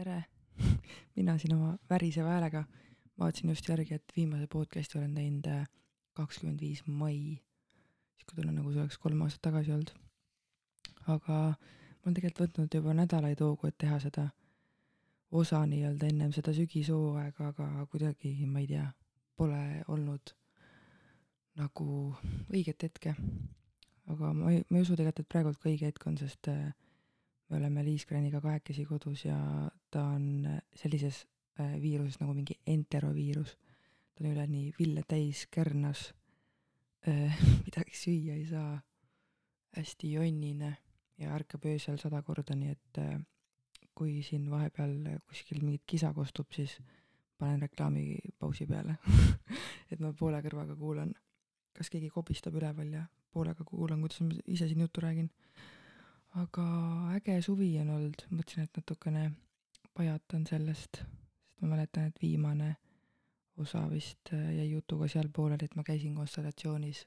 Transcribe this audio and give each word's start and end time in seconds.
tere, 0.00 0.24
mina 1.16 1.36
siin 1.38 1.54
oma 1.54 1.74
väriseva 1.90 2.32
häälega 2.32 2.64
vaatasin 3.20 3.50
just 3.52 3.68
järgi, 3.68 3.98
et 3.98 4.12
viimase 4.16 4.46
podcast'i 4.46 4.98
olen 4.98 5.14
teinud 5.14 5.48
äh, 5.52 5.66
kakskümmend 6.16 6.60
viis 6.60 6.80
mai. 6.86 7.40
sihuke 8.16 8.36
tunne, 8.36 8.54
nagu 8.56 8.72
see 8.72 8.80
oleks 8.80 8.98
kolm 9.02 9.20
aastat 9.26 9.42
tagasi 9.48 9.74
olnud. 9.74 9.92
aga 11.06 11.36
ma 11.36 12.06
olen 12.06 12.16
tegelikult 12.16 12.46
võtnud 12.46 12.76
juba 12.78 12.96
nädalaid 12.96 13.44
hoogu, 13.44 13.68
et 13.68 13.76
teha 13.84 14.00
seda 14.00 14.28
osa 15.42 15.60
nii-öelda 15.68 16.08
ennem 16.08 16.32
seda 16.32 16.54
sügishooaega, 16.56 17.52
aga 17.52 17.86
kuidagi, 17.92 18.32
ma 18.46 18.64
ei 18.64 18.70
tea, 18.72 18.86
pole 19.36 19.62
olnud 19.88 20.32
nagu 21.60 21.90
õiget 22.48 22.88
hetke. 22.88 23.16
aga 24.08 24.32
ma 24.32 24.54
ei, 24.54 24.64
ma 24.70 24.80
ei 24.80 24.88
usu 24.88 24.96
tegelikult, 24.96 25.26
et 25.26 25.34
praegult 25.36 25.60
ka 25.60 25.68
õige 25.68 25.92
hetk 25.92 26.08
on, 26.08 26.16
sest 26.24 26.48
äh, 26.48 26.70
me 27.50 27.56
oleme 27.56 27.84
Liis 27.84 28.06
Graniga 28.06 28.40
kahekesi 28.40 28.84
kodus 28.86 29.24
ja 29.24 29.36
ta 29.90 30.04
on 30.14 30.46
sellises 30.76 31.24
äh, 31.60 31.74
viiruses 31.82 32.20
nagu 32.20 32.34
mingi 32.34 32.54
enteroviirus. 32.66 33.56
ta 34.14 34.24
on 34.24 34.30
üleni 34.32 34.72
ville 34.78 35.02
täis, 35.08 35.46
kärnas, 35.50 36.12
äh, 37.08 37.42
midagi 37.66 37.96
süüa 37.96 38.36
ei 38.38 38.46
saa, 38.46 38.78
hästi 39.76 40.12
jonnine 40.12 40.76
ja 41.18 41.34
ärkab 41.34 41.66
öösel 41.66 41.98
sada 41.98 42.22
korda, 42.22 42.54
nii 42.54 42.70
et 42.70 43.02
äh, 43.02 43.18
kui 43.94 44.22
siin 44.22 44.50
vahepeal 44.50 44.94
kuskil 45.26 45.64
mingit 45.64 45.82
kisa 45.86 46.14
kostub, 46.14 46.52
siis 46.54 46.78
panen 47.38 47.62
reklaami 47.66 48.18
pausi 48.38 48.66
peale 48.66 48.96
et 49.90 49.98
ma 50.00 50.12
poole 50.12 50.38
kõrvaga 50.44 50.78
kuulan, 50.78 51.12
kas 51.74 51.90
keegi 51.90 52.12
kobistab 52.14 52.54
üleval 52.54 52.94
ja 52.94 53.04
poolega 53.32 53.66
kuulan, 53.66 54.00
kuidas 54.04 54.22
ma 54.22 54.38
ise 54.46 54.68
siin 54.70 54.86
juttu 54.86 55.02
räägin 55.02 55.30
aga 56.38 56.64
äge 57.16 57.40
suvi 57.42 57.72
on 57.82 57.90
olnud, 57.96 58.26
mõtlesin, 58.30 58.66
et 58.66 58.76
natukene 58.78 59.30
pajatan 59.96 60.46
sellest, 60.46 61.02
sest 61.02 61.62
ma 61.62 61.74
mäletan, 61.74 62.10
et 62.10 62.22
viimane 62.22 62.76
osa 63.60 63.82
vist 63.90 64.32
äh, 64.32 64.52
jäi 64.56 64.70
jutuga 64.70 65.08
seal 65.10 65.28
pooleli, 65.34 65.66
et 65.66 65.76
ma 65.76 65.84
käisin 65.84 66.14
konstellatsioonis 66.14 67.04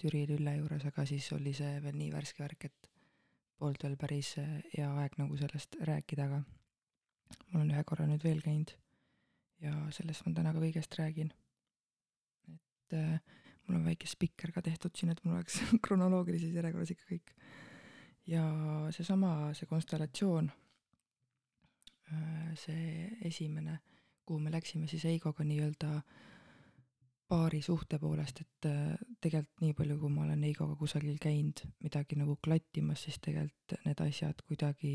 Türi 0.00 0.26
Lülle 0.28 0.56
juures, 0.58 0.84
aga 0.88 1.04
siis 1.08 1.28
oli 1.32 1.52
see 1.56 1.76
veel 1.84 1.96
nii 1.96 2.10
värske 2.12 2.42
värk, 2.42 2.68
et 2.68 2.90
polnud 3.60 3.84
veel 3.84 3.96
päris 4.00 4.34
äh, 4.40 4.58
hea 4.74 4.88
aeg 5.02 5.16
nagu 5.20 5.36
sellest 5.40 5.78
rääkida, 5.88 6.26
aga 6.26 6.42
ma 7.52 7.60
olen 7.60 7.72
ühe 7.76 7.84
korra 7.88 8.08
nüüd 8.08 8.24
veel 8.24 8.42
käinud 8.44 8.72
ja 9.62 9.72
sellest 9.94 10.26
ma 10.26 10.34
täna 10.36 10.52
ka 10.54 10.62
kõigest 10.62 10.98
räägin. 10.98 11.32
et 12.52 12.96
äh, 12.96 13.20
mul 13.66 13.80
on 13.80 13.86
väike 13.88 14.08
spikker 14.08 14.52
ka 14.54 14.62
tehtud 14.62 14.96
siin, 14.96 15.12
et 15.12 15.22
mul 15.24 15.38
oleks 15.38 15.60
kronoloogilises 15.84 16.54
järjekorras 16.56 16.92
ikka 16.94 17.08
kõik 17.12 17.32
ja 18.26 18.44
seesama, 18.90 19.52
see 19.54 19.68
konstellatsioon, 19.70 20.50
äh, 22.12 22.54
see 22.58 23.10
esimene, 23.28 23.78
kuhu 24.26 24.40
me 24.42 24.52
läksime 24.52 24.88
siis 24.90 25.04
Heigoga 25.06 25.44
nii-öelda 25.46 26.00
paari 27.28 27.62
suhte 27.62 27.98
poolest, 27.98 28.42
et 28.42 28.68
äh, 28.70 28.94
tegelikult 29.20 29.62
nii 29.62 29.74
palju, 29.78 29.98
kui 30.02 30.12
ma 30.12 30.26
olen 30.26 30.44
Heigoga 30.46 30.76
kusagil 30.78 31.18
käinud 31.22 31.62
midagi 31.82 32.18
nagu 32.18 32.38
klattimas, 32.42 33.06
siis 33.06 33.18
tegelikult 33.22 33.78
need 33.86 34.02
asjad 34.06 34.42
kuidagi 34.46 34.92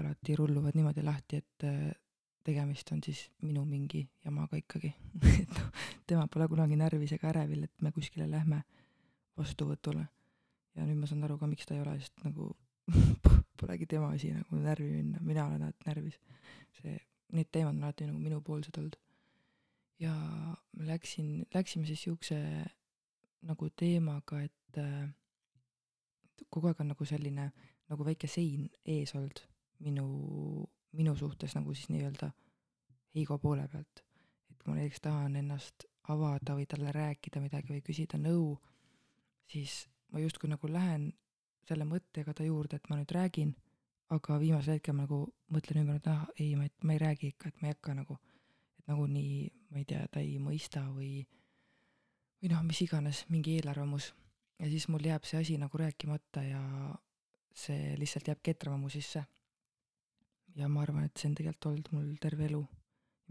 alati 0.00 0.36
rulluvad 0.36 0.76
niimoodi 0.76 1.04
lahti, 1.04 1.40
et 1.40 1.68
äh, 1.68 1.92
tegemist 2.44 2.90
on 2.92 3.00
siis 3.04 3.28
minu 3.42 3.64
mingi 3.64 4.02
jamaga 4.24 4.58
ikkagi. 4.60 4.90
Et 5.44 5.52
noh, 5.56 5.70
tema 6.06 6.26
pole 6.28 6.48
kunagi 6.48 6.76
närvis 6.76 7.14
ega 7.16 7.30
ärevil, 7.30 7.62
et 7.64 7.72
me 7.80 7.92
kuskile 7.92 8.26
lähme 8.28 8.60
vastuvõtule 9.38 10.04
ja 10.74 10.84
nüüd 10.86 11.00
ma 11.00 11.08
saan 11.10 11.24
aru 11.26 11.38
ka, 11.38 11.48
miks 11.50 11.66
ta 11.68 11.76
ei 11.76 11.82
ole, 11.84 11.96
sest 12.02 12.24
nagu 12.26 12.50
polegi 13.60 13.88
tema 13.88 14.10
asi 14.12 14.32
nagu 14.34 14.60
närvi 14.60 14.90
minna, 14.92 15.22
mina 15.24 15.46
olen 15.46 15.62
alati 15.62 15.88
närvis. 15.88 16.20
see, 16.80 16.98
need 17.32 17.50
teemad 17.52 17.76
on 17.76 17.84
alati 17.84 18.08
nagu 18.10 18.18
minupoolsed 18.18 18.78
olnud. 18.78 18.96
ja 20.02 20.14
ma 20.14 20.88
läksin, 20.90 21.44
läksime 21.54 21.86
siis 21.86 22.02
siukse 22.02 22.38
nagu 23.44 23.68
teemaga, 23.76 24.40
et 24.42 24.78
äh, 24.80 25.08
kogu 26.50 26.68
aeg 26.68 26.80
on 26.80 26.92
nagu 26.92 27.04
selline 27.04 27.50
nagu 27.88 28.04
väike 28.06 28.28
sein 28.30 28.68
ees 28.84 29.14
olnud 29.14 29.44
minu, 29.84 30.06
minu 30.96 31.16
suhtes 31.16 31.54
nagu 31.54 31.74
siis 31.74 31.90
nii-öelda 31.92 32.30
Heigo 33.14 33.38
poole 33.38 33.68
pealt. 33.70 34.02
et 34.50 34.62
kui 34.62 34.72
ma 34.72 34.78
näiteks 34.80 35.00
tahan 35.04 35.36
ennast 35.38 35.86
avada 36.10 36.56
või 36.58 36.66
talle 36.66 36.92
rääkida 36.92 37.40
midagi 37.40 37.72
või 37.72 37.82
küsida 37.84 38.18
nõu, 38.18 38.56
siis 39.48 39.84
ma 40.14 40.22
justkui 40.22 40.46
nagu 40.46 40.68
lähen 40.70 41.08
selle 41.66 41.86
mõttega 41.88 42.34
ta 42.36 42.44
juurde, 42.46 42.78
et 42.78 42.88
ma 42.90 43.00
nüüd 43.00 43.12
räägin, 43.16 43.50
aga 44.14 44.36
viimasel 44.38 44.76
hetkel 44.76 44.94
ma 44.94 45.08
nagu 45.08 45.20
mõtlen 45.52 45.82
ümber, 45.82 45.98
et 45.98 46.10
ah 46.12 46.26
ei, 46.38 46.52
ma, 46.58 46.68
ma 46.86 46.94
ei 46.94 47.00
räägi 47.02 47.32
ikka, 47.32 47.50
et 47.50 47.62
ma 47.62 47.68
ei 47.68 47.74
hakka 47.74 47.96
nagu, 47.98 48.18
et 48.78 48.90
nagunii, 48.92 49.38
ma 49.72 49.80
ei 49.80 49.88
tea, 49.90 50.04
ta 50.12 50.22
ei 50.22 50.36
mõista 50.42 50.84
või, 50.92 51.24
või 52.38 52.52
noh, 52.52 52.62
mis 52.68 52.82
iganes, 52.84 53.24
mingi 53.32 53.56
eelarvamus. 53.58 54.12
ja 54.60 54.70
siis 54.70 54.86
mul 54.92 55.02
jääb 55.08 55.24
see 55.26 55.40
asi 55.40 55.56
nagu 55.58 55.78
rääkimata 55.80 56.44
ja 56.46 56.62
see 57.54 57.96
lihtsalt 57.98 58.28
jääb 58.30 58.42
ketrama 58.42 58.78
mu 58.78 58.92
sisse. 58.92 59.24
ja 60.54 60.68
ma 60.68 60.82
arvan, 60.82 61.08
et 61.08 61.16
see 61.16 61.30
on 61.32 61.34
tegelikult 61.34 61.70
olnud 61.72 61.90
mul 61.96 62.14
terve 62.20 62.46
elu. 62.46 62.62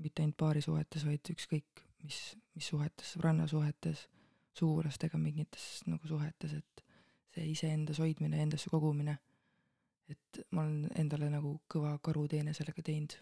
mitte 0.03 0.23
ainult 0.23 0.37
paarisuhetes, 0.37 1.05
vaid 1.05 1.31
ükskõik 1.31 1.85
mis, 2.03 2.19
mis 2.57 2.67
suhetes, 2.67 3.13
sõbrannasuhetes 3.13 4.07
sugulastega 4.57 5.17
mingites 5.17 5.83
nagu 5.89 6.07
suhetes, 6.07 6.53
et 6.53 6.83
see 7.33 7.49
iseendas 7.51 7.99
hoidmine, 8.03 8.39
endasse 8.43 8.69
kogumine, 8.69 9.17
et 10.09 10.41
ma 10.51 10.65
olen 10.65 10.89
endale 10.99 11.29
nagu 11.33 11.55
kõva 11.71 11.95
karuteene 12.03 12.53
sellega 12.53 12.85
teinud. 12.85 13.17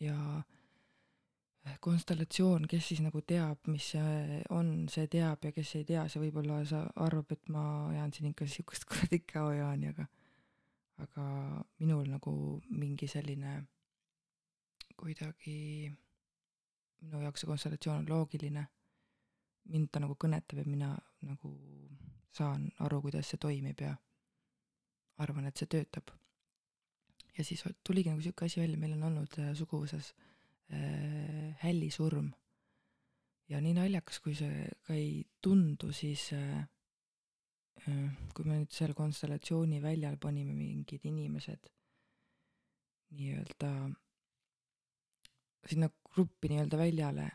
Ja 0.00 0.14
konstellatsioon, 1.80 2.66
kes 2.70 2.86
siis 2.90 3.00
nagu 3.04 3.20
teab, 3.26 3.58
mis 3.68 3.90
see 3.92 4.38
on, 4.54 4.86
see 4.92 5.08
teab 5.10 5.42
ja 5.44 5.52
kes 5.52 5.74
ei 5.76 5.84
tea, 5.88 6.04
see 6.08 6.22
võib-olla 6.22 6.62
sa 6.68 6.84
arvab, 7.04 7.34
et 7.34 7.50
ma 7.52 7.64
ajan 7.90 8.14
siin 8.14 8.30
ikka 8.30 8.46
sihukest 8.48 8.86
kuradi 8.88 9.20
käojaani, 9.26 9.92
aga 9.92 10.06
aga 10.98 11.24
minul 11.78 12.08
nagu 12.10 12.32
mingi 12.74 13.06
selline 13.06 13.60
kuidagi, 14.98 15.90
minu 17.04 17.20
jaoks 17.22 17.44
see 17.44 17.50
konstellatsioon 17.50 18.02
on 18.02 18.08
loogiline 18.10 18.64
mind 19.72 19.90
ta 19.92 20.00
nagu 20.02 20.16
kõnetab 20.20 20.62
ja 20.62 20.66
mina 20.68 20.92
nagu 21.26 21.52
saan 22.34 22.68
aru, 22.84 23.02
kuidas 23.04 23.30
see 23.30 23.40
toimib 23.40 23.80
ja 23.82 23.94
arvan, 25.22 25.48
et 25.48 25.58
see 25.58 25.70
töötab. 25.70 26.12
ja 27.38 27.44
siis 27.44 27.62
tuligi 27.86 28.10
nagu 28.10 28.22
sihuke 28.22 28.46
asi 28.46 28.60
välja, 28.60 28.78
meil 28.78 28.96
on 28.96 29.06
olnud 29.10 29.38
äh, 29.38 29.52
suguvõsas 29.58 30.12
äh, 30.72 31.54
hällisurm. 31.62 32.32
ja 33.48 33.60
nii 33.60 33.76
naljakas, 33.78 34.20
kui 34.20 34.34
see 34.38 34.66
ka 34.86 34.94
ei 34.94 35.24
tundu, 35.42 35.92
siis 35.92 36.32
äh, 36.36 36.66
äh, 37.86 38.18
kui 38.34 38.44
me 38.44 38.60
nüüd 38.60 38.74
seal 38.74 38.94
konstellatsiooni 38.94 39.82
väljal 39.82 40.18
panime 40.20 40.54
mingid 40.54 41.04
inimesed 41.04 41.72
nii-öelda 43.18 43.72
sinna 45.68 45.88
gruppi 46.12 46.50
nii-öelda 46.52 46.78
väljale, 46.78 47.30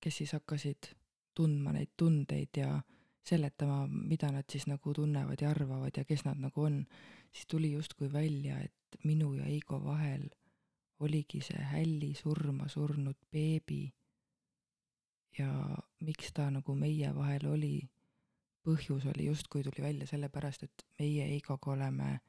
kes 0.00 0.22
siis 0.22 0.32
hakkasid 0.36 0.92
tundma 1.36 1.74
neid 1.76 1.92
tundeid 1.96 2.56
ja 2.56 2.70
seletama, 3.26 3.84
mida 3.86 4.30
nad 4.32 4.46
siis 4.50 4.66
nagu 4.70 4.94
tunnevad 4.94 5.42
ja 5.42 5.50
arvavad 5.50 5.96
ja 5.96 6.04
kes 6.04 6.24
nad 6.24 6.40
nagu 6.40 6.62
on, 6.62 6.84
siis 7.32 7.46
tuli 7.50 7.72
justkui 7.72 8.12
välja, 8.12 8.60
et 8.62 8.98
minu 9.04 9.32
ja 9.34 9.46
Eigo 9.50 9.80
vahel 9.84 10.28
oligi 11.00 11.42
see 11.44 11.62
hälli 11.72 12.14
surma 12.14 12.68
surnud 12.68 13.18
beebi. 13.32 13.92
ja 15.38 15.50
miks 16.00 16.32
ta 16.32 16.50
nagu 16.50 16.74
meie 16.74 17.10
vahel 17.14 17.44
oli, 17.50 17.74
põhjus 18.64 19.04
oli 19.10 19.26
justkui 19.26 19.62
tuli 19.62 19.82
välja 19.84 20.06
sellepärast, 20.06 20.62
et 20.62 20.86
meie 20.98 21.26
Eigoga 21.34 21.72
oleme 21.72 22.20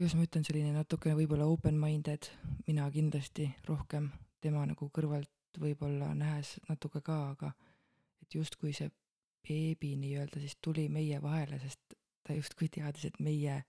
kuidas 0.00 0.14
ma 0.16 0.24
ütlen, 0.24 0.44
selline 0.48 0.72
natukene 0.72 1.12
võib-olla 1.18 1.44
open-minded, 1.44 2.30
mina 2.64 2.86
kindlasti 2.94 3.50
rohkem, 3.68 4.06
tema 4.40 4.62
nagu 4.64 4.88
kõrvalt 4.88 5.28
võib-olla 5.58 6.14
nähes 6.14 6.58
natuke 6.68 7.00
ka, 7.00 7.18
aga 7.30 7.52
et 8.22 8.34
justkui 8.34 8.72
see 8.76 8.90
beebi 9.48 9.94
nii-öelda 9.96 10.40
siis 10.40 10.56
tuli 10.62 10.88
meie 10.88 11.22
vahele, 11.22 11.58
sest 11.58 11.96
ta 12.26 12.36
justkui 12.36 12.68
teadis, 12.68 13.04
et 13.08 13.20
meie 13.20 13.62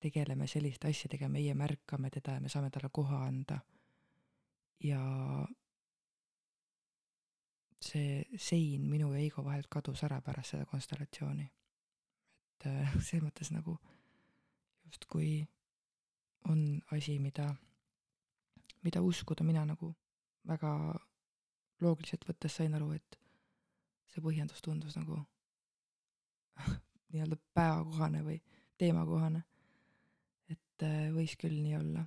tegeleme 0.00 0.46
selliste 0.46 0.88
asjadega, 0.88 1.28
meie 1.28 1.54
märkame 1.54 2.10
teda 2.10 2.36
ja 2.36 2.44
me 2.44 2.52
saame 2.52 2.70
talle 2.70 2.90
koha 2.92 3.24
anda. 3.26 3.60
ja 4.84 5.00
see 7.84 8.24
sein 8.36 8.84
minu 8.90 9.12
ja 9.12 9.20
Eigo 9.20 9.44
vahelt 9.44 9.68
kadus 9.70 10.02
ära 10.04 10.20
pärast 10.20 10.54
seda 10.54 10.66
konstellatsiooni. 10.66 11.50
et 12.54 12.66
äh, 12.66 12.94
selles 13.06 13.24
mõttes 13.24 13.52
nagu 13.52 13.78
justkui 14.84 15.46
on 16.48 16.82
asi, 16.92 17.18
mida, 17.18 17.54
mida 18.82 19.00
uskuda, 19.02 19.44
mina 19.44 19.64
nagu 19.64 19.94
väga 20.48 20.72
loogiliselt 21.84 22.26
võttes 22.28 22.56
sain 22.58 22.74
aru, 22.76 22.92
et 22.96 23.18
see 24.12 24.22
põhjendus 24.24 24.62
tundus 24.64 24.96
nagu 24.98 25.18
nii-öelda 27.12 27.38
päevakohane 27.56 28.22
või 28.26 28.38
teemakohane. 28.78 29.42
et 30.50 30.86
äh, 30.86 31.10
võis 31.14 31.36
küll 31.40 31.56
nii 31.62 31.76
olla. 31.80 32.06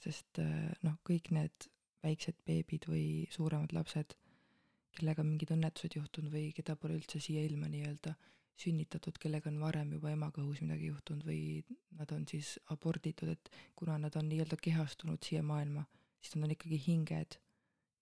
sest 0.00 0.38
äh, 0.40 0.70
noh, 0.86 0.96
kõik 1.04 1.30
need 1.36 1.68
väiksed 2.02 2.38
beebid 2.46 2.86
või 2.88 3.28
suuremad 3.30 3.74
lapsed, 3.76 4.14
kellega 4.96 5.24
mingid 5.24 5.52
õnnetused 5.54 5.96
juhtunud 5.98 6.32
või 6.32 6.50
keda 6.56 6.76
pole 6.76 6.96
üldse 6.96 7.20
siia 7.20 7.42
ilma 7.44 7.68
nii-öelda 7.68 8.14
sünnitatud, 8.60 9.18
kellega 9.20 9.48
on 9.50 9.60
varem 9.60 9.92
juba 9.96 10.12
emakõhus 10.12 10.60
midagi 10.64 10.90
juhtunud 10.90 11.24
või 11.24 11.62
nad 11.96 12.10
on 12.12 12.26
siis 12.28 12.56
aborditud, 12.72 13.32
et 13.32 13.52
kuna 13.76 13.96
nad 14.00 14.16
on 14.16 14.28
nii-öelda 14.28 14.58
kehastunud 14.60 15.22
siia 15.24 15.44
maailma, 15.46 15.86
siis 16.20 16.36
nad 16.36 16.48
on 16.48 16.56
ikkagi 16.56 16.80
hinged 16.86 17.38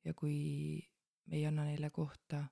ja 0.05 0.15
kui 0.15 0.79
me 1.27 1.37
ei 1.37 1.47
anna 1.47 1.65
neile 1.69 1.91
kohta 1.91 2.43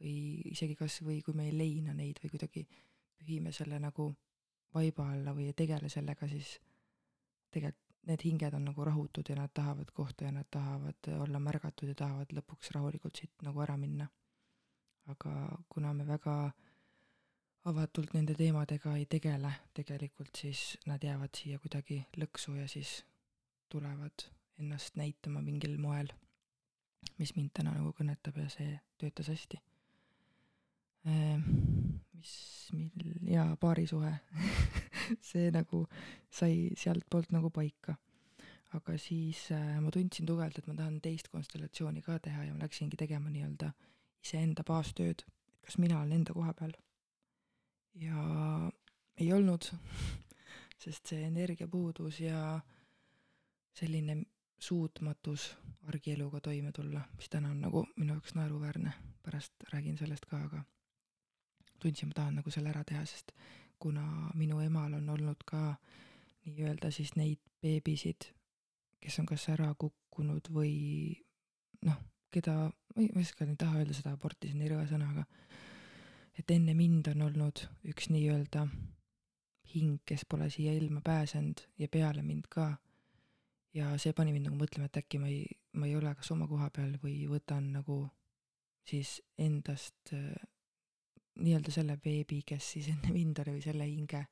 või 0.00 0.42
isegi 0.52 0.76
kas 0.76 1.00
või 1.02 1.22
kui 1.22 1.34
me 1.34 1.48
ei 1.48 1.56
leina 1.56 1.94
neid 1.94 2.20
või 2.22 2.34
kuidagi 2.34 2.66
pühime 3.18 3.52
selle 3.52 3.78
nagu 3.78 4.10
vaiba 4.74 5.10
alla 5.12 5.34
või 5.34 5.48
ei 5.50 5.56
tegele 5.56 5.88
sellega, 5.88 6.28
siis 6.28 6.58
tegelikult 7.50 7.82
need 8.04 8.20
hinged 8.24 8.54
on 8.54 8.66
nagu 8.68 8.84
rahutud 8.84 9.28
ja 9.28 9.36
nad 9.38 9.52
tahavad 9.54 9.90
kohta 9.96 10.26
ja 10.26 10.32
nad 10.32 10.48
tahavad 10.50 11.08
olla 11.24 11.38
märgatud 11.40 11.88
ja 11.88 11.94
tahavad 11.96 12.34
lõpuks 12.36 12.74
rahulikult 12.74 13.16
siit 13.16 13.46
nagu 13.46 13.62
ära 13.64 13.76
minna. 13.80 14.08
aga 15.06 15.32
kuna 15.68 15.92
me 15.92 16.06
väga 16.08 16.52
avatult 17.68 18.14
nende 18.14 18.34
teemadega 18.34 18.94
ei 18.96 19.06
tegele 19.06 19.50
tegelikult, 19.76 20.36
siis 20.36 20.78
nad 20.86 21.02
jäävad 21.04 21.36
siia 21.36 21.58
kuidagi 21.58 21.98
lõksu 22.16 22.56
ja 22.56 22.68
siis 22.68 23.04
tulevad 23.68 24.24
ennast 24.58 24.96
näitama 24.96 25.42
mingil 25.42 25.76
moel, 25.78 26.08
mis 27.18 27.36
mind 27.36 27.54
täna 27.54 27.76
nagu 27.76 27.92
kõnetab 27.96 28.38
ja 28.42 28.48
see 28.52 28.80
töötas 28.98 29.28
hästi 29.32 29.60
Ehm, 31.04 32.00
mis 32.16 32.32
mil- 32.72 33.28
jaa, 33.28 33.56
paarisuhe 33.60 34.12
see 35.30 35.50
nagu 35.52 35.82
sai 36.32 36.70
sealtpoolt 36.80 37.34
nagu 37.36 37.50
paika. 37.52 37.96
aga 38.74 38.96
siis 38.98 39.52
äh, 39.54 39.76
ma 39.78 39.90
tundsin 39.94 40.26
tugevalt, 40.26 40.56
et 40.58 40.66
ma 40.66 40.74
tahan 40.74 40.96
teist 40.98 41.28
konstellatsiooni 41.30 42.00
ka 42.02 42.16
teha 42.18 42.46
ja 42.48 42.54
ma 42.54 42.64
läksingi 42.64 42.96
tegema 42.98 43.30
nii-öelda 43.30 43.68
iseenda 44.24 44.64
baastööd, 44.66 45.22
et 45.22 45.60
kas 45.68 45.76
mina 45.78 46.00
olen 46.00 46.16
enda 46.16 46.34
koha 46.34 46.54
peal. 46.58 46.72
ja 48.00 48.24
ei 49.20 49.28
olnud, 49.36 49.68
sest 50.82 51.12
see 51.12 51.22
energiapuudus 51.28 52.18
ja 52.24 52.40
selline 53.78 54.24
suutmatus 54.58 55.56
argieluga 55.88 56.40
toime 56.40 56.72
tulla, 56.72 57.00
mis 57.16 57.28
täna 57.28 57.50
on 57.50 57.60
nagu 57.60 57.86
minu 57.96 58.14
jaoks 58.14 58.34
naeruväärne, 58.34 58.92
pärast 59.22 59.52
räägin 59.72 59.98
sellest 59.98 60.26
ka, 60.26 60.40
aga 60.46 60.62
tundsin, 61.80 62.08
ma 62.08 62.14
tahan 62.14 62.40
nagu 62.40 62.50
selle 62.50 62.72
ära 62.72 62.84
teha, 62.84 63.04
sest 63.06 63.32
kuna 63.78 64.30
minu 64.34 64.60
emal 64.60 64.94
on 64.96 65.08
olnud 65.08 65.44
ka 65.46 65.74
nii-öelda 66.46 66.90
siis 66.90 67.14
neid 67.16 67.40
beebisid, 67.62 68.30
kes 69.00 69.18
on 69.20 69.26
kas 69.28 69.48
ära 69.52 69.74
kukkunud 69.78 70.48
või 70.52 70.74
noh, 71.84 72.00
keda, 72.32 72.56
ma 72.94 73.02
ei 73.02 73.10
oska, 73.20 73.44
ei 73.44 73.56
taha 73.60 73.82
öelda 73.82 73.96
seda 73.96 74.14
aborti, 74.16 74.48
see 74.48 74.56
on 74.56 74.64
nii 74.64 74.72
rõve 74.72 74.88
sõna, 74.90 75.10
aga 75.12 75.26
et 76.38 76.50
enne 76.50 76.74
mind 76.74 77.12
on 77.12 77.28
olnud 77.28 77.66
üks 77.90 78.08
nii-öelda 78.12 78.66
hing, 79.74 80.00
kes 80.06 80.24
pole 80.28 80.48
siia 80.50 80.74
ilma 80.76 81.00
pääsenud 81.04 81.64
ja 81.78 81.88
peale 81.88 82.22
mind 82.22 82.48
ka. 82.50 82.74
Ja 83.74 83.92
see 83.98 84.14
pani 84.16 84.32
mind 84.34 84.48
nagu 84.48 84.58
mõtlema, 84.58 84.88
et 84.88 85.00
äkki 85.02 85.18
ma 85.22 85.30
ei, 85.30 85.44
ma 85.78 85.88
ei 85.88 85.96
ole 85.98 86.14
kas 86.14 86.30
oma 86.34 86.46
koha 86.50 86.70
peal 86.74 86.94
või 87.02 87.24
võtan 87.30 87.72
nagu 87.74 88.04
siis 88.84 89.16
endast 89.40 90.12
nii-öelda 91.40 91.72
selle 91.74 91.96
beebi, 91.98 92.42
kes 92.46 92.74
siis 92.76 92.90
enne 92.92 93.10
mind 93.14 93.40
oli, 93.42 93.56
või 93.56 93.64
selle 93.64 93.86
hinge 93.88 94.22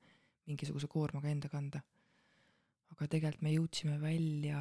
mingisuguse 0.47 0.89
koormaga 0.91 1.31
enda 1.31 1.51
kanda. 1.51 1.83
aga 2.93 3.07
tegelikult 3.09 3.43
me 3.43 3.55
jõudsime 3.55 3.95
välja, 4.01 4.59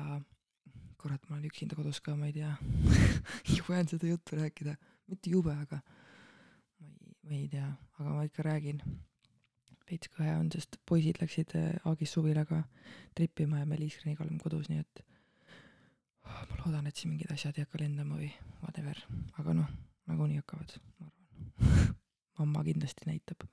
kurat, 1.02 1.24
ma 1.28 1.36
olen 1.36 1.50
üksinda 1.50 1.76
kodus 1.76 2.00
ka, 2.02 2.16
ma 2.16 2.30
ei 2.30 2.36
tea 2.38 2.54
jube 3.58 3.78
on 3.78 3.90
seda 3.92 4.08
juttu 4.08 4.40
rääkida, 4.40 4.76
mitte 5.12 5.34
jube, 5.34 5.54
aga 5.54 5.82
ma 6.80 6.88
ei, 6.88 7.16
ma 7.28 7.38
ei 7.38 7.48
tea, 7.52 7.70
aga 8.00 8.16
ma 8.16 8.26
ikka 8.30 8.46
räägin. 8.48 8.82
Veits 9.92 10.12
kõhe 10.16 10.34
on, 10.40 10.50
sest 10.54 10.78
poisid 10.88 11.20
läksid 11.22 11.56
äh, 11.60 11.72
Aagis 11.90 12.14
suvilaga 12.16 12.64
tripima 13.18 13.62
ja 13.62 13.68
me 13.68 13.80
Liis-Greniga 13.80 14.24
oleme 14.26 14.40
kodus, 14.44 14.70
nii 14.72 14.82
et 14.82 15.04
oh, 16.26 16.44
ma 16.50 16.60
loodan, 16.64 16.88
et 16.88 16.98
siin 16.98 17.14
mingid 17.14 17.32
asjad 17.34 17.58
ei 17.58 17.66
hakka 17.66 17.82
lendama 17.82 18.20
või 18.20 18.32
whatever, 18.62 19.02
aga 19.42 19.58
noh, 19.62 19.74
nagunii 20.12 20.40
hakkavad, 20.42 20.78
ma 21.00 21.10
arvan 21.10 21.98
mamma 22.40 22.64
kindlasti 22.66 23.10
näitab 23.10 23.44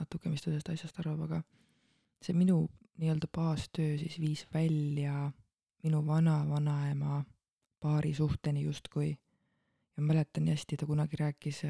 natuke, 0.00 0.30
mis 0.32 0.44
ta 0.44 0.50
sellest 0.50 0.70
asjast 0.72 1.00
arvab, 1.02 1.24
aga 1.26 1.42
see 2.24 2.36
minu 2.36 2.62
nii-öelda 3.00 3.28
baastöö 3.32 3.96
siis 4.00 4.18
viis 4.20 4.44
välja 4.54 5.30
minu 5.84 6.02
vana-vanaema 6.06 7.24
paari 7.80 8.14
suhteni 8.14 8.64
justkui. 8.64 9.18
ja 9.96 10.02
mäletan 10.02 10.44
nii 10.44 10.54
hästi, 10.54 10.76
ta 10.76 10.86
kunagi 10.86 11.16
rääkis, 11.16 11.62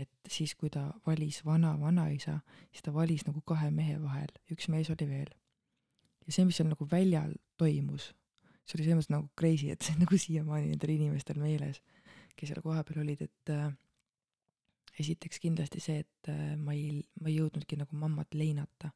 et 0.00 0.10
siis, 0.28 0.54
kui 0.56 0.70
ta 0.72 0.86
valis 1.06 1.42
vana-vanaisa, 1.44 2.38
siis 2.70 2.84
ta 2.84 2.94
valis 2.94 3.26
nagu 3.26 3.42
kahe 3.46 3.70
mehe 3.74 3.98
vahel, 4.02 4.32
üks 4.52 4.68
mees 4.72 4.90
oli 4.90 5.08
veel. 5.08 5.30
ja 6.26 6.32
see, 6.32 6.44
mis 6.46 6.56
seal 6.56 6.68
nagu 6.70 6.86
väljal 6.90 7.34
toimus, 7.58 8.12
see 8.62 8.78
oli 8.78 8.86
selles 8.86 9.00
mõttes 9.00 9.12
nagu 9.12 9.28
crazy, 9.38 9.72
et 9.72 9.82
see 9.82 9.96
on 9.96 10.04
nagu 10.04 10.18
siiamaani 10.18 10.70
nendel 10.70 10.94
inimestel 10.94 11.40
meeles, 11.42 11.82
kes 12.36 12.52
seal 12.52 12.62
kohapeal 12.62 13.02
olid, 13.02 13.24
et 13.26 13.52
äh, 13.52 13.72
esiteks 15.02 15.40
kindlasti 15.42 15.82
see, 15.82 16.04
et 16.04 16.30
äh, 16.30 16.54
ma 16.56 16.76
ei, 16.76 17.02
ma 17.20 17.30
ei 17.30 17.40
jõudnudki 17.40 17.78
nagu 17.80 17.98
mammat 17.98 18.38
leinata. 18.38 18.92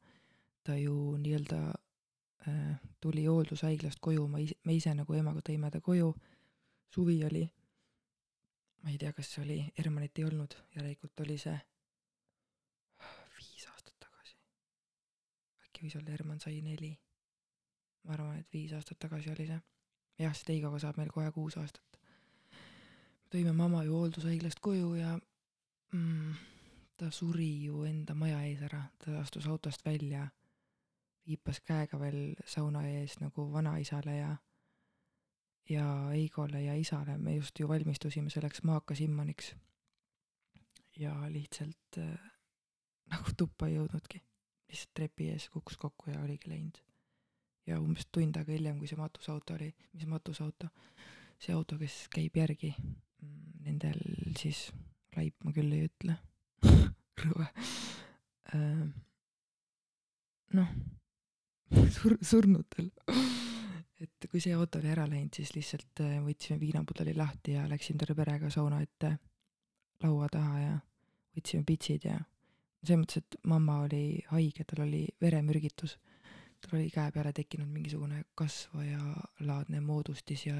ta 0.66 0.74
ju 0.74 1.14
nii-öelda 1.22 1.58
äh, 2.48 2.78
tuli 3.00 3.26
hooldushaiglast 3.26 4.00
koju, 4.02 4.24
ma 4.28 4.40
ise, 4.42 4.56
me 4.66 4.74
ise 4.74 4.94
nagu 4.98 5.14
emaga 5.14 5.44
tõime 5.46 5.70
ta 5.70 5.78
koju, 5.80 6.08
suvi 6.90 7.20
oli, 7.24 7.44
ma 8.86 8.92
ei 8.92 8.98
tea, 9.02 9.10
kas 9.12 9.32
see 9.34 9.42
oli, 9.42 9.54
Hermanit 9.78 10.18
ei 10.20 10.24
olnud, 10.28 10.52
järelikult 10.76 11.20
oli 11.24 11.34
see 11.42 11.56
viis 13.34 13.64
aastat 13.72 13.96
tagasi. 14.04 14.36
äkki 15.64 15.82
võis 15.88 15.96
olla, 15.98 16.12
Herman 16.14 16.38
sai 16.38 16.60
neli. 16.62 16.92
ma 18.06 18.14
arvan, 18.14 18.36
et 18.38 18.52
viis 18.54 18.76
aastat 18.78 19.00
tagasi 19.02 19.32
oli 19.32 19.48
see. 19.48 19.58
jah, 20.22 20.36
sest 20.38 20.54
Heigoga 20.54 20.78
saab 20.78 21.00
meil 21.02 21.10
kohe 21.10 21.32
kuus 21.34 21.58
aastat. 21.58 21.98
tõime 23.34 23.56
mamma 23.58 23.82
ju 23.88 23.98
hooldushaiglast 23.98 24.62
koju 24.62 24.94
ja 24.94 25.18
mm,? 25.18 26.38
ta 26.96 27.10
suri 27.10 27.50
ju 27.64 27.82
enda 27.90 28.14
maja 28.14 28.38
ees 28.46 28.62
ära, 28.70 28.84
ta 29.02 29.18
astus 29.18 29.50
autost 29.50 29.82
välja, 29.84 30.28
viipas 31.26 31.58
käega 31.60 31.98
veel 31.98 32.36
sauna 32.46 32.86
ees 32.86 33.18
nagu 33.18 33.50
vanaisale 33.52 34.16
ja 34.20 34.36
ja 35.68 36.10
Eigole 36.14 36.62
ja 36.62 36.74
isale, 36.78 37.18
me 37.18 37.36
just 37.36 37.58
ju 37.60 37.68
valmistusime 37.68 38.30
selleks 38.30 38.62
Maaka 38.62 38.94
Simmaniks. 38.94 39.54
ja 40.96 41.12
lihtsalt 41.28 41.98
äh, 41.98 42.18
nagu 43.12 43.32
tuppa 43.36 43.66
ei 43.68 43.76
jõudnudki, 43.76 44.22
lihtsalt 44.70 44.94
trepi 44.94 45.30
ees 45.34 45.48
kukkus 45.52 45.76
kokku 45.76 46.10
ja 46.10 46.22
oligi 46.22 46.50
läinud. 46.50 46.78
ja 47.66 47.80
umbes 47.80 48.06
tund 48.12 48.36
aega 48.36 48.52
hiljem, 48.52 48.78
kui 48.78 48.88
see 48.88 48.98
matusauto 48.98 49.54
oli, 49.54 49.72
mis 49.92 50.06
matusauto, 50.06 50.68
see 51.38 51.54
auto, 51.54 51.78
kes 51.78 52.06
käib 52.14 52.36
järgi, 52.38 52.72
mm, 52.78 53.64
nendel 53.66 53.98
siis 54.38 54.68
laip 55.16 55.34
ma 55.44 55.52
küll 55.56 55.72
ei 55.74 55.88
ütle 55.88 56.18
rõve. 57.24 57.48
Ehm, 58.54 58.92
noh, 60.54 60.70
sur-, 61.98 62.20
surnutel. 62.22 62.92
Et 64.00 64.28
kui 64.30 64.40
see 64.42 64.54
auto 64.56 64.80
oli 64.80 64.90
ära 64.92 65.06
läinud, 65.08 65.32
siis 65.36 65.54
lihtsalt 65.56 66.02
äh, 66.04 66.18
võtsime 66.24 66.60
viinapudeli 66.60 67.14
lahti 67.16 67.56
ja 67.56 67.64
läksime 67.70 68.00
terve 68.02 68.18
perega 68.18 68.50
sauna 68.52 68.82
ette 68.84 69.16
laua 70.04 70.28
taha 70.32 70.58
ja 70.60 70.74
võtsime 71.36 71.64
pitsid 71.68 72.08
ja 72.08 72.18
selles 72.86 73.00
mõttes, 73.02 73.22
et 73.22 73.38
mamma 73.48 73.80
oli 73.86 74.20
haige, 74.30 74.66
tal 74.68 74.84
oli 74.86 75.06
veremürgitus. 75.22 75.96
tal 76.60 76.78
oli 76.78 76.90
käe 76.90 77.12
peale 77.12 77.32
tekkinud 77.36 77.68
mingisugune 77.68 78.22
kasvajalaadne 78.34 79.80
moodustis 79.80 80.46
ja 80.46 80.56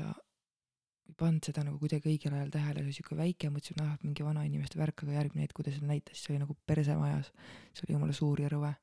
ei 1.07 1.15
pannud 1.17 1.47
seda 1.47 1.63
nagu 1.65 1.79
kuidagi 1.79 2.11
õigel 2.11 2.35
ajal 2.35 2.51
tähele, 2.51 2.81
see 2.81 2.89
oli 2.89 2.97
siuke 2.97 3.17
väike, 3.17 3.51
mõtlesin, 3.55 3.83
ah, 3.85 3.95
mingi 4.03 4.25
vanainimeste 4.27 4.79
värk, 4.81 5.05
aga 5.05 5.21
järgmine 5.21 5.47
hetk, 5.47 5.55
kui 5.55 5.67
ta 5.67 5.75
seda 5.75 5.87
näitas, 5.87 6.19
siis 6.19 6.33
oli 6.33 6.41
nagu 6.43 6.57
perse 6.67 6.97
majas. 6.99 7.31
see 7.73 7.87
oli 7.87 7.95
jumala 7.95 8.17
suur 8.17 8.43
ja 8.43 8.51
rõve. 8.51 8.75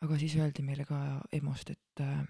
aga 0.00 0.18
siis 0.18 0.36
öeldi 0.40 0.64
meile 0.64 0.86
ka 0.88 1.20
EMO-st, 1.36 1.74
et 1.76 2.04
äh, 2.06 2.22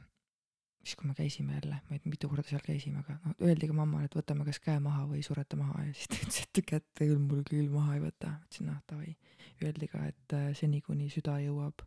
siis 0.85 0.97
kui 0.97 1.09
me 1.09 1.15
käisime 1.15 1.55
jälle, 1.59 1.81
ma 1.89 1.97
ei 1.97 2.01
tea, 2.01 2.11
mitu 2.11 2.29
korda 2.29 2.47
seal 2.49 2.63
käisime, 2.65 3.03
aga 3.03 3.19
noh, 3.25 3.35
öeldi 3.47 3.69
ka 3.69 3.77
mammale, 3.77 4.09
et 4.09 4.17
võtame 4.17 4.47
kas 4.49 4.61
käe 4.65 4.81
maha 4.81 5.05
või 5.11 5.23
surete 5.27 5.59
maha 5.61 5.85
ja 5.87 5.95
siis 5.95 6.09
ta 6.09 6.21
ütles, 6.25 6.41
et 6.47 6.63
kätte 6.73 7.09
küll 7.09 7.21
mul 7.21 7.43
küll 7.49 7.69
maha 7.73 7.99
ei 7.99 8.05
võta. 8.05 8.35
ütlesin, 8.47 8.71
noh 8.71 8.81
davai. 8.89 9.17
Öeldi 9.61 9.89
ka, 9.93 10.05
et 10.09 10.37
äh, 10.37 10.47
seni, 10.57 10.81
kuni 10.81 11.11
süda 11.13 11.37
jõuab 11.45 11.85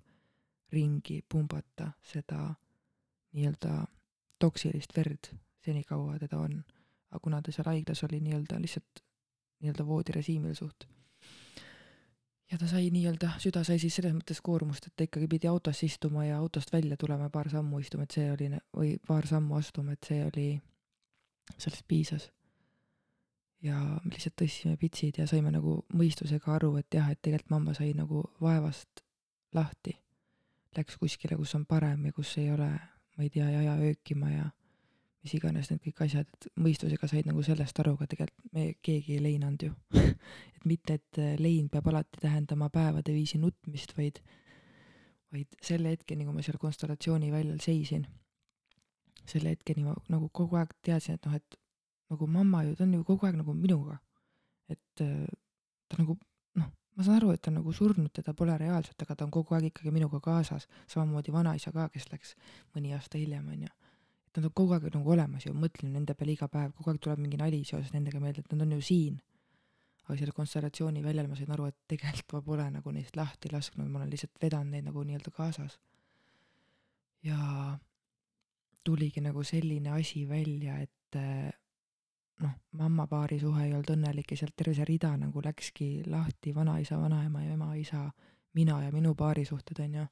ringi 0.73 1.21
pumbata 1.29 1.91
seda 2.05 2.47
nii-öelda 3.33 3.85
toksilist 4.41 4.93
verd 4.97 5.31
senikaua 5.65 6.19
teda 6.19 6.39
on. 6.41 6.63
aga 7.13 7.19
kuna 7.21 7.41
ta 7.41 7.51
seal 7.53 7.69
haiglas 7.69 8.03
oli 8.07 8.19
nii-öelda 8.25 8.59
lihtsalt 8.61 9.03
nii-öelda 9.61 9.85
voodirežiimil 9.87 10.55
suht. 10.57 10.87
Ja 12.53 12.59
ta 12.61 12.67
sai 12.69 12.91
nii-öelda, 12.93 13.31
süda 13.41 13.63
sai 13.65 13.79
siis 13.81 13.95
selles 13.97 14.13
mõttes 14.13 14.37
koormust, 14.45 14.85
et 14.85 14.93
ta 14.97 15.07
ikkagi 15.07 15.25
pidi 15.31 15.49
autosse 15.49 15.87
istuma 15.87 16.27
ja 16.27 16.37
autost 16.37 16.69
välja 16.73 16.97
tulema 17.01 17.25
ja 17.25 17.33
paar 17.33 17.49
sammu 17.49 17.79
istuma, 17.81 18.05
et 18.05 18.13
see 18.13 18.27
oli, 18.29 18.49
või 18.77 18.93
paar 19.07 19.25
sammu 19.27 19.57
astuma, 19.57 19.95
et 19.95 20.09
see 20.09 20.21
oli, 20.27 20.47
sellest 21.57 21.85
piisas. 21.89 22.29
ja 23.63 23.77
me 23.79 24.11
lihtsalt 24.11 24.35
tõstsime 24.41 24.75
pitsid 24.77 25.17
ja 25.21 25.25
saime 25.27 25.51
nagu 25.53 25.77
mõistusega 25.95 26.51
aru, 26.57 26.75
et 26.81 26.93
jah, 26.93 27.07
et 27.09 27.21
tegelikult 27.23 27.53
mamma 27.53 27.73
sai 27.73 27.93
nagu 27.95 28.25
vaevast 28.43 29.01
lahti. 29.55 29.95
Läks 30.75 30.97
kuskile, 30.99 31.37
kus 31.39 31.55
on 31.55 31.63
parem 31.65 32.05
ja 32.05 32.11
kus 32.13 32.33
ei 32.41 32.49
ole, 32.51 32.67
ma 33.15 33.23
ei 33.23 33.29
tea, 33.31 33.47
jaja 33.49 33.77
öökima 33.79 34.29
ja 34.33 34.49
mis 35.23 35.33
iganes 35.37 35.69
need 35.71 35.81
kõik 35.85 36.01
asjad, 36.05 36.27
et 36.27 36.47
mõistusega 36.59 37.07
said 37.07 37.27
nagu 37.29 37.43
sellest 37.45 37.79
aru, 37.79 37.95
aga 37.97 38.07
tegelikult 38.11 38.55
me 38.55 38.65
keegi 38.83 39.15
ei 39.15 39.23
leinanud 39.23 39.65
ju 39.67 39.71
et 40.55 40.65
mitte, 40.67 40.97
et 40.99 41.19
äh, 41.21 41.35
lein 41.39 41.69
peab 41.71 41.87
alati 41.91 42.19
tähendama 42.21 42.69
päevade 42.73 43.15
viisi 43.15 43.39
nutmist, 43.39 43.95
vaid, 43.97 44.19
vaid 45.33 45.55
selle 45.63 45.93
hetkeni, 45.95 46.27
kui 46.27 46.35
ma 46.35 46.43
seal 46.45 46.59
konstellatsiooni 46.59 47.31
väljal 47.31 47.61
seisin, 47.63 48.05
selle 49.29 49.55
hetkeni 49.55 49.85
ma 49.87 49.95
nagu 50.11 50.27
kogu 50.35 50.59
aeg 50.59 50.75
teadsin, 50.83 51.19
et 51.19 51.29
noh, 51.29 51.37
et 51.39 51.59
nagu 52.11 52.27
mamma 52.27 52.65
ju, 52.67 52.75
ta 52.75 52.83
on 52.85 52.97
ju 52.97 53.07
kogu 53.07 53.29
aeg 53.29 53.39
nagu 53.39 53.55
minuga. 53.55 53.99
et 54.71 55.01
äh, 55.03 55.27
ta 55.87 56.01
nagu 56.01 56.17
noh, 56.59 56.67
ma 56.95 57.05
saan 57.05 57.21
aru, 57.21 57.31
et 57.31 57.41
ta 57.43 57.51
on 57.51 57.61
nagu 57.61 57.71
surnud, 57.75 58.11
teda 58.11 58.33
pole 58.35 58.57
reaalselt, 58.57 58.99
aga 59.07 59.15
ta 59.15 59.27
on 59.27 59.31
kogu 59.31 59.55
aeg 59.55 59.71
ikkagi 59.71 59.91
minuga 59.91 60.19
kaasas, 60.23 60.67
samamoodi 60.91 61.31
vanaisa 61.31 61.71
ka, 61.71 61.87
kes 61.95 62.11
läks 62.11 62.35
mõni 62.75 62.91
aasta 62.95 63.19
hiljem, 63.19 63.47
onju 63.55 63.71
nad 64.37 64.47
on 64.49 64.53
kogu 64.55 64.73
aeg 64.73 64.89
nagu 64.95 65.13
olemas 65.15 65.45
ju, 65.45 65.53
mõtlen 65.53 65.93
nende 65.93 66.15
peale 66.17 66.33
iga 66.33 66.49
päev, 66.49 66.73
kogu 66.77 66.91
aeg 66.91 66.99
tuleb 67.05 67.21
mingi 67.21 67.37
nali 67.37 67.61
seoses 67.67 67.93
nendega 67.93 68.21
meelde, 68.23 68.41
et 68.41 68.53
nad 68.53 68.65
on 68.65 68.75
ju 68.77 68.81
siin. 68.81 69.21
aga 70.03 70.17
selle 70.19 70.33
konstellatsiooni 70.35 70.99
väljal 71.03 71.29
ma 71.31 71.35
sain 71.39 71.51
aru, 71.55 71.69
et 71.71 71.77
tegelikult 71.87 72.33
ma 72.35 72.41
pole 72.43 72.63
nagu 72.73 72.91
neist 72.91 73.15
lahti 73.15 73.51
lasknud, 73.53 73.87
ma 73.87 74.01
olen 74.01 74.09
lihtsalt 74.11 74.41
vedanud 74.41 74.73
neid 74.73 74.89
nagu 74.89 75.03
nii-öelda 75.03 75.31
kaasas. 75.31 75.79
ja 77.23 77.77
tuligi 78.83 79.21
nagu 79.21 79.43
selline 79.43 79.93
asi 79.95 80.25
välja, 80.29 80.79
et 80.81 81.19
noh, 82.43 82.55
mamma-paari 82.71 83.39
suhe 83.39 83.67
ei 83.67 83.73
olnud 83.73 83.93
õnnelik 83.95 84.33
ja 84.33 84.37
sealt 84.41 84.55
terve 84.57 84.73
see 84.75 84.87
rida 84.89 85.13
nagu 85.17 85.41
läkski 85.45 85.89
lahti, 86.07 86.55
vanaisa, 86.55 86.97
vanaema 86.99 87.43
ja 87.45 87.53
ema-isa, 87.53 88.07
mina 88.57 88.81
ja 88.83 88.91
minu 88.91 89.13
paari 89.15 89.45
suhted, 89.45 89.79
on 89.79 90.01
ju. 90.01 90.07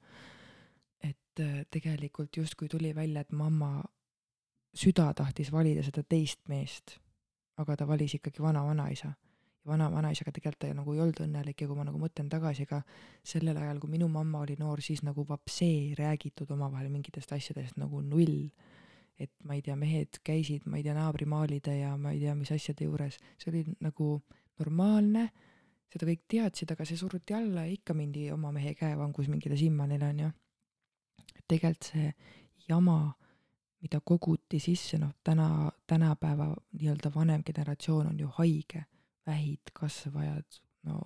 et 1.02 1.42
tegelikult 1.72 2.38
justkui 2.38 2.70
tuli 2.70 2.96
välja, 2.96 3.22
et 3.22 3.32
mamma 3.32 3.82
süda 4.74 5.12
tahtis 5.14 5.52
valida 5.52 5.84
seda 5.84 6.04
teist 6.04 6.42
meest, 6.50 6.98
aga 7.60 7.76
ta 7.78 7.88
valis 7.88 8.16
ikkagi 8.16 8.44
vana-vanaisa. 8.44 9.14
ja 9.62 9.70
vana-vanaisaga 9.70 10.32
tegelikult 10.34 10.60
ta 10.64 10.74
nagu 10.74 10.94
ei 10.94 11.02
olnud 11.04 11.20
õnnelik 11.22 11.62
ja 11.62 11.68
kui 11.70 11.78
ma 11.78 11.84
nagu 11.86 12.00
mõtlen 12.02 12.30
tagasi 12.32 12.66
ka 12.66 12.82
sellel 13.24 13.58
ajal, 13.62 13.80
kui 13.80 13.92
minu 13.92 14.08
mamma 14.10 14.40
oli 14.42 14.56
noor, 14.58 14.82
siis 14.82 15.04
nagu 15.06 15.26
vapsee 15.28 15.68
ei 15.70 15.92
räägitud 15.98 16.50
omavahel 16.56 16.90
mingitest 16.90 17.32
asjadest 17.32 17.78
nagu 17.78 18.02
null. 18.02 18.50
et 19.22 19.32
ma 19.46 19.54
ei 19.54 19.62
tea, 19.62 19.76
mehed 19.78 20.18
käisid, 20.26 20.64
ma 20.66 20.80
ei 20.80 20.84
tea, 20.84 20.96
naabrimaalide 20.98 21.76
ja 21.78 21.92
ma 21.98 22.10
ei 22.10 22.20
tea, 22.24 22.34
mis 22.34 22.50
asjade 22.52 22.88
juures, 22.88 23.20
see 23.38 23.52
oli 23.52 23.60
nagu 23.86 24.16
normaalne, 24.58 25.28
seda 25.94 26.08
kõik 26.10 26.24
teadsid, 26.32 26.72
aga 26.74 26.88
see 26.90 26.98
suruti 26.98 27.36
alla 27.38 27.68
ja 27.68 27.76
ikka 27.76 27.94
mindi 27.94 28.32
oma 28.34 28.50
mehe 28.56 28.74
käevangus 28.74 29.30
mingile 29.30 29.60
simmanile 29.60 30.08
onju. 30.08 30.32
tegelikult 31.46 31.92
see 31.92 32.14
jama 32.68 33.14
mida 33.82 34.00
koguti 34.06 34.60
sisse, 34.62 34.98
noh 35.02 35.14
täna, 35.24 35.72
tänapäeva 35.88 36.52
nii-öelda 36.78 37.12
vanem 37.16 37.44
generatsioon 37.44 38.12
on 38.12 38.20
ju 38.20 38.30
haige, 38.38 38.86
vähid, 39.26 39.74
kasvajad, 39.74 40.62
no 40.84 41.02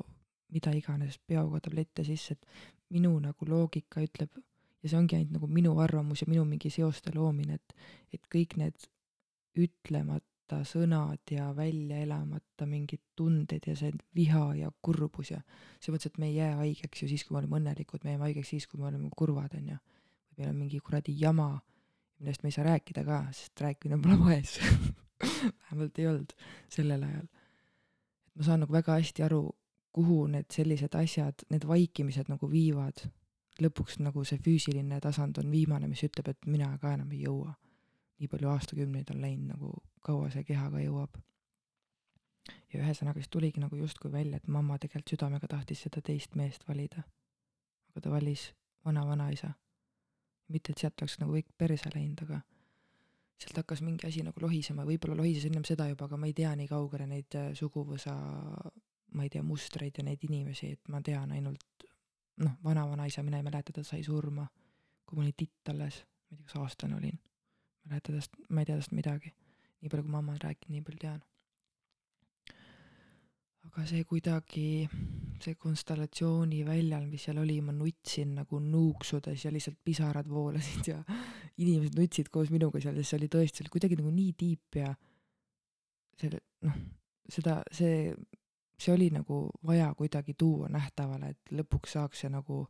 mida 0.51 0.71
iganes, 0.75 1.19
peoga 1.27 1.59
tablette 1.63 2.03
sisse, 2.03 2.35
et 2.35 2.91
minu 2.95 3.15
nagu 3.19 3.47
loogika 3.49 4.03
ütleb 4.03 4.35
ja 4.83 4.91
see 4.91 4.99
ongi 4.99 5.17
ainult 5.17 5.33
nagu 5.39 5.49
minu 5.49 5.73
arvamus 5.81 6.21
ja 6.21 6.29
minu 6.29 6.45
mingi 6.45 6.69
seoste 6.69 7.13
loomine, 7.15 7.57
et, 7.57 7.75
et 8.13 8.27
kõik 8.31 8.57
need 8.61 8.87
ütlemata 9.57 10.59
sõnad 10.67 11.31
ja 11.31 11.47
välja 11.57 12.03
elamata 12.03 12.67
mingid 12.69 13.01
tunded 13.17 13.65
ja 13.65 13.73
see 13.79 13.95
viha 14.15 14.45
ja 14.59 14.69
kurbus 14.85 15.31
ja 15.33 15.39
selles 15.79 15.95
mõttes, 15.95 16.11
et 16.11 16.19
me 16.21 16.29
ei 16.29 16.35
jää 16.37 16.51
haigeks 16.59 17.01
ju 17.01 17.09
siis, 17.09 17.23
kui 17.25 17.33
me 17.33 17.41
oleme 17.41 17.57
õnnelikud, 17.61 18.03
me 18.03 18.13
jääme 18.13 18.27
haigeks 18.29 18.53
siis, 18.53 18.67
kui 18.69 18.81
me 18.81 18.89
oleme 18.91 19.09
kurvad, 19.17 19.55
on 19.57 19.71
ju. 19.73 19.79
või 20.35 20.43
meil 20.43 20.51
on 20.51 20.59
mingi 20.59 20.81
kuradi 20.83 21.15
jama 21.17 21.49
millest 22.19 22.43
me 22.43 22.47
ei 22.47 22.55
saa 22.55 22.65
rääkida 22.65 23.03
ka, 23.05 23.25
sest 23.31 23.61
rääkimine 23.61 23.99
pole 24.01 24.19
vaes 24.25 24.59
vähemalt 25.23 25.99
ei 25.99 26.07
olnud 26.07 26.33
sellel 26.69 27.03
ajal. 27.03 27.27
et 28.27 28.35
ma 28.35 28.43
saan 28.43 28.59
nagu 28.59 28.73
väga 28.73 28.97
hästi 28.99 29.23
aru, 29.23 29.43
kuhu 29.95 30.25
need 30.27 30.49
sellised 30.51 30.95
asjad, 30.99 31.45
need 31.49 31.67
vaikimised 31.67 32.31
nagu 32.31 32.51
viivad. 32.51 33.05
lõpuks 33.61 34.01
nagu 34.03 34.23
see 34.27 34.39
füüsiline 34.43 34.97
tasand 34.99 35.37
on 35.39 35.51
viimane, 35.51 35.87
mis 35.87 36.01
ütleb, 36.03 36.27
et 36.27 36.45
mina 36.45 36.73
ka 36.77 36.93
enam 36.93 37.11
ei 37.11 37.21
jõua. 37.23 37.53
nii 38.19 38.27
palju 38.31 38.49
aastakümneid 38.49 39.11
on 39.11 39.21
läinud, 39.21 39.47
nagu 39.55 39.71
kaua 40.03 40.29
see 40.29 40.43
kehaga 40.43 40.79
jõuab. 40.83 41.17
ja 42.73 42.79
ühesõnaga 42.79 43.19
siis 43.19 43.29
tuligi 43.29 43.59
nagu 43.59 43.75
justkui 43.75 44.11
välja, 44.11 44.37
et 44.37 44.47
mamma 44.47 44.77
tegelikult 44.79 45.15
südamega 45.15 45.47
tahtis 45.47 45.81
seda 45.87 46.01
teist 46.01 46.35
meest 46.35 46.67
valida. 46.67 47.03
aga 47.89 48.01
ta 48.01 48.11
valis 48.11 48.53
vana-vanaisa 48.85 49.53
mitte, 50.53 50.73
et 50.73 50.81
sealt 50.81 51.01
oleks 51.01 51.19
nagu 51.21 51.35
kõik 51.35 51.49
perse 51.57 51.89
läinud, 51.93 52.21
aga 52.25 52.41
sealt 53.41 53.59
hakkas 53.61 53.81
mingi 53.85 54.07
asi 54.07 54.23
nagu 54.25 54.41
lohisema, 54.43 54.85
võib-olla 54.87 55.17
lohises 55.19 55.47
ennem 55.49 55.65
seda 55.67 55.87
juba, 55.89 56.07
aga 56.07 56.19
ma 56.19 56.29
ei 56.29 56.35
tea 56.37 56.53
nii 56.55 56.69
kaugele 56.71 57.07
neid 57.09 57.37
äh, 57.39 57.51
suguvõsa, 57.57 58.15
ma 59.15 59.25
ei 59.25 59.31
tea, 59.31 59.43
mustreid 59.43 59.99
ja 59.99 60.05
neid 60.07 60.23
inimesi, 60.27 60.73
et 60.77 60.91
ma 60.91 61.01
tean 61.05 61.33
ainult 61.35 61.87
noh, 62.43 62.57
vana-vanaisa, 62.63 63.23
mina 63.23 63.39
ei 63.39 63.47
mäleta, 63.47 63.75
ta 63.75 63.83
sai 63.83 64.03
surma, 64.03 64.47
kui 65.05 65.17
ma 65.17 65.25
olin 65.25 65.37
titt 65.37 65.71
alles, 65.71 66.01
ma 66.29 66.35
ei 66.35 66.41
tea, 66.41 66.49
kas 66.49 66.61
aastane 66.63 66.99
olin. 66.99 67.19
mäleta 67.85 68.15
tast, 68.15 68.37
ma 68.49 68.61
ei 68.61 68.69
tea 68.69 68.79
tast 68.79 68.95
midagi. 68.97 69.33
nii 69.81 69.91
palju, 69.91 70.07
kui 70.07 70.11
mamma 70.11 70.33
on 70.33 70.41
rääkinud, 70.41 70.73
nii 70.73 70.85
palju 70.85 70.99
tean 71.03 71.23
aga 73.65 73.85
see 73.89 74.05
kuidagi, 74.07 74.67
see 75.41 75.55
konstellatsiooni 75.59 76.61
väljal, 76.67 77.07
mis 77.09 77.25
seal 77.27 77.41
oli, 77.41 77.57
ma 77.65 77.73
nutsin 77.75 78.35
nagu 78.39 78.59
nuuksudes 78.61 79.45
ja 79.45 79.51
lihtsalt 79.53 79.79
pisarad 79.83 80.29
voolasid 80.29 80.91
ja 80.91 81.01
inimesed 81.63 81.97
nutsid 81.99 82.29
koos 82.33 82.51
minuga 82.53 82.81
seal, 82.83 82.97
sest 82.99 83.13
see 83.13 83.19
oli 83.19 83.31
tõesti, 83.35 83.59
see 83.59 83.65
oli 83.65 83.75
kuidagi 83.75 83.99
nagu 83.99 84.13
nii 84.13 84.31
tiip 84.37 84.79
ja 84.79 84.93
selle, 86.21 86.41
noh, 86.67 86.79
seda, 87.31 87.59
see, 87.73 88.13
see 88.79 88.93
oli 88.93 89.09
nagu 89.15 89.41
vaja 89.67 89.91
kuidagi 89.97 90.37
tuua 90.37 90.69
nähtavale, 90.71 91.33
et 91.35 91.55
lõpuks 91.57 91.97
saaks 91.97 92.23
see 92.23 92.31
nagu 92.31 92.65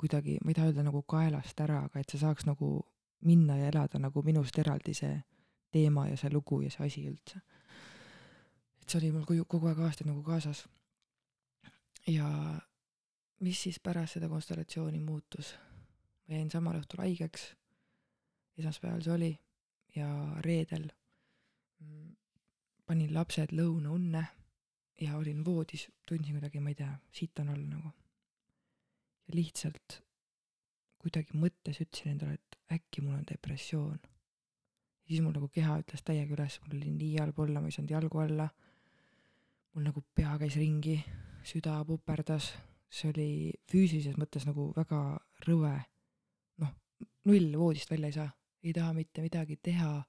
kuidagi, 0.00 0.40
ma 0.42 0.50
ei 0.50 0.58
taha 0.58 0.72
öelda 0.72 0.86
nagu 0.88 1.04
kaelast 1.08 1.60
ära, 1.62 1.84
aga 1.86 2.00
et 2.00 2.10
see 2.10 2.22
saaks 2.22 2.48
nagu 2.48 2.76
minna 3.24 3.56
ja 3.60 3.70
elada 3.70 4.00
nagu 4.02 4.22
minust 4.24 4.58
eraldi 4.60 4.94
see 4.96 5.14
teema 5.72 6.08
ja 6.10 6.16
see 6.20 6.32
lugu 6.32 6.60
ja 6.64 6.70
see 6.72 6.86
asi 6.86 7.04
üldse 7.08 7.40
et 8.84 8.92
see 8.92 9.00
oli 9.00 9.14
mul 9.14 9.24
kogu, 9.24 9.44
kogu 9.48 9.70
aeg 9.70 9.78
aastaid 9.80 10.10
nagu 10.10 10.22
kaasas. 10.22 10.66
ja 12.06 12.28
mis 13.40 13.62
siis 13.62 13.78
pärast 13.80 14.18
seda 14.18 14.28
konstellatsiooni 14.28 15.00
muutus? 15.00 15.54
ma 16.28 16.36
jäin 16.36 16.50
samal 16.52 16.76
õhtul 16.76 17.00
haigeks, 17.00 17.46
esmaspäeval 18.60 19.02
see 19.04 19.14
oli, 19.14 19.30
ja 19.96 20.08
reedel 20.44 20.86
mm, 21.80 22.14
panin 22.86 23.12
lapsed 23.14 23.52
lõunaunne 23.56 24.24
ja 25.00 25.16
olin 25.16 25.44
voodis, 25.44 25.86
tundsin 26.08 26.36
kuidagi, 26.36 26.60
ma 26.60 26.72
ei 26.72 26.78
tea, 26.78 26.92
siit 27.12 27.40
on 27.40 27.52
all 27.54 27.64
nagu. 27.68 27.92
ja 29.28 29.36
lihtsalt 29.36 30.00
kuidagi 31.00 31.40
mõttes 31.40 31.80
ütlesin 31.80 32.14
endale, 32.14 32.36
et 32.36 32.60
äkki 32.76 33.04
mul 33.04 33.16
on 33.16 33.24
depressioon. 33.32 33.98
siis 35.08 35.24
mul 35.24 35.32
nagu 35.36 35.48
keha 35.48 35.80
ütles 35.80 36.04
täiega 36.04 36.36
üles, 36.36 36.60
mul 36.60 36.76
oli 36.76 36.92
nii 37.00 37.16
halb 37.16 37.40
olla, 37.46 37.64
ma 37.64 37.72
ei 37.72 37.76
saanud 37.78 37.96
jalgu 37.96 38.24
alla 38.24 38.50
mul 39.74 39.88
nagu 39.88 40.04
pea 40.14 40.36
käis 40.38 40.54
ringi, 40.58 41.00
süda 41.46 41.80
puperdas, 41.86 42.52
see 42.94 43.10
oli 43.10 43.28
füüsilises 43.70 44.14
mõttes 44.20 44.46
nagu 44.46 44.68
väga 44.76 45.00
rõve. 45.48 45.74
noh, 46.62 46.70
null 47.26 47.56
voodist 47.58 47.90
välja 47.90 48.10
ei 48.10 48.16
saa, 48.18 48.28
ei 48.62 48.72
taha 48.72 48.92
mitte 48.94 49.22
midagi 49.22 49.56
teha. 49.56 50.04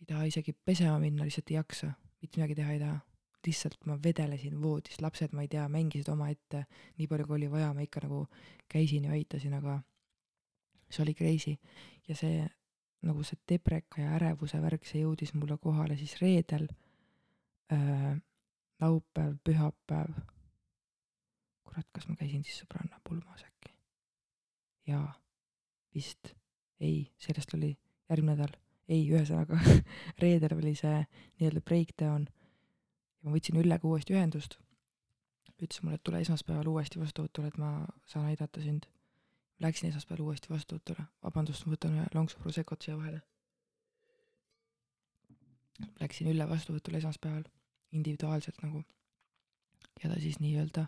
ei 0.00 0.06
taha 0.08 0.24
isegi 0.24 0.52
pesema 0.52 0.98
minna, 0.98 1.24
lihtsalt 1.24 1.50
ei 1.50 1.58
jaksa, 1.58 1.92
mitte 2.22 2.40
midagi 2.40 2.56
teha 2.62 2.72
ei 2.72 2.80
taha. 2.80 3.00
lihtsalt 3.46 3.84
ma 3.86 3.98
vedelesin 4.04 4.56
voodis, 4.62 5.00
lapsed, 5.00 5.32
ma 5.32 5.42
ei 5.42 5.48
tea, 5.48 5.68
mängisid 5.68 6.08
omaette, 6.08 6.64
nii 6.96 7.06
palju 7.08 7.26
kui 7.26 7.36
oli 7.36 7.50
vaja, 7.50 7.74
ma 7.74 7.84
ikka 7.84 8.04
nagu 8.04 8.26
käisin 8.68 9.04
ja 9.04 9.12
aitasin, 9.16 9.54
aga 9.56 9.82
see 10.90 11.04
oli 11.04 11.14
crazy. 11.14 11.56
Ja 12.08 12.16
see 12.16 12.48
nagu 13.04 13.22
see 13.24 13.40
depreka 13.48 14.02
ja 14.02 14.16
ärevuse 14.16 14.60
värk, 14.60 14.84
see 14.84 15.04
jõudis 15.04 15.32
mulle 15.34 15.56
kohale 15.60 15.96
siis 15.96 16.16
reedel. 16.20 16.68
Äh, 17.72 18.16
laupäev, 18.80 19.36
pühapäev. 19.44 20.14
kurat, 21.64 21.86
kas 21.92 22.08
ma 22.08 22.16
käisin 22.18 22.42
siis 22.44 22.62
sõbranna 22.62 23.00
pulmas 23.06 23.44
äkki? 23.46 23.74
jaa, 24.88 25.12
vist, 25.94 26.34
ei, 26.80 27.12
sellest 27.18 27.54
oli 27.54 27.74
järgmine 28.10 28.34
nädal, 28.34 28.56
ei, 28.88 29.04
ühesõnaga 29.06 29.60
reedel 30.22 30.56
oli 30.56 30.74
see 30.78 30.96
nii-öelda 31.04 31.62
breakdown 31.62 32.26
ja 32.26 33.28
ma 33.28 33.36
võtsin 33.36 33.60
Üllega 33.60 33.86
uuesti 33.88 34.16
ühendust. 34.16 34.58
ütles 35.60 35.82
mulle, 35.82 35.98
et 36.00 36.04
tule 36.04 36.20
esmaspäeval 36.24 36.72
uuesti 36.72 37.00
vastuvõtule, 37.00 37.50
et 37.52 37.58
ma 37.60 37.84
saan 38.08 38.30
aidata 38.30 38.62
sind. 38.64 38.86
Läksin 39.60 39.90
esmaspäeval 39.90 40.30
uuesti 40.30 40.48
vastuvõtule, 40.48 41.04
vabandust, 41.22 41.66
ma 41.66 41.74
võtan 41.74 41.98
ühe 41.98 42.06
lonksu 42.14 42.40
Prosecco't 42.40 42.80
siia 42.80 42.96
vahele. 42.96 43.20
Läksin 46.00 46.30
Ülle 46.32 46.48
vastuvõtule 46.48 46.96
esmaspäeval 46.96 47.44
individuaalselt 47.92 48.62
nagu 48.62 48.82
ja 50.02 50.10
ta 50.10 50.20
siis 50.20 50.40
nii-öelda 50.40 50.86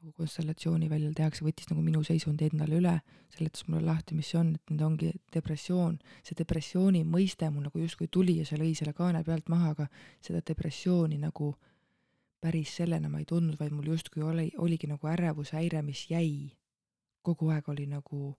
nagu 0.00 0.12
konstellatsiooni 0.16 0.88
väljal 0.90 1.14
tehakse, 1.16 1.44
võttis 1.44 1.70
nagu 1.70 1.82
minu 1.82 2.02
seisundi 2.06 2.46
endale 2.50 2.76
üle, 2.78 2.94
seletas 3.32 3.64
mulle 3.66 3.86
lahti, 3.88 4.14
mis 4.14 4.28
see 4.30 4.38
on, 4.40 4.52
et 4.58 4.72
nüüd 4.72 4.84
ongi 4.86 5.12
depressioon, 5.34 5.96
see 6.26 6.36
depressiooni 6.38 7.02
mõiste 7.08 7.48
mul 7.50 7.66
nagu 7.66 7.80
justkui 7.80 8.10
tuli 8.12 8.36
ja 8.40 8.44
see 8.46 8.60
lõi 8.60 8.74
selle 8.78 8.92
kaane 8.96 9.24
pealt 9.24 9.48
maha, 9.52 9.72
aga 9.74 9.88
seda 10.20 10.42
depressiooni 10.46 11.18
nagu 11.22 11.54
päris 12.44 12.76
sellena 12.78 13.08
ma 13.10 13.22
ei 13.22 13.26
tundnud, 13.28 13.56
vaid 13.58 13.72
mul 13.74 13.88
justkui 13.94 14.22
oli, 14.22 14.50
oligi 14.62 14.86
nagu 14.90 15.08
ärevushäire, 15.10 15.82
mis 15.82 16.06
jäi. 16.10 16.52
kogu 17.26 17.48
aeg 17.50 17.68
oli 17.68 17.88
nagu 17.90 18.36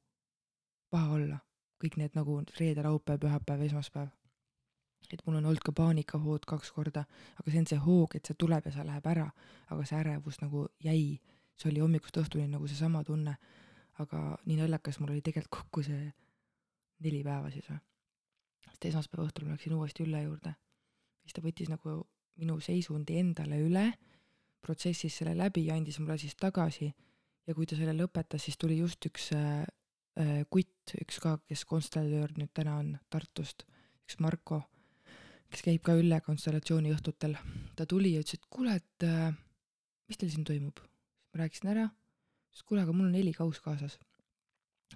paha 0.89 1.17
olla, 1.17 1.39
kõik 1.83 1.97
need 1.99 2.13
nagu 2.15 2.37
reede, 2.59 2.85
laupäev, 2.85 3.19
pühapäev, 3.19 3.65
esmaspäev. 3.65 4.13
Et 5.13 5.23
mul 5.25 5.39
on 5.39 5.45
olnud 5.45 5.63
ka 5.63 5.71
paanikahood 5.71 6.45
kaks 6.47 6.71
korda, 6.75 7.05
aga 7.39 7.51
see 7.51 7.61
on 7.61 7.67
see 7.69 7.79
hoog, 7.83 8.15
et 8.15 8.27
see 8.27 8.35
tuleb 8.39 8.65
ja 8.67 8.73
see 8.75 8.85
läheb 8.87 9.07
ära, 9.07 9.27
aga 9.71 9.85
see 9.87 9.99
ärevus 9.99 10.41
nagu 10.43 10.67
jäi. 10.83 11.17
See 11.57 11.71
oli 11.71 11.81
hommikust 11.81 12.17
õhtuni 12.21 12.45
nagu 12.51 12.67
seesama 12.69 13.01
tunne, 13.03 13.37
aga 14.03 14.19
nii 14.45 14.59
naljakas, 14.59 14.99
mul 14.99 15.15
oli 15.15 15.23
tegelikult 15.25 15.63
kokku 15.63 15.83
see 15.87 16.11
neli 17.05 17.23
päeva 17.25 17.49
siis 17.53 17.65
või. 17.69 17.79
sest 18.67 18.85
esmaspäeva 18.91 19.25
õhtul 19.25 19.47
ma 19.47 19.55
läksin 19.55 19.73
uuesti 19.73 20.05
Ülle 20.05 20.21
juurde, 20.21 20.53
siis 21.23 21.33
ta 21.33 21.41
võttis 21.41 21.71
nagu 21.71 22.03
minu 22.37 22.59
seisundi 22.61 23.17
endale 23.17 23.57
üle, 23.63 23.87
protsessis 24.61 25.17
selle 25.17 25.33
läbi 25.37 25.65
ja 25.67 25.77
andis 25.77 25.99
mulle 25.99 26.17
siis 26.21 26.35
tagasi. 26.37 26.91
Ja 27.47 27.55
kui 27.55 27.65
ta 27.65 27.77
selle 27.79 27.93
lõpetas, 27.95 28.43
siis 28.43 28.57
tuli 28.59 28.77
just 28.81 29.05
üks 29.07 29.31
äh, 29.33 29.63
äh 30.19 30.41
kutt, 30.51 30.93
üks 31.01 31.21
ka, 31.23 31.37
kes 31.47 31.63
konstellöör 31.65 32.33
nüüd 32.37 32.51
täna 32.53 32.75
on 32.81 32.97
Tartust, 33.09 33.63
üks 34.03 34.19
Marko, 34.19 34.61
kes 35.51 35.63
käib 35.63 35.83
ka 35.85 35.95
Ülle 35.97 36.19
konstellatsiooni 36.25 36.91
õhtutel. 36.95 37.37
ta 37.75 37.85
tuli 37.85 38.13
ja 38.13 38.23
ütles, 38.23 38.39
et 38.39 38.49
kuule, 38.49 38.75
et 38.75 39.07
äh, 39.07 39.33
mis 40.07 40.17
teil 40.17 40.31
siin 40.33 40.45
toimub? 40.47 40.79
ma 41.33 41.43
rääkisin 41.43 41.71
ära, 41.73 41.87
siis 42.51 42.63
kuule, 42.67 42.83
aga 42.83 42.93
mul 42.93 43.09
on 43.09 43.17
helikaus 43.17 43.59
kaasas. 43.63 43.99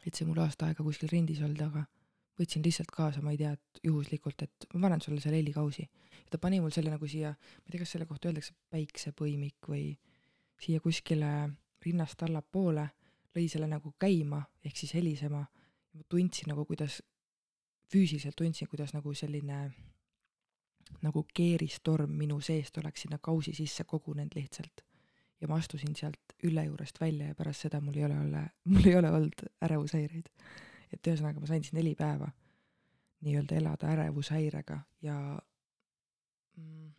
et 0.06 0.16
see 0.16 0.26
mul 0.26 0.40
aasta 0.42 0.68
aega 0.68 0.84
kuskil 0.84 1.12
rendis 1.12 1.42
olnud, 1.44 1.62
aga 1.62 1.86
võtsin 2.40 2.64
lihtsalt 2.66 2.92
kaasa, 2.94 3.22
ma 3.22 3.34
ei 3.36 3.40
tea, 3.42 3.52
et 3.54 3.82
juhuslikult, 3.86 4.42
et 4.42 4.68
ma 4.74 4.88
panen 4.88 5.02
sulle 5.04 5.22
selle 5.22 5.38
helikausi. 5.38 5.84
ja 5.84 6.32
ta 6.32 6.40
pani 6.42 6.62
mul 6.62 6.74
selle 6.76 6.94
nagu 6.94 7.08
siia, 7.08 7.36
ma 7.36 7.68
ei 7.68 7.76
tea, 7.76 7.84
kas 7.84 7.94
selle 7.96 8.08
kohta 8.10 8.30
öeldakse 8.30 8.56
päiksepõimik 8.74 9.70
või 9.70 9.86
siia 10.62 10.82
kuskile 10.82 11.32
rinnast 11.86 12.24
allapoole, 12.24 12.88
lõi 13.36 13.48
selle 13.50 13.68
nagu 13.68 13.94
käima 14.00 14.44
ehk 14.66 14.78
siis 14.78 14.94
helisema. 14.98 15.46
ma 15.94 16.04
tundsin 16.08 16.48
nagu, 16.48 16.64
kuidas, 16.66 17.02
füüsiliselt 17.92 18.36
tundsin, 18.40 18.68
kuidas 18.72 18.94
nagu 18.96 19.14
selline 19.14 19.72
nagu 21.02 21.26
keeristorm 21.34 22.12
minu 22.18 22.40
seest 22.42 22.78
oleks 22.78 23.06
sinna 23.06 23.18
kausi 23.22 23.54
sisse 23.58 23.84
kogunenud 23.84 24.36
lihtsalt 24.36 24.84
ja 25.42 25.48
ma 25.48 25.56
astusin 25.56 25.96
sealt 25.96 26.36
Ülle 26.44 26.64
juurest 26.66 27.02
välja 27.02 27.28
ja 27.28 27.36
pärast 27.36 27.68
seda 27.68 27.82
mul 27.82 27.98
ei 27.98 28.06
ole 28.06 28.20
olla, 28.20 28.40
mul 28.66 28.88
ei 28.90 28.96
ole 28.96 29.12
olnud 29.12 29.44
ärevushäireid. 29.62 30.30
et 30.94 31.08
ühesõnaga 31.08 31.40
ma 31.40 31.48
sain 31.48 31.64
siis 31.64 31.74
neli 31.78 31.96
päeva 31.96 32.32
nii-öelda 33.22 33.56
elada 33.56 33.92
ärevushäirega 33.94 34.80
ja 35.02 35.18
mm, 36.58 36.90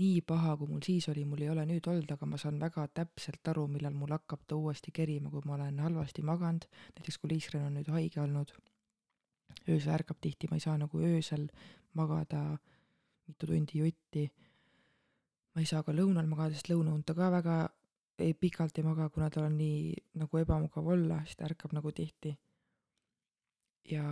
nii 0.00 0.20
paha, 0.26 0.56
kui 0.58 0.70
mul 0.70 0.82
siis 0.86 1.08
oli, 1.08 1.24
mul 1.24 1.42
ei 1.42 1.50
ole 1.50 1.64
nüüd 1.70 1.86
olnud, 1.90 2.10
aga 2.10 2.26
ma 2.26 2.38
saan 2.40 2.58
väga 2.62 2.86
täpselt 3.00 3.50
aru, 3.52 3.66
millal 3.70 3.94
mul 3.94 4.14
hakkab 4.14 4.42
ta 4.46 4.58
uuesti 4.58 4.94
kerima, 4.94 5.30
kui 5.30 5.42
ma 5.46 5.54
olen 5.58 5.78
halvasti 5.82 6.22
maganud, 6.26 6.66
näiteks 6.98 7.18
kui 7.18 7.34
Liisren 7.34 7.66
on 7.68 7.76
nüüd 7.78 7.90
haige 7.94 8.22
olnud, 8.24 8.54
öösel 9.68 9.94
ärkab 9.94 10.20
tihti, 10.20 10.48
ma 10.50 10.58
ei 10.58 10.64
saa 10.64 10.76
nagu 10.78 11.00
öösel 11.00 11.48
magada 11.94 12.58
mitu 13.26 13.46
tundi 13.46 13.78
jutti 13.80 14.28
ma 15.54 15.62
ei 15.62 15.68
saa 15.70 15.84
ka 15.86 15.94
lõunal 15.94 16.26
magada, 16.26 16.54
sest 16.56 16.68
lõunaund 16.72 17.06
ta 17.06 17.14
ka 17.14 17.30
väga 17.30 17.58
ei, 18.18 18.34
pikalt 18.34 18.78
ei 18.78 18.86
maga, 18.86 19.08
kuna 19.10 19.30
tal 19.30 19.48
on 19.48 19.56
nii 19.58 19.94
nagu 20.20 20.40
ebamugav 20.40 20.90
olla, 20.96 21.20
siis 21.26 21.38
ta 21.38 21.48
ärkab 21.48 21.74
nagu 21.76 21.92
tihti. 21.94 22.34
ja 23.90 24.04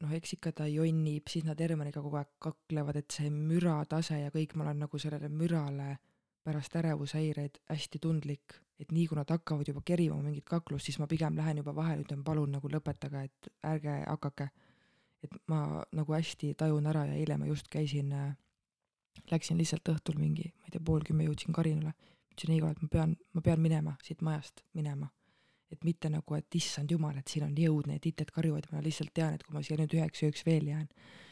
noh, 0.00 0.12
eks 0.16 0.34
ikka 0.36 0.52
ta 0.60 0.66
jonnib, 0.68 1.28
siis 1.28 1.44
nad 1.44 1.60
Hermaniga 1.60 2.02
kogu 2.02 2.18
aeg 2.18 2.30
kaklevad, 2.42 2.96
et 2.96 3.14
see 3.14 3.30
müratase 3.30 4.18
ja 4.22 4.32
kõik, 4.34 4.54
ma 4.56 4.64
olen 4.66 4.84
nagu 4.86 4.98
sellele 4.98 5.28
mürale 5.28 5.98
pärast 6.44 6.76
ärevushäireid 6.80 7.60
hästi 7.70 8.00
tundlik, 8.00 8.56
et 8.80 8.92
nii 8.92 9.06
kui 9.06 9.16
nad 9.16 9.30
hakkavad 9.30 9.68
juba 9.68 9.82
kerima 9.86 10.16
mingit 10.22 10.46
kaklust, 10.48 10.88
siis 10.88 10.98
ma 10.98 11.06
pigem 11.06 11.36
lähen 11.38 11.60
juba 11.62 11.74
vahele, 11.74 12.02
ütlen 12.02 12.24
palun 12.26 12.56
nagu 12.56 12.70
lõpetage, 12.70 13.24
et 13.28 13.50
ärge 13.62 14.00
hakake. 14.06 14.48
et 15.24 15.36
ma 15.48 15.80
nagu 15.92 16.12
hästi 16.12 16.50
tajun 16.54 16.86
ära 16.86 17.06
ja 17.08 17.14
eile 17.16 17.38
ma 17.40 17.46
just 17.48 17.70
käisin 17.72 18.12
äh, 18.12 18.34
Läksin 19.30 19.58
lihtsalt 19.58 19.88
õhtul 19.88 20.18
mingi, 20.20 20.50
ma 20.58 20.68
ei 20.68 20.74
tea, 20.74 20.82
pool 20.84 21.04
kümme 21.06 21.24
jõudsin 21.24 21.54
Karinule, 21.54 21.94
ütlesin 22.34 22.56
Igole, 22.56 22.74
et 22.74 22.82
ma 22.82 22.88
pean, 22.92 23.12
ma 23.32 23.42
pean 23.46 23.60
minema 23.62 23.94
siit 24.04 24.24
majast, 24.26 24.64
minema. 24.74 25.10
et 25.72 25.82
mitte 25.82 26.06
nagu, 26.12 26.34
et 26.36 26.54
issand 26.54 26.90
jumal, 26.92 27.16
et 27.18 27.30
siin 27.30 27.46
on 27.46 27.54
jõud, 27.58 27.88
need 27.90 28.04
ited 28.06 28.28
karjuvad 28.30 28.68
ma 28.70 28.82
lihtsalt 28.84 29.10
tean, 29.16 29.34
et 29.34 29.42
kui 29.42 29.54
ma 29.56 29.62
siia 29.64 29.78
nüüd 29.80 29.94
üheks 29.96 30.22
ööks 30.22 30.44
veel 30.46 30.68
jään, 30.68 30.84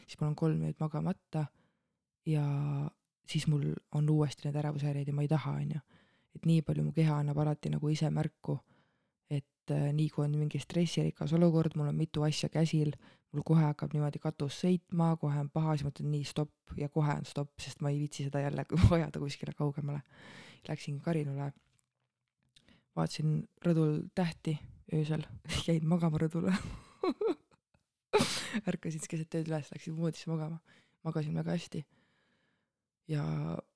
siis 0.07 0.17
mul 0.19 0.31
on 0.31 0.35
kolm 0.35 0.65
ööd 0.67 0.79
magamata 0.83 1.45
ja 2.27 2.43
siis 3.29 3.45
mul 3.47 3.69
on 3.95 4.09
uuesti 4.09 4.47
need 4.47 4.57
ärevushäired 4.59 5.07
ja 5.07 5.15
ma 5.15 5.23
ei 5.23 5.31
taha, 5.31 5.53
on 5.61 5.71
ju. 5.77 5.83
Et 6.35 6.45
nii 6.49 6.61
palju 6.65 6.83
mu 6.87 6.93
keha 6.95 7.19
annab 7.21 7.39
alati 7.43 7.71
nagu 7.73 7.89
ise 7.93 8.09
märku, 8.13 8.57
et 9.29 9.73
äh, 9.73 9.89
nii 9.95 10.09
kui 10.13 10.25
on 10.25 10.37
mingi 10.37 10.61
stressirikas 10.61 11.33
olukord, 11.37 11.77
mul 11.77 11.91
on 11.91 11.97
mitu 11.97 12.23
asja 12.25 12.49
käsil, 12.53 12.93
mul 13.33 13.45
kohe 13.45 13.63
hakkab 13.65 13.93
niimoodi 13.95 14.21
katus 14.21 14.59
sõitma, 14.63 15.13
kohe 15.21 15.39
on 15.41 15.49
paha, 15.53 15.77
siis 15.77 15.87
mõtlen 15.87 16.11
nii 16.13 16.25
stopp. 16.27 16.53
Ja 16.77 16.89
kohe 16.93 17.17
on 17.17 17.25
stopp, 17.29 17.53
sest 17.61 17.81
ma 17.81 17.91
ei 17.93 17.99
viitsi 18.01 18.27
seda 18.27 18.43
jälle 18.43 18.65
ajada 18.97 19.21
kuskile 19.21 19.55
kaugemale. 19.57 20.03
Läksin 20.67 20.99
Karinule, 21.03 21.51
vaatasin 22.95 23.41
rõdul 23.65 24.05
tähti 24.15 24.55
öösel, 24.93 25.25
jäin 25.67 25.87
magama 25.89 26.21
rõdule. 26.21 26.53
Ärkasin 28.69 28.99
siis 28.99 29.09
keset 29.09 29.35
ööd 29.39 29.49
üles, 29.49 29.71
läksin 29.73 29.97
voodisse 29.97 30.29
magama, 30.29 30.59
magasin 31.03 31.35
väga 31.35 31.57
hästi. 31.57 31.83
ja 33.07 33.23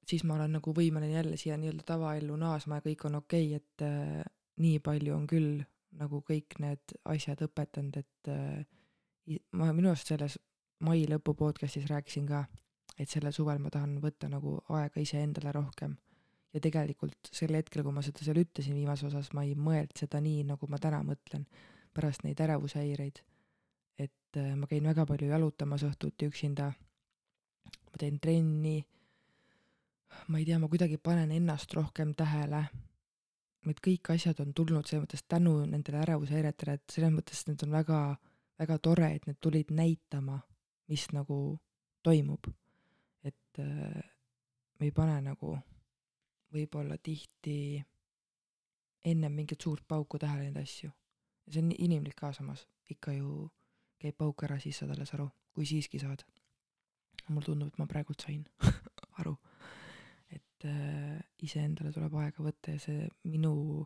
siis 0.08 0.24
ma 0.24 0.38
olen 0.38 0.58
nagu 0.58 0.74
võimeline 0.74 1.14
jälle 1.14 1.38
siia 1.38 1.58
nii-öelda 1.60 1.84
tavaellu 1.88 2.36
naasma 2.40 2.80
ja 2.80 2.86
kõik 2.86 3.06
on 3.10 3.20
okei 3.22 3.50
okay,, 3.56 3.62
et 3.62 3.86
äh, 3.86 4.24
nii 4.64 4.80
palju 4.84 5.16
on 5.16 5.28
küll 5.28 5.62
nagu 5.98 6.22
kõik 6.26 6.60
need 6.64 6.96
asjad 7.10 7.42
õpetanud, 7.48 7.98
et 8.00 8.32
äh, 8.32 9.40
ma 9.58 9.72
minu 9.76 9.92
arust 9.92 10.12
selles 10.12 10.38
mai 10.86 11.06
lõpu 11.10 11.34
podcast'is 11.38 11.88
rääkisin 11.90 12.28
ka, 12.30 12.44
et 12.98 13.10
sellel 13.10 13.34
suvel 13.36 13.62
ma 13.62 13.72
tahan 13.74 13.98
võtta 14.04 14.30
nagu 14.32 14.58
aega 14.78 15.02
iseendale 15.02 15.54
rohkem. 15.56 15.98
ja 16.54 16.62
tegelikult 16.64 17.30
sel 17.36 17.54
hetkel, 17.54 17.84
kui 17.84 17.94
ma 17.94 18.02
seda 18.02 18.24
seal 18.24 18.40
ütlesin 18.40 18.74
viimases 18.78 19.10
osas, 19.10 19.34
ma 19.36 19.44
ei 19.46 19.54
mõelnud 19.54 20.00
seda 20.00 20.22
nii, 20.24 20.46
nagu 20.48 20.70
ma 20.72 20.80
täna 20.82 21.02
mõtlen, 21.06 21.44
pärast 21.94 22.24
neid 22.24 22.40
ärevushäireid. 22.42 23.24
et 24.00 24.38
äh, 24.38 24.54
ma 24.56 24.68
käin 24.68 24.86
väga 24.86 25.06
palju 25.06 25.32
jalutamas 25.32 25.84
õhtuti 25.84 26.30
üksinda, 26.30 26.72
ma 27.92 28.00
teen 28.00 28.20
trenni, 28.20 28.86
ma 30.28 30.40
ei 30.40 30.46
tea, 30.46 30.60
ma 30.60 30.68
kuidagi 30.68 30.98
panen 30.98 31.32
ennast 31.32 31.74
rohkem 31.74 32.14
tähele, 32.16 32.66
et 33.68 33.80
kõik 33.84 34.14
asjad 34.14 34.40
on 34.40 34.54
tulnud 34.54 34.88
selles 34.88 35.04
mõttes 35.04 35.24
tänu 35.28 35.60
nendele 35.66 36.00
ärevushäiretele, 36.06 36.78
et 36.80 36.96
selles 36.96 37.12
mõttes 37.14 37.44
need 37.48 37.64
on 37.68 37.76
väga 37.76 38.00
väga 38.60 38.78
tore, 38.82 39.10
et 39.16 39.26
need 39.28 39.38
tulid 39.42 39.72
näitama, 39.74 40.40
mis 40.90 41.08
nagu 41.14 41.60
toimub. 42.04 42.48
et 43.24 43.60
äh, 43.60 44.04
me 44.80 44.86
ei 44.86 44.92
pane 44.92 45.18
nagu 45.22 45.58
võib-olla 46.54 46.96
tihti 47.04 47.84
ennem 49.04 49.34
mingit 49.34 49.62
suurt 49.62 49.84
pauku 49.88 50.20
tähele 50.20 50.48
neid 50.48 50.58
asju. 50.64 50.90
ja 51.46 51.54
see 51.54 51.62
on 51.62 51.72
inimlik 51.78 52.16
ka 52.16 52.32
samas, 52.34 52.68
ikka 52.90 53.12
ju 53.14 53.50
käib 54.00 54.18
pauk 54.18 54.44
ära, 54.44 54.60
siis 54.60 54.78
saad 54.78 54.94
alles 54.96 55.14
aru, 55.14 55.30
kui 55.54 55.66
siiski 55.66 56.00
saad. 56.00 56.24
mulle 57.28 57.46
tundub, 57.46 57.68
et 57.68 57.78
ma 57.78 57.86
praegult 57.86 58.22
sain 58.22 58.46
aru, 59.20 59.36
et 60.58 60.70
äh, 60.70 61.20
iseendale 61.46 61.92
tuleb 61.94 62.16
aega 62.18 62.44
võtta 62.44 62.74
ja 62.74 62.82
see 62.82 63.06
minu 63.30 63.86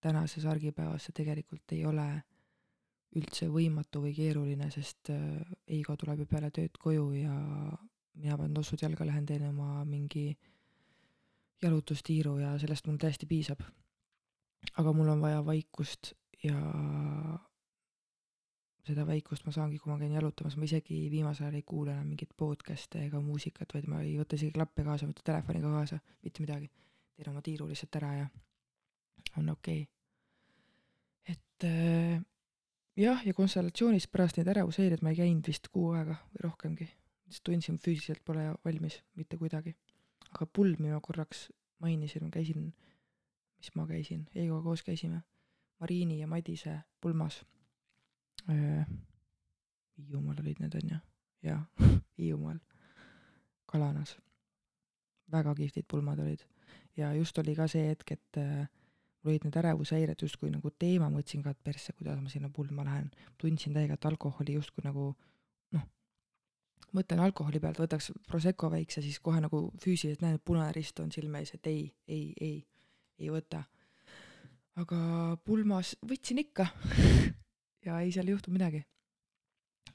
tänases 0.00 0.44
argipäevas 0.48 1.06
see 1.06 1.16
tegelikult 1.16 1.72
ei 1.72 1.84
ole 1.88 2.08
üldse 3.16 3.48
võimatu 3.50 4.04
või 4.04 4.12
keeruline, 4.14 4.70
sest 4.70 5.10
äh, 5.10 5.40
Eigo 5.66 5.96
tuleb 5.96 6.22
ju 6.22 6.28
peale 6.30 6.50
tööd 6.54 6.76
koju 6.78 7.10
ja 7.16 7.34
mina 8.20 8.36
panen 8.36 8.54
tossud 8.54 8.82
jalga, 8.82 9.06
lähen 9.08 9.26
teen 9.26 9.48
oma 9.48 9.84
mingi 9.88 10.36
jalutustiiru 11.62 12.38
ja 12.40 12.54
sellest 12.60 12.86
mul 12.86 13.00
täiesti 13.00 13.26
piisab. 13.26 13.60
aga 14.76 14.92
mul 14.92 15.08
on 15.08 15.20
vaja 15.20 15.44
vaikust 15.44 16.12
ja 16.44 16.60
seda 18.90 19.06
vaikust 19.08 19.46
ma 19.46 19.54
saangi, 19.54 19.78
kui 19.78 19.92
ma 19.92 19.98
käin 20.00 20.12
jalutamas, 20.16 20.56
ma 20.58 20.66
isegi 20.66 21.00
viimasel 21.12 21.48
ajal 21.48 21.60
ei 21.60 21.66
kuula 21.66 21.94
enam 21.94 22.10
mingit 22.12 22.34
podcast'e 22.36 23.06
ega 23.06 23.20
muusikat, 23.24 23.74
vaid 23.76 23.88
ma 23.90 24.02
ei 24.04 24.16
võta 24.18 24.38
isegi 24.38 24.54
klappe 24.56 24.84
kaasa, 24.86 25.08
mitte 25.10 25.24
telefoni 25.26 25.62
ka 25.62 25.72
kaasa, 25.76 26.00
mitte 26.26 26.44
midagi. 26.44 26.70
teen 27.16 27.32
oma 27.34 27.42
tiiru 27.44 27.66
lihtsalt 27.68 27.96
ära 28.00 28.10
ja 28.16 28.26
on 29.36 29.48
okei 29.52 29.82
okay.. 29.82 31.34
et 31.34 31.66
äh, 31.68 32.22
jah, 32.96 33.22
ja 33.26 33.34
konstellatsioonis 33.34 34.08
pärast 34.08 34.38
neid 34.38 34.50
ärevushäireid 34.52 35.04
ma 35.04 35.12
ei 35.12 35.20
käinud 35.20 35.46
vist 35.46 35.68
kuu 35.72 35.92
aega 35.96 36.16
või 36.32 36.44
rohkemgi, 36.46 36.88
sest 37.28 37.44
tundsin, 37.46 37.78
füüsiliselt 37.78 38.24
pole 38.24 38.46
valmis 38.64 39.00
mitte 39.20 39.38
kuidagi. 39.40 39.76
aga 40.30 40.46
pulmi 40.46 40.92
ma 40.92 41.00
korraks 41.02 41.48
mainisin, 41.80 42.24
ma 42.24 42.30
käisin, 42.30 42.70
mis 43.58 43.74
ma 43.74 43.86
käisin, 43.86 44.26
Heigoga 44.34 44.62
koos 44.62 44.82
käisime, 44.86 45.22
Mariini 45.80 46.20
ja 46.20 46.26
Madise 46.26 46.80
pulmas. 47.00 47.44
Hiiumaal 50.00 50.40
olid 50.42 50.60
need 50.62 50.74
on 50.74 50.92
ju, 50.94 50.98
jaa, 51.46 51.60
Hiiumaal, 52.18 52.58
Kalanas. 53.66 54.16
väga 55.30 55.54
kihvtid 55.54 55.86
pulmad 55.86 56.18
olid 56.18 56.42
ja 56.96 57.14
just 57.14 57.38
oli 57.38 57.54
ka 57.56 57.66
see 57.70 57.88
hetk, 57.88 58.12
et 58.16 58.38
äh, 58.40 58.68
mul 59.22 59.32
olid 59.32 59.46
need 59.46 59.58
ärevushäired 59.62 60.22
justkui 60.24 60.50
nagu 60.52 60.72
teema, 60.78 61.10
mõtlesin 61.12 61.44
ka, 61.44 61.54
et 61.54 61.64
persse, 61.64 61.94
kuidas 61.96 62.20
ma 62.20 62.32
sinna 62.32 62.50
pulma 62.52 62.84
lähen. 62.86 63.10
tundsin 63.38 63.74
täiega, 63.76 63.96
et 63.96 64.06
alkoholi 64.10 64.56
justkui 64.58 64.84
nagu 64.84 65.10
noh, 65.76 65.86
mõtlen 66.96 67.22
alkoholi 67.26 67.60
pealt, 67.60 67.82
võtaks 67.82 68.12
Prosecco 68.28 68.70
väikse, 68.72 69.02
siis 69.02 69.20
kohe 69.20 69.40
nagu 69.40 69.68
füüsiliselt 69.82 70.24
näen, 70.24 70.38
et 70.40 70.44
punane 70.44 70.72
rist 70.76 71.00
on 71.00 71.12
silme 71.12 71.42
ees, 71.42 71.54
et 71.54 71.70
ei, 71.70 71.84
ei, 72.08 72.32
ei, 72.40 72.56
ei 73.18 73.30
võta. 73.32 73.64
aga 74.80 75.36
pulmas 75.44 75.96
võtsin 76.06 76.40
ikka 76.40 76.70
ja 77.86 78.00
ei, 78.00 78.12
seal 78.12 78.28
ei 78.28 78.36
juhtunud 78.36 78.58
midagi. 78.58 78.84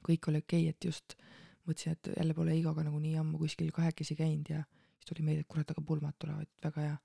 kõik 0.05 0.29
oli 0.29 0.43
okei 0.43 0.67
okay,, 0.67 0.75
et 0.75 0.85
just 0.85 1.17
mõtlesin, 1.65 1.95
et 1.95 2.11
jälle 2.17 2.33
pole 2.37 2.55
Igoga 2.57 2.83
nagu 2.85 2.99
nii 3.01 3.15
ammu 3.21 3.39
kuskil 3.41 3.71
kahekesi 3.73 4.15
käinud 4.15 4.49
ja 4.49 4.61
siis 4.65 5.09
tuli 5.09 5.25
meelde, 5.25 5.45
et 5.45 5.49
kurat, 5.49 5.71
aga 5.71 5.81
pulmad 5.81 6.17
tulevad, 6.19 6.49
väga 6.63 6.85
hea. 6.87 6.97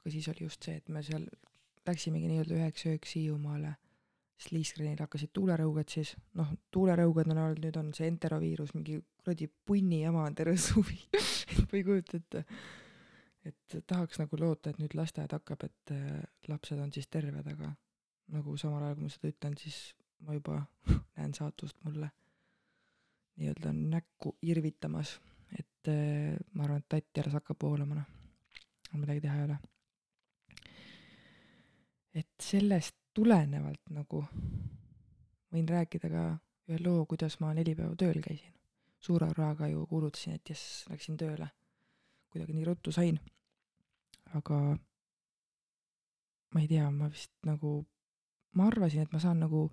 aga 0.00 0.10
siis 0.10 0.28
oli 0.28 0.46
just 0.46 0.66
see, 0.66 0.76
et 0.80 0.88
me 0.88 1.02
seal 1.06 1.26
läksimegi 1.86 2.28
nii-öelda 2.30 2.58
üheks 2.58 2.86
ööks 2.90 3.14
Hiiumaale, 3.18 3.76
siis 4.38 4.52
Liiskrenil 4.56 5.02
hakkasid 5.02 5.32
tuulerõuged 5.34 5.94
siis, 5.94 6.14
noh, 6.38 6.50
tuulerõuged 6.74 7.30
on 7.30 7.42
olnud, 7.44 7.62
nüüd 7.62 7.78
on 7.78 7.92
see 7.96 8.10
enteroviirus, 8.10 8.74
mingi 8.74 8.98
kuradi 9.22 9.48
punni 9.66 10.02
jama 10.02 10.26
on 10.26 10.38
terve 10.38 10.56
suvi 10.58 10.98
ma 11.62 11.78
ei 11.78 11.84
kujuta 11.86 12.18
ette. 12.18 12.44
et 13.46 13.78
tahaks 13.86 14.18
nagu 14.22 14.38
loota, 14.38 14.70
et 14.70 14.78
nüüd 14.82 14.94
lasteaed 14.98 15.34
hakkab, 15.34 15.66
et 15.66 15.94
äh, 15.94 16.22
lapsed 16.50 16.78
on 16.78 16.92
siis 16.94 17.10
terved, 17.10 17.46
aga 17.54 17.72
nagu 18.32 18.56
samal 18.56 18.82
ajal, 18.82 18.98
kui 18.98 19.08
ma 19.08 19.14
seda 19.14 19.30
ütlen, 19.30 19.58
siis 19.58 19.80
ma 20.22 20.38
juba 20.38 20.62
näen 21.16 21.34
saatust 21.34 21.76
mulle 21.84 22.10
nii-öelda 23.36 23.72
näkku 23.72 24.36
irvitamas, 24.42 25.18
et 25.58 25.88
äh, 25.88 26.36
ma 26.54 26.64
arvan, 26.64 26.82
et 26.82 26.88
tatt 26.88 27.16
jälle 27.16 27.32
hakkab 27.32 27.62
voolama, 27.62 28.00
noh, 28.00 28.98
midagi 29.00 29.24
teha 29.24 29.38
ei 29.38 29.44
ole 29.50 29.60
et 32.14 32.28
sellest 32.42 32.96
tulenevalt 33.16 33.92
nagu 33.92 34.22
võin 35.52 35.68
rääkida 35.68 36.10
ka 36.12 36.24
ühe 36.68 36.78
loo, 36.84 37.04
kuidas 37.08 37.38
ma 37.40 37.52
neli 37.56 37.74
päeva 37.76 37.96
tööl 37.98 38.20
käisin. 38.24 38.52
suure 39.02 39.26
hurraaga 39.26 39.66
ju 39.66 39.86
kuulutasin, 39.86 40.36
et 40.38 40.48
jess, 40.48 40.84
läksin 40.88 41.16
tööle. 41.16 41.48
kuidagi 42.30 42.52
nii 42.52 42.64
ruttu 42.64 42.92
sain. 42.92 43.20
aga 44.34 44.58
ma 46.54 46.60
ei 46.60 46.68
tea, 46.68 46.90
ma 46.90 47.08
vist 47.10 47.32
nagu, 47.44 47.84
ma 48.52 48.66
arvasin, 48.66 49.02
et 49.02 49.12
ma 49.12 49.18
saan 49.18 49.40
nagu 49.40 49.70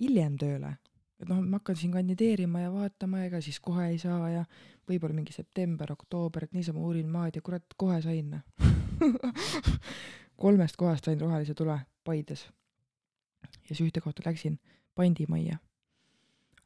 hiljem 0.00 0.36
tööle. 0.40 0.76
et 1.20 1.28
noh, 1.28 1.42
ma 1.44 1.58
hakkan 1.58 1.76
siin 1.76 1.92
kandideerima 1.92 2.62
ja 2.62 2.70
vaatama, 2.72 3.24
ega 3.26 3.42
siis 3.44 3.60
kohe 3.60 3.90
ei 3.92 3.98
saa 4.00 4.30
ja 4.30 4.44
võib-olla 4.88 5.14
mingi 5.14 5.34
september, 5.36 5.92
oktoober, 5.92 6.46
et 6.46 6.54
niisama 6.56 6.80
uurin 6.80 7.10
maad 7.12 7.36
ja 7.36 7.42
kurat, 7.44 7.66
kohe 7.76 8.00
sain 8.02 8.38
kolmest 10.42 10.76
kohast 10.80 11.04
sain 11.04 11.20
rohelise 11.20 11.54
tule 11.54 11.76
Paides. 12.04 12.46
ja 13.68 13.74
siis 13.74 13.84
ühte 13.88 14.00
kohta 14.00 14.22
läksin 14.26 14.58
pandimajja, 14.94 15.58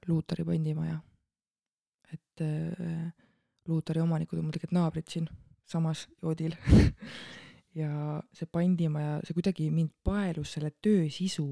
Luutari 0.09 0.45
pandimaja. 0.45 0.99
et 2.13 2.41
äh, 2.41 3.13
Luutari 3.69 4.01
omanikud 4.01 4.39
on 4.39 4.51
tegelikult 4.51 4.79
naabrid 4.79 5.09
siin 5.09 5.29
samas 5.67 6.09
joodil 6.23 6.55
ja 7.81 8.23
see 8.33 8.47
pandimaja, 8.47 9.21
see 9.25 9.35
kuidagi 9.35 9.71
mind 9.71 9.91
paelus 10.05 10.55
selle 10.55 10.71
töö 10.83 11.09
sisu, 11.11 11.49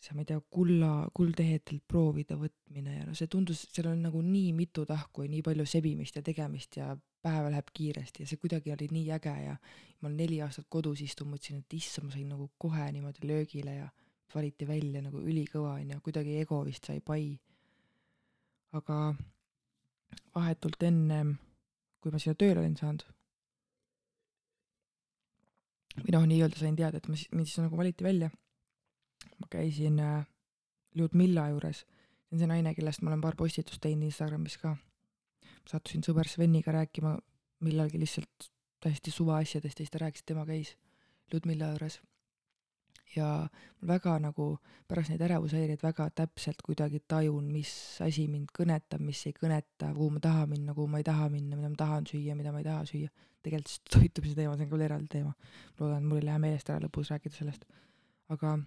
see, 0.00 0.14
ma 0.16 0.24
ei 0.24 0.30
tea, 0.30 0.40
kulla, 0.56 0.90
kuldehedelt 1.14 1.84
proovide 1.88 2.38
võtmine 2.40 2.96
ja 2.96 3.06
no 3.06 3.14
see 3.16 3.28
tundus, 3.28 3.66
seal 3.74 3.90
on 3.90 4.00
nagu 4.06 4.22
nii 4.24 4.52
mitu 4.56 4.86
tahku 4.88 5.26
ja 5.26 5.32
nii 5.32 5.42
palju 5.44 5.66
sebimist 5.68 6.16
ja 6.16 6.22
tegemist 6.24 6.78
ja 6.80 6.94
päev 7.20 7.50
läheb 7.52 7.68
kiiresti 7.76 8.24
ja 8.24 8.30
see 8.30 8.40
kuidagi 8.40 8.72
oli 8.72 8.88
nii 8.94 9.10
äge 9.18 9.34
ja 9.44 9.56
ma 10.00 10.08
olen 10.08 10.16
neli 10.22 10.40
aastat 10.40 10.70
kodus 10.72 11.02
istunud, 11.04 11.34
mõtlesin, 11.34 11.60
et 11.60 11.76
issand, 11.76 12.08
ma 12.08 12.14
sain 12.14 12.30
nagu 12.32 12.48
kohe 12.58 12.86
niimoodi 12.94 13.28
löögile 13.28 13.76
ja 13.76 13.90
valiti 14.34 14.68
välja 14.68 15.02
nagu 15.04 15.20
ülikõva 15.20 15.76
onju, 15.76 16.00
kuidagi 16.06 16.38
ego 16.40 16.62
vist 16.64 16.86
sai 16.88 17.00
pai. 17.04 17.38
aga 18.72 19.14
vahetult 20.34 20.82
ennem, 20.86 21.34
kui 22.00 22.12
ma 22.12 22.20
sinna 22.22 22.38
tööle 22.38 22.62
olin 22.62 22.76
saanud, 22.78 23.02
või 25.98 26.14
noh, 26.14 26.26
nii-öelda 26.30 26.60
sain 26.60 26.76
teada, 26.78 27.00
et 27.00 27.08
ma 27.10 27.18
siis, 27.18 27.30
mind 27.34 27.50
siis 27.50 27.58
nagu 27.64 27.76
valiti 27.76 28.06
välja. 28.06 28.30
Ma 29.40 29.48
käisin 29.50 29.98
äh, 30.00 30.26
Ljudmilla 30.94 31.48
juures, 31.52 31.84
see 32.26 32.36
on 32.36 32.42
see 32.42 32.50
naine, 32.50 32.74
kellest 32.74 33.02
ma 33.02 33.12
olen 33.12 33.20
paar 33.22 33.36
postitust 33.38 33.80
teinud 33.80 34.10
Instagramis 34.10 34.58
ka 34.58 34.76
sattusin 35.70 36.02
sõber 36.04 36.28
Sveniga 36.28 36.72
rääkima 36.74 37.16
millalgi 37.64 38.00
lihtsalt 38.00 38.50
täiesti 38.80 39.10
suvaasjadest 39.10 39.78
ja 39.78 39.84
siis 39.84 39.90
ta 39.90 40.00
rääkis, 40.00 40.22
et 40.22 40.26
tema 40.26 40.46
käis 40.46 40.76
Ludmilla 41.32 41.68
juures. 41.74 42.00
ja 43.16 43.48
väga 43.86 44.18
nagu 44.22 44.58
pärast 44.88 45.10
neid 45.10 45.22
ärevushäireid 45.26 45.80
väga 45.82 46.04
täpselt 46.14 46.62
kuidagi 46.62 47.00
tajun, 47.08 47.48
mis 47.52 47.72
asi 48.06 48.28
mind 48.30 48.52
kõnetab, 48.58 49.02
mis 49.02 49.24
ei 49.26 49.34
kõneta, 49.34 49.90
kuhu 49.94 50.10
ma 50.14 50.20
tahan 50.22 50.48
minna, 50.48 50.74
kuhu 50.74 50.86
ma 50.86 51.00
ei 51.02 51.04
taha 51.04 51.26
minna, 51.28 51.56
mida 51.58 51.72
ma 51.72 51.76
tahan 51.76 52.06
süüa, 52.06 52.36
mida 52.38 52.52
ma 52.52 52.62
ei 52.62 52.68
taha 52.68 52.84
süüa. 52.86 53.10
tegelikult 53.42 53.90
toitumise 53.90 54.34
teema, 54.36 54.56
see 54.56 54.66
on 54.66 54.70
küll 54.70 54.86
eraldi 54.86 55.08
teema. 55.10 55.34
ma 55.34 55.86
loodan, 55.86 56.02
et 56.02 56.08
mul 56.08 56.20
ei 56.20 56.28
lähe 56.28 56.38
meelest 56.38 56.70
ära 56.70 56.86
lõpus 56.86 57.10
rääkida 57.10 57.34
sellest. 57.34 57.66
aga 58.28 58.58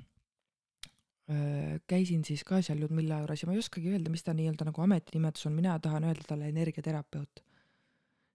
käisin 1.88 2.24
siis 2.28 2.44
ka 2.44 2.60
seal 2.62 2.82
Ludmilla 2.82 3.22
juures 3.22 3.44
ja 3.44 3.48
ma 3.48 3.56
ei 3.56 3.62
oskagi 3.62 3.94
öelda, 3.94 4.12
mis 4.12 4.26
ta 4.26 4.34
nii-öelda 4.36 4.68
nagu 4.68 4.82
ametinimetus 4.84 5.48
on, 5.48 5.54
mina 5.56 5.78
tahan 5.80 6.04
öelda 6.10 6.26
talle 6.28 6.50
energiaterapeut. 6.52 7.44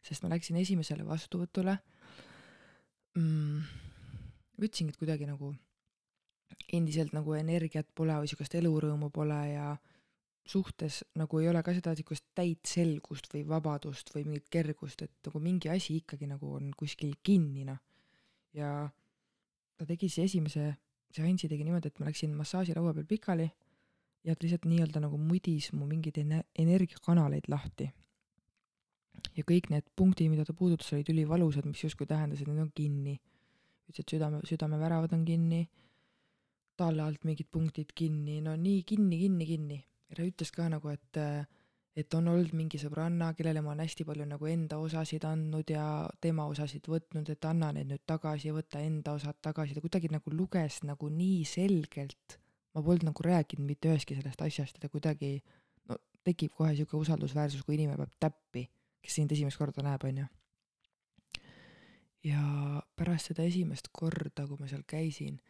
sest 0.03 0.23
ma 0.23 0.31
läksin 0.33 0.57
esimesele 0.57 1.05
vastuvõtule 1.05 1.75
mm,. 3.19 3.63
ütlesingi, 4.63 4.95
et 4.95 5.01
kuidagi 5.01 5.29
nagu 5.29 5.53
endiselt 6.73 7.13
nagu 7.13 7.35
energiat 7.37 7.89
pole 7.95 8.17
või 8.23 8.31
sihukest 8.31 8.57
elurõõmu 8.57 9.11
pole 9.13 9.41
ja 9.51 9.77
suhtes 10.49 11.03
nagu 11.21 11.43
ei 11.43 11.49
ole 11.51 11.63
ka 11.63 11.75
seda 11.77 11.93
sihukest 11.97 12.25
täit 12.35 12.65
selgust 12.69 13.29
või 13.35 13.45
vabadust 13.49 14.15
või 14.15 14.25
mingit 14.31 14.49
kergust, 14.49 15.03
et 15.05 15.13
nagu 15.29 15.41
mingi 15.45 15.69
asi 15.69 15.99
ikkagi 16.01 16.29
nagu 16.31 16.55
on 16.57 16.73
kuskil 16.77 17.19
kinni 17.23 17.69
noh. 17.69 17.81
ja 18.57 18.89
ta 19.77 19.85
tegi 19.85 20.09
siis 20.09 20.33
esimese 20.33 20.73
seansi 21.15 21.49
tegi 21.49 21.65
niimoodi, 21.65 21.91
et 21.91 21.99
ma 22.01 22.09
läksin 22.09 22.35
massaažilaua 22.37 22.95
peal 22.97 23.09
pikali 23.09 23.49
ja 24.25 24.35
ta 24.35 24.45
lihtsalt 24.45 24.67
nii-öelda 24.69 25.01
nagu 25.05 25.19
mudis 25.19 25.71
mu 25.73 25.87
mingeid 25.87 26.19
energiakanaleid 26.59 27.49
lahti. 27.49 27.91
ja 29.35 29.43
kõik 29.43 29.67
need 29.71 29.87
punktid, 29.97 30.31
mida 30.31 30.45
ta 30.47 30.55
puudutas, 30.55 30.93
olid 30.95 31.09
ülivalusad, 31.11 31.67
mis 31.67 31.83
justkui 31.83 32.07
tähendas, 32.07 32.41
et 32.41 32.49
need 32.49 32.63
on 32.63 32.71
kinni. 32.75 33.19
ütles, 33.89 34.05
et 34.05 34.15
südame, 34.15 34.41
südameväravad 34.47 35.13
on 35.17 35.25
kinni, 35.25 35.69
talle 36.77 37.03
alt 37.03 37.25
mingid 37.25 37.49
punktid 37.51 37.95
kinni, 37.95 38.41
no 38.45 38.55
nii 38.57 38.83
kinni, 38.87 39.19
kinni, 39.19 39.47
kinni. 39.47 39.79
ja 40.09 40.17
ta 40.17 40.23
ütles 40.23 40.53
ka 40.55 40.69
nagu, 40.69 40.89
et 40.89 41.17
äh, 41.17 41.47
et 41.99 42.15
on 42.15 42.29
olnud 42.31 42.53
mingi 42.55 42.79
sõbranna, 42.79 43.33
kellele 43.35 43.63
ma 43.65 43.73
olen 43.73 43.83
hästi 43.83 44.05
palju 44.07 44.27
nagu 44.31 44.47
enda 44.47 44.79
osasid 44.79 45.25
andnud 45.27 45.71
ja 45.73 45.85
tema 46.23 46.45
osasid 46.47 46.87
võtnud, 46.87 47.27
et 47.33 47.49
anna 47.49 47.73
need 47.75 47.89
nüüd 47.91 48.05
tagasi 48.07 48.53
võta 48.55 48.83
enda 48.85 49.17
osad 49.19 49.41
tagasi, 49.43 49.75
ta 49.75 49.83
kuidagi 49.83 50.11
nagu 50.13 50.31
luges 50.31 50.83
nagu 50.87 51.11
nii 51.11 51.43
selgelt, 51.49 52.39
ma 52.75 52.85
polnud 52.87 53.09
nagu 53.11 53.27
rääkinud 53.27 53.67
mitte 53.67 53.91
ühestki 53.91 54.15
sellest 54.19 54.45
asjast 54.47 54.79
ja 54.79 54.85
ta 54.85 54.93
kuidagi 54.93 55.33
no 55.91 55.99
tekib 56.27 56.55
kohe 56.55 56.71
niisugune 56.71 57.03
usaldusväärsus, 57.09 57.67
kui 57.67 57.75
inimene 57.79 57.99
peab 57.99 58.15
täppi, 58.29 58.69
kes 59.03 59.19
sind 59.19 59.35
esimest 59.35 59.59
korda 59.59 59.83
näeb, 59.83 60.07
on 60.07 60.23
ju. 60.23 60.29
ja 62.31 62.43
pärast 62.95 63.33
seda 63.33 63.47
esimest 63.49 63.91
korda, 63.91 64.47
kui 64.47 64.61
ma 64.61 64.71
seal 64.71 64.87
käisin, 64.87 65.41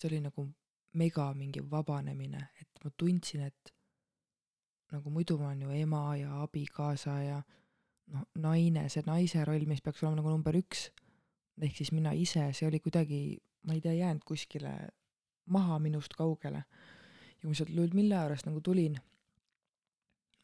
see 0.00 0.08
oli 0.08 0.22
nagu 0.24 0.48
mega 0.96 1.34
mingi 1.36 1.60
vabanemine, 1.60 2.48
et 2.62 2.84
ma 2.84 2.96
tundsin, 2.96 3.44
et 3.50 3.77
nagu 4.94 5.10
muidu 5.12 5.38
ma 5.38 5.50
olen 5.50 5.66
ju 5.66 5.74
ema 5.82 6.02
ja 6.16 6.42
abikaasa 6.42 7.16
ja 7.22 7.42
noh, 8.14 8.24
naine, 8.40 8.86
see 8.92 9.04
naise 9.06 9.44
roll, 9.44 9.66
mis 9.68 9.82
peaks 9.84 10.02
olema 10.02 10.20
nagu 10.22 10.32
number 10.32 10.56
üks, 10.58 10.88
ehk 11.60 11.76
siis 11.76 11.92
mina 11.92 12.14
ise, 12.16 12.46
see 12.56 12.68
oli 12.68 12.80
kuidagi, 12.80 13.20
ma 13.68 13.76
ei 13.76 13.82
tea, 13.84 13.96
jäänud 13.98 14.24
kuskile 14.28 14.74
maha 15.52 15.78
minust 15.82 16.14
kaugele. 16.16 16.64
ja 16.64 17.42
kui 17.42 17.52
ma 17.52 17.58
sealt 17.58 17.70
Ludmilla 17.74 18.24
juurest 18.24 18.48
nagu 18.48 18.60
tulin, 18.64 18.98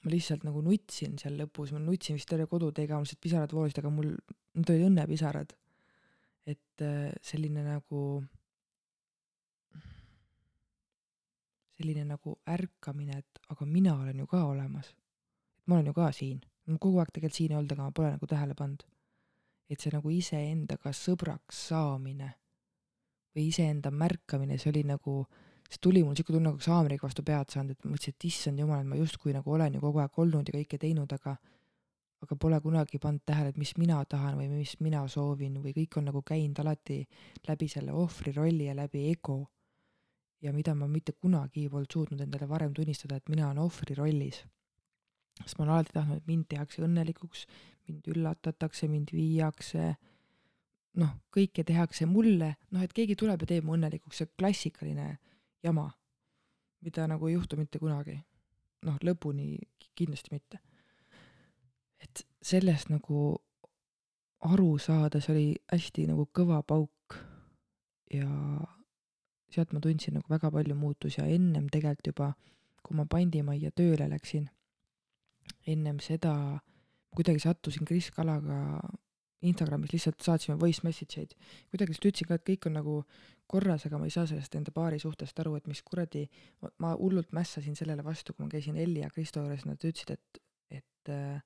ma 0.05 0.13
lihtsalt 0.13 0.45
nagu 0.47 0.63
nutsin 0.63 1.19
seal 1.19 1.37
lõpus, 1.41 1.73
ma 1.75 1.81
nutsin 1.83 2.19
vist 2.19 2.29
terve 2.31 2.47
kodutee 2.51 2.87
ka, 2.87 2.99
mul 2.99 3.09
lihtsalt 3.09 3.25
pisarad 3.25 3.55
voolasid, 3.57 3.81
aga 3.81 3.93
mul, 3.93 4.13
need 4.55 4.73
olid 4.75 4.89
õnnepisarad. 4.91 5.55
et 6.45 6.83
äh, 6.85 7.09
selline 7.25 7.63
nagu, 7.65 8.01
selline 11.75 12.05
nagu 12.09 12.37
ärkamine, 12.47 13.19
et 13.19 13.41
aga 13.51 13.67
mina 13.67 13.95
olen 13.99 14.19
ju 14.19 14.27
ka 14.27 14.45
olemas. 14.47 14.95
ma 15.67 15.75
olen 15.75 15.87
ju 15.87 15.95
ka 15.97 16.11
siin, 16.13 16.41
kogu 16.79 16.99
aeg 16.99 17.11
tegelikult 17.13 17.37
siin 17.37 17.57
olnud, 17.57 17.73
aga 17.73 17.83
ma 17.83 17.93
pole 17.97 18.11
nagu 18.15 18.27
tähele 18.27 18.55
pannud. 18.55 18.85
et 19.71 19.81
see 19.81 19.93
nagu 19.95 20.11
iseendaga 20.11 20.93
sõbraks 20.93 21.67
saamine 21.71 22.35
või 23.35 23.49
iseenda 23.49 23.91
märkamine, 23.91 24.59
see 24.59 24.71
oli 24.71 24.85
nagu, 24.87 25.25
see 25.69 25.81
tuli 25.83 26.05
mul 26.05 26.15
siuke 26.15 26.33
tunne, 26.33 26.53
nagu 26.53 26.61
haamriga 26.61 27.07
vastu 27.09 27.25
pead 27.27 27.51
saanud, 27.51 27.75
et 27.75 27.85
ma 27.85 27.95
mõtlesin, 27.95 28.15
et 28.15 28.27
issand 28.29 28.61
jumal, 28.61 28.85
et 28.85 28.91
ma 28.93 29.01
justkui 29.01 29.35
nagu 29.35 29.57
olen 29.57 29.75
ju 29.75 29.83
kogu 29.83 30.03
aeg 30.05 30.21
olnud 30.25 30.51
ja 30.51 30.59
kõike 30.59 30.79
teinud, 30.79 31.17
aga 31.17 31.37
aga 32.25 32.37
pole 32.41 32.61
kunagi 32.65 33.01
pannud 33.01 33.25
tähele, 33.29 33.53
et 33.53 33.59
mis 33.61 33.75
mina 33.81 33.99
tahan 34.09 34.39
või 34.39 34.49
mis 34.49 34.75
mina 34.85 35.03
soovin 35.11 35.59
või 35.65 35.75
kõik 35.77 35.99
on 36.01 36.09
nagu 36.09 36.23
käinud 36.25 36.61
alati 36.63 37.03
läbi 37.49 37.69
selle 37.69 37.93
ohvri 37.93 38.33
rolli 38.37 38.69
ja 38.71 38.77
läbi 38.77 39.09
ego. 39.11 39.43
Ja 40.45 40.53
mida 40.53 40.75
ma 40.77 40.89
mitte 40.91 41.15
kunagi 41.17 41.69
polnud 41.73 41.93
suutnud 41.93 42.21
endale 42.21 42.49
varem 42.49 42.75
tunnistada, 42.77 43.17
et 43.17 43.31
mina 43.33 43.49
olen 43.49 43.63
ohvri 43.65 43.97
rollis. 43.99 44.43
sest 45.43 45.59
ma 45.59 45.65
olen 45.65 45.75
alati 45.75 45.95
tahtnud, 45.95 46.21
et 46.21 46.27
mind 46.31 46.45
tehakse 46.49 46.83
õnnelikuks, 46.87 47.47
mind 47.89 48.11
üllatatakse, 48.13 48.89
mind 48.89 49.11
viiakse, 49.13 49.95
noh, 51.01 51.17
kõike 51.35 51.65
tehakse 51.67 52.07
mulle, 52.07 52.53
noh, 52.71 52.85
et 52.85 52.93
keegi 52.95 53.17
tuleb 53.19 53.43
ja 53.43 53.49
teeb 53.51 53.67
mu 53.67 53.75
õnnelikuks, 53.75 54.21
see 54.21 54.31
klassikaline 54.39 55.09
jama, 55.65 55.89
mida 56.87 57.09
nagu 57.11 57.27
ei 57.27 57.35
juhtu 57.35 57.59
mitte 57.59 57.83
kunagi. 57.83 58.21
noh, 58.85 58.99
lõpuni 59.01 59.57
kindlasti 59.97 60.29
mitte 60.31 60.59
et 62.05 62.25
sellest 62.45 62.91
nagu 62.93 63.35
aru 64.45 64.77
saada, 64.79 65.21
see 65.25 65.35
oli 65.35 65.47
hästi 65.73 66.09
nagu 66.11 66.27
kõva 66.37 66.61
pauk 66.67 67.17
ja 68.13 68.29
sealt 69.55 69.73
ma 69.73 69.81
tundsin 69.83 70.19
nagu 70.19 70.31
väga 70.31 70.51
palju 70.55 70.77
muutusi 70.79 71.21
ja 71.21 71.29
ennem 71.31 71.71
tegelikult 71.73 72.12
juba, 72.12 72.33
kui 72.85 72.97
ma 72.99 73.07
pandimajja 73.11 73.73
tööle 73.77 74.09
läksin, 74.11 74.49
ennem 75.71 76.01
seda 76.05 76.35
kuidagi 77.14 77.43
sattusin 77.45 77.87
Kris 77.88 78.11
Kalaga 78.12 78.59
Instagramis 79.45 79.93
lihtsalt 79.93 80.25
saatsime 80.25 80.57
voice 80.61 80.81
message 80.85 81.21
eid. 81.21 81.35
kuidagi 81.71 81.93
lihtsalt 81.93 82.11
ütlesin 82.11 82.29
ka, 82.29 82.38
et 82.38 82.47
kõik 82.49 82.69
on 82.69 82.77
nagu 82.79 82.95
korras, 83.51 83.85
aga 83.87 84.01
ma 84.01 84.09
ei 84.09 84.14
saa 84.14 84.27
sellest 84.29 84.55
enda 84.57 84.73
paari 84.75 84.99
suhtest 85.03 85.40
aru, 85.40 85.57
et 85.59 85.67
mis 85.69 85.83
kuradi, 85.85 86.25
ma 86.81 86.95
hullult 86.97 87.35
mässasin 87.37 87.77
sellele 87.77 88.05
vastu, 88.05 88.33
kui 88.33 88.47
ma 88.47 88.53
käisin 88.53 88.79
Elli 88.81 89.03
ja 89.03 89.11
Kristo 89.12 89.45
juures, 89.45 89.67
nad 89.69 89.85
ütlesid, 89.85 90.14
et, 90.17 90.40
et 90.81 91.12
äh, 91.12 91.43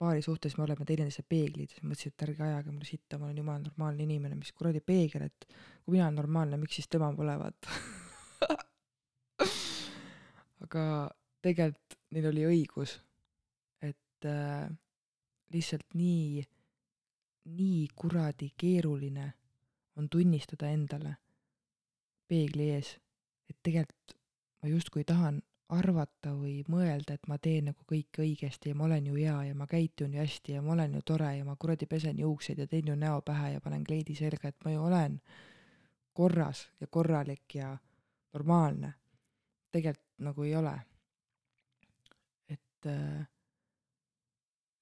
paari 0.00 0.22
suhtes 0.24 0.56
me 0.56 0.64
oleme 0.64 0.86
teineteise 0.88 1.22
peeglid, 1.28 1.74
siis 1.74 1.84
mõtlesin, 1.84 2.14
et 2.14 2.24
ärge 2.24 2.44
ajage 2.46 2.72
mulle 2.72 2.88
sitta, 2.88 3.18
ma 3.20 3.28
olen 3.28 3.40
jumala 3.42 3.60
normaalne 3.66 4.06
inimene, 4.06 4.38
mis 4.38 4.52
kuradi 4.56 4.80
peegel, 4.80 5.26
et 5.28 5.48
kui 5.84 5.92
mina 5.92 6.06
olen 6.06 6.16
normaalne, 6.22 6.60
miks 6.60 6.78
siis 6.78 6.88
tema 6.88 7.10
pole, 7.16 7.34
vaata? 7.40 7.74
Aga 10.64 10.84
tegelikult 11.44 11.98
neil 12.16 12.30
oli 12.30 12.46
õigus, 12.48 12.96
et 13.84 14.28
äh, 14.28 14.70
lihtsalt 15.52 15.98
nii, 16.00 16.46
nii 17.60 17.84
kuradi 17.96 18.52
keeruline 18.56 19.28
on 20.00 20.08
tunnistada 20.08 20.70
endale 20.72 21.18
peegli 22.30 22.70
ees, 22.72 22.94
et 23.50 23.58
tegelikult 23.66 24.16
ma 24.62 24.72
justkui 24.72 25.04
tahan 25.04 25.42
arvata 25.70 26.32
või 26.34 26.60
mõelda, 26.68 27.14
et 27.14 27.26
ma 27.30 27.38
teen 27.38 27.70
nagu 27.70 27.84
kõike 27.88 28.24
õigesti 28.24 28.72
ja 28.72 28.78
ma 28.78 28.86
olen 28.88 29.06
ju 29.10 29.16
hea 29.18 29.36
ja 29.50 29.54
ma 29.54 29.66
käitun 29.70 30.14
ju 30.16 30.20
hästi 30.22 30.56
ja 30.56 30.62
ma 30.62 30.74
olen 30.74 30.96
ju 30.98 31.02
tore 31.06 31.30
ja 31.36 31.44
ma 31.46 31.56
kuradi 31.56 31.86
pesen 31.86 32.18
juukseid 32.18 32.58
ja 32.58 32.66
teen 32.66 32.90
ju 32.90 32.96
näo 32.98 33.20
pähe 33.26 33.52
ja 33.54 33.60
panen 33.60 33.84
kleidi 33.84 34.16
selga, 34.18 34.50
et 34.50 34.64
ma 34.64 34.74
ju 34.74 34.82
olen 34.88 35.20
korras 36.12 36.66
ja 36.80 36.86
korralik 36.86 37.54
ja 37.54 37.76
normaalne. 38.34 38.94
tegelikult 39.70 40.06
nagu 40.18 40.42
ei 40.42 40.56
ole. 40.56 40.74
et 42.48 42.86
äh, 42.86 43.26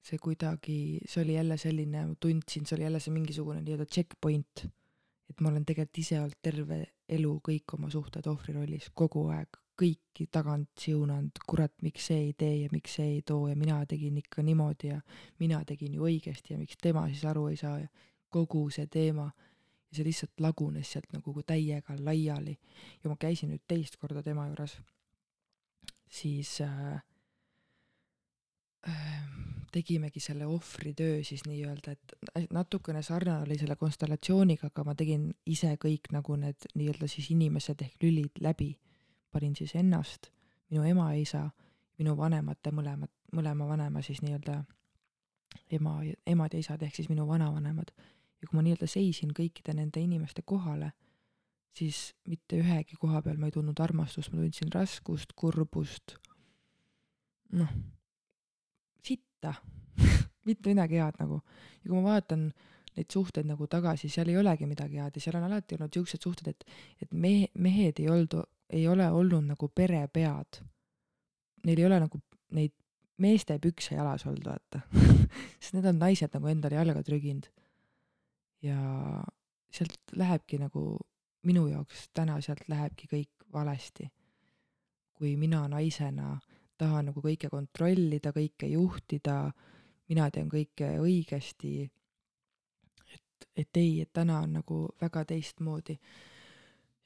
see 0.09 0.19
kuidagi, 0.19 1.01
see 1.05 1.23
oli 1.23 1.35
jälle 1.35 1.57
selline, 1.61 2.07
ma 2.07 2.15
tundsin, 2.21 2.67
see 2.67 2.77
oli 2.77 2.87
jälle 2.87 3.01
see 3.01 3.13
mingisugune 3.13 3.61
nii-öelda 3.61 3.87
checkpoint, 3.87 4.65
et 5.29 5.41
ma 5.41 5.51
olen 5.51 5.67
tegelikult 5.69 6.01
ise 6.01 6.21
olnud 6.21 6.39
terve 6.43 6.79
elu 7.09 7.33
kõik 7.45 7.77
oma 7.77 7.91
suhted 7.93 8.27
ohvri 8.31 8.55
rollis 8.57 8.89
kogu 8.95 9.27
aeg, 9.35 9.61
kõiki 9.79 10.27
tagant 10.33 10.71
siunanud, 10.81 11.39
kurat, 11.47 11.75
miks 11.87 12.09
see 12.11 12.29
ei 12.29 12.33
tee 12.39 12.55
ja 12.65 12.71
miks 12.73 12.97
see 12.99 13.19
ei 13.19 13.23
too 13.27 13.49
ja 13.49 13.57
mina 13.57 13.79
tegin 13.87 14.17
ikka 14.19 14.43
niimoodi 14.43 14.91
ja 14.91 15.01
mina 15.39 15.61
tegin 15.67 15.95
ju 15.95 16.07
õigesti 16.09 16.55
ja 16.55 16.59
miks 16.59 16.79
tema 16.83 17.07
siis 17.09 17.25
aru 17.29 17.47
ei 17.53 17.59
saa 17.61 17.79
ja 17.85 17.89
kogu 18.29 18.69
see 18.75 18.87
teema. 18.87 19.31
ja 19.89 19.97
see 19.97 20.05
lihtsalt 20.05 20.41
lagunes 20.45 20.91
sealt 20.93 21.13
nagu 21.15 21.33
täiega 21.49 21.95
laiali 22.05 22.59
ja 23.05 23.09
ma 23.09 23.17
käisin 23.17 23.49
nüüd 23.55 23.63
teist 23.67 23.97
korda 23.97 24.23
tema 24.23 24.45
juures, 24.51 24.75
siis 26.13 26.61
äh, 26.61 26.99
äh, 28.89 29.23
tegimegi 29.73 30.21
selle 30.21 30.47
ohvritöö 30.47 31.23
siis 31.25 31.47
nii-öelda, 31.47 31.95
et 31.95 32.51
natukene 32.53 33.03
sarnane 33.03 33.47
oli 33.47 33.57
selle 33.59 33.77
konstellatsiooniga, 33.77 34.69
aga 34.69 34.85
ma 34.85 34.95
tegin 34.99 35.31
ise 35.47 35.73
kõik 35.81 36.13
nagu 36.13 36.37
need 36.37 36.69
nii-öelda 36.75 37.09
siis 37.09 37.31
inimesed 37.33 37.87
ehk 37.87 38.05
lülid 38.05 38.45
läbi 38.45 38.75
panin 39.31 39.57
siis 39.57 39.75
ennast, 39.75 40.31
minu 40.71 40.85
ema-isa, 40.89 41.49
minu 41.99 42.17
vanemate 42.17 42.73
mõlemad, 42.75 43.11
mõlema 43.35 43.69
vanema 43.69 44.03
siis 44.03 44.23
nii-öelda 44.23 44.63
ema, 45.77 45.99
emad 46.27 46.55
ja 46.55 46.63
isad 46.63 46.83
ehk 46.83 46.97
siis 46.97 47.09
minu 47.09 47.27
vanavanemad. 47.29 47.93
ja 48.41 48.47
kui 48.47 48.57
ma 48.57 48.63
nii-öelda 48.63 48.87
seisin 48.87 49.33
kõikide 49.35 49.75
nende 49.75 50.01
inimeste 50.01 50.43
kohale, 50.47 50.93
siis 51.75 52.15
mitte 52.29 52.61
ühegi 52.61 52.97
koha 53.01 53.23
peal 53.23 53.39
ma 53.39 53.49
ei 53.49 53.55
tundnud 53.55 53.81
armastust, 53.83 54.33
ma 54.33 54.43
tundsin 54.43 54.71
raskust, 54.73 55.35
kurbust, 55.35 56.15
noh, 57.59 57.73
sitta 59.05 59.55
mitte 60.49 60.71
midagi 60.71 61.01
head 61.03 61.19
nagu. 61.23 61.41
ja 61.83 61.91
kui 61.91 61.97
ma 61.97 62.05
vaatan 62.13 62.51
neid 62.99 63.11
suhteid 63.15 63.47
nagu 63.47 63.67
tagasi, 63.71 64.11
seal 64.11 64.31
ei 64.31 64.39
olegi 64.39 64.67
midagi 64.67 65.03
head 65.03 65.19
ja 65.19 65.23
seal 65.23 65.39
on 65.41 65.49
alati 65.49 65.77
olnud 65.79 65.99
siuksed 65.99 66.23
suhted, 66.23 66.55
et, 66.55 66.65
et 67.03 67.13
mehe, 67.13 67.51
mehed 67.55 68.01
ei 68.03 68.09
olnud 68.11 68.39
ei 68.71 68.89
ole 68.89 69.11
olnud 69.11 69.47
nagu 69.49 69.69
perepead. 69.69 70.61
Neil 71.67 71.79
ei 71.79 71.87
ole 71.87 72.01
nagu 72.01 72.21
neid 72.57 72.75
meeste 73.19 73.59
pükse 73.59 73.95
jalas 73.95 74.27
olnud, 74.27 74.47
vaata 74.47 74.81
sest 75.61 75.75
need 75.75 75.89
on 75.91 75.99
naised 75.99 76.35
nagu 76.35 76.51
endale 76.51 76.79
jalga 76.79 77.03
trüginud. 77.03 77.49
ja 78.63 78.79
sealt 79.71 80.15
lähebki 80.17 80.59
nagu, 80.59 80.99
minu 81.47 81.67
jaoks 81.69 82.09
täna 82.15 82.41
sealt 82.41 82.69
lähebki 82.69 83.09
kõik 83.11 83.51
valesti. 83.53 84.09
kui 85.15 85.37
mina 85.37 85.67
naisena 85.69 86.39
tahan 86.79 87.11
nagu 87.11 87.21
kõike 87.21 87.49
kontrollida, 87.51 88.31
kõike 88.33 88.69
juhtida, 88.71 89.51
mina 90.09 90.31
teen 90.31 90.49
kõike 90.49 90.95
õigesti. 91.03 91.91
et, 93.15 93.49
et 93.57 93.77
ei, 93.77 94.01
et 94.03 94.13
täna 94.13 94.41
on 94.41 94.53
nagu 94.61 94.89
väga 95.01 95.25
teistmoodi 95.25 95.99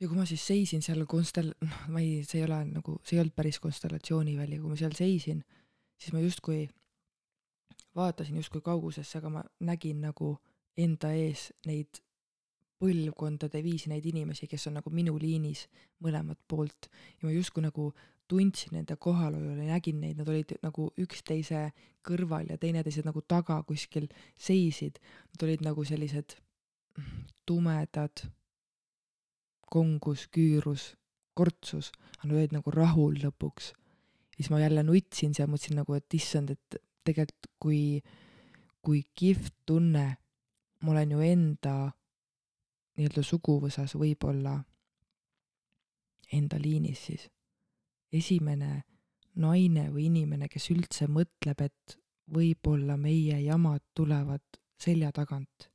ja 0.03 0.09
kui 0.11 0.19
ma 0.19 0.27
siis 0.27 0.43
seisin 0.43 0.83
seal 0.83 1.05
konstel-, 1.07 1.53
noh, 1.63 1.83
ma 1.95 2.03
ei, 2.03 2.23
see 2.27 2.41
ei 2.41 2.47
ole 2.49 2.59
nagu, 2.73 2.99
see 3.07 3.17
ei 3.17 3.23
olnud 3.23 3.37
päris 3.39 3.61
konstellatsiooniväli, 3.63 4.59
kui 4.59 4.73
ma 4.73 4.79
seal 4.79 4.97
seisin, 4.99 5.45
siis 5.95 6.15
ma 6.15 6.23
justkui 6.25 6.65
vaatasin 7.95 8.41
justkui 8.41 8.65
kaugusesse, 8.65 9.21
aga 9.21 9.31
ma 9.31 9.45
nägin 9.69 10.01
nagu 10.03 10.35
enda 10.81 11.13
ees 11.15 11.51
neid 11.69 12.01
põlvkondade 12.83 13.63
viisi 13.63 13.93
neid 13.93 14.07
inimesi, 14.11 14.49
kes 14.51 14.67
on 14.67 14.81
nagu 14.81 14.91
minu 14.91 15.15
liinis 15.23 15.69
mõlemat 16.03 16.41
poolt 16.51 16.89
ja 16.91 17.29
ma 17.29 17.35
justkui 17.37 17.63
nagu 17.63 17.93
tundsin 18.33 18.75
nende 18.79 18.97
kohalolu 18.97 19.53
ja 19.53 19.69
nägin 19.69 20.01
neid, 20.03 20.19
nad 20.19 20.29
olid 20.33 20.57
nagu 20.65 20.89
üksteise 20.99 21.69
kõrval 22.07 22.49
ja 22.51 22.59
teineteised 22.59 23.07
nagu 23.07 23.23
taga 23.29 23.61
kuskil 23.69 24.09
seisid. 24.41 24.99
Nad 25.35 25.45
olid 25.47 25.63
nagu 25.67 25.85
sellised 25.87 26.39
tumedad 27.47 28.25
kongus, 29.73 30.27
küürus, 30.33 30.93
kortsus, 31.35 31.91
aga 32.19 32.29
nad 32.29 32.37
olid 32.37 32.57
nagu 32.59 32.75
rahul 32.75 33.17
lõpuks. 33.23 33.73
siis 34.37 34.51
ma 34.51 34.61
jälle 34.61 34.83
nutsin 34.83 35.35
seal, 35.35 35.49
mõtlesin 35.49 35.79
nagu, 35.81 35.95
et 35.95 36.15
issand, 36.15 36.51
et 36.51 36.77
tegelikult 37.05 37.51
kui, 37.61 38.03
kui 38.83 39.03
kihvt 39.15 39.55
tunne, 39.67 40.07
ma 40.83 40.93
olen 40.93 41.11
ju 41.15 41.21
enda 41.21 41.75
nii-öelda 42.97 43.25
suguvõsas 43.25 43.95
võib-olla 43.97 44.59
enda 46.33 46.59
liinis 46.61 47.07
siis. 47.07 47.29
esimene 48.13 48.83
naine 49.41 49.89
või 49.93 50.09
inimene, 50.11 50.49
kes 50.49 50.69
üldse 50.75 51.09
mõtleb, 51.09 51.61
et 51.65 51.97
võib-olla 52.33 52.99
meie 53.01 53.39
jamad 53.41 53.83
tulevad 53.95 54.45
selja 54.77 55.13
tagant. 55.13 55.71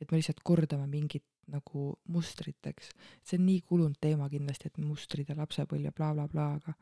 et 0.00 0.10
me 0.10 0.16
lihtsalt 0.16 0.40
kordame 0.42 0.86
mingit 0.86 1.24
nagu 1.50 1.86
mustriteks. 2.08 2.90
see 3.24 3.38
on 3.38 3.46
nii 3.46 3.60
kulunud 3.66 3.98
teema 4.00 4.28
kindlasti, 4.32 4.70
et 4.70 4.78
mustrid 4.84 5.28
ja 5.28 5.36
lapsepõlv 5.38 5.90
ja 5.90 5.92
blablabla 5.92 6.28
bla, 6.32 6.54
aga 6.56 6.74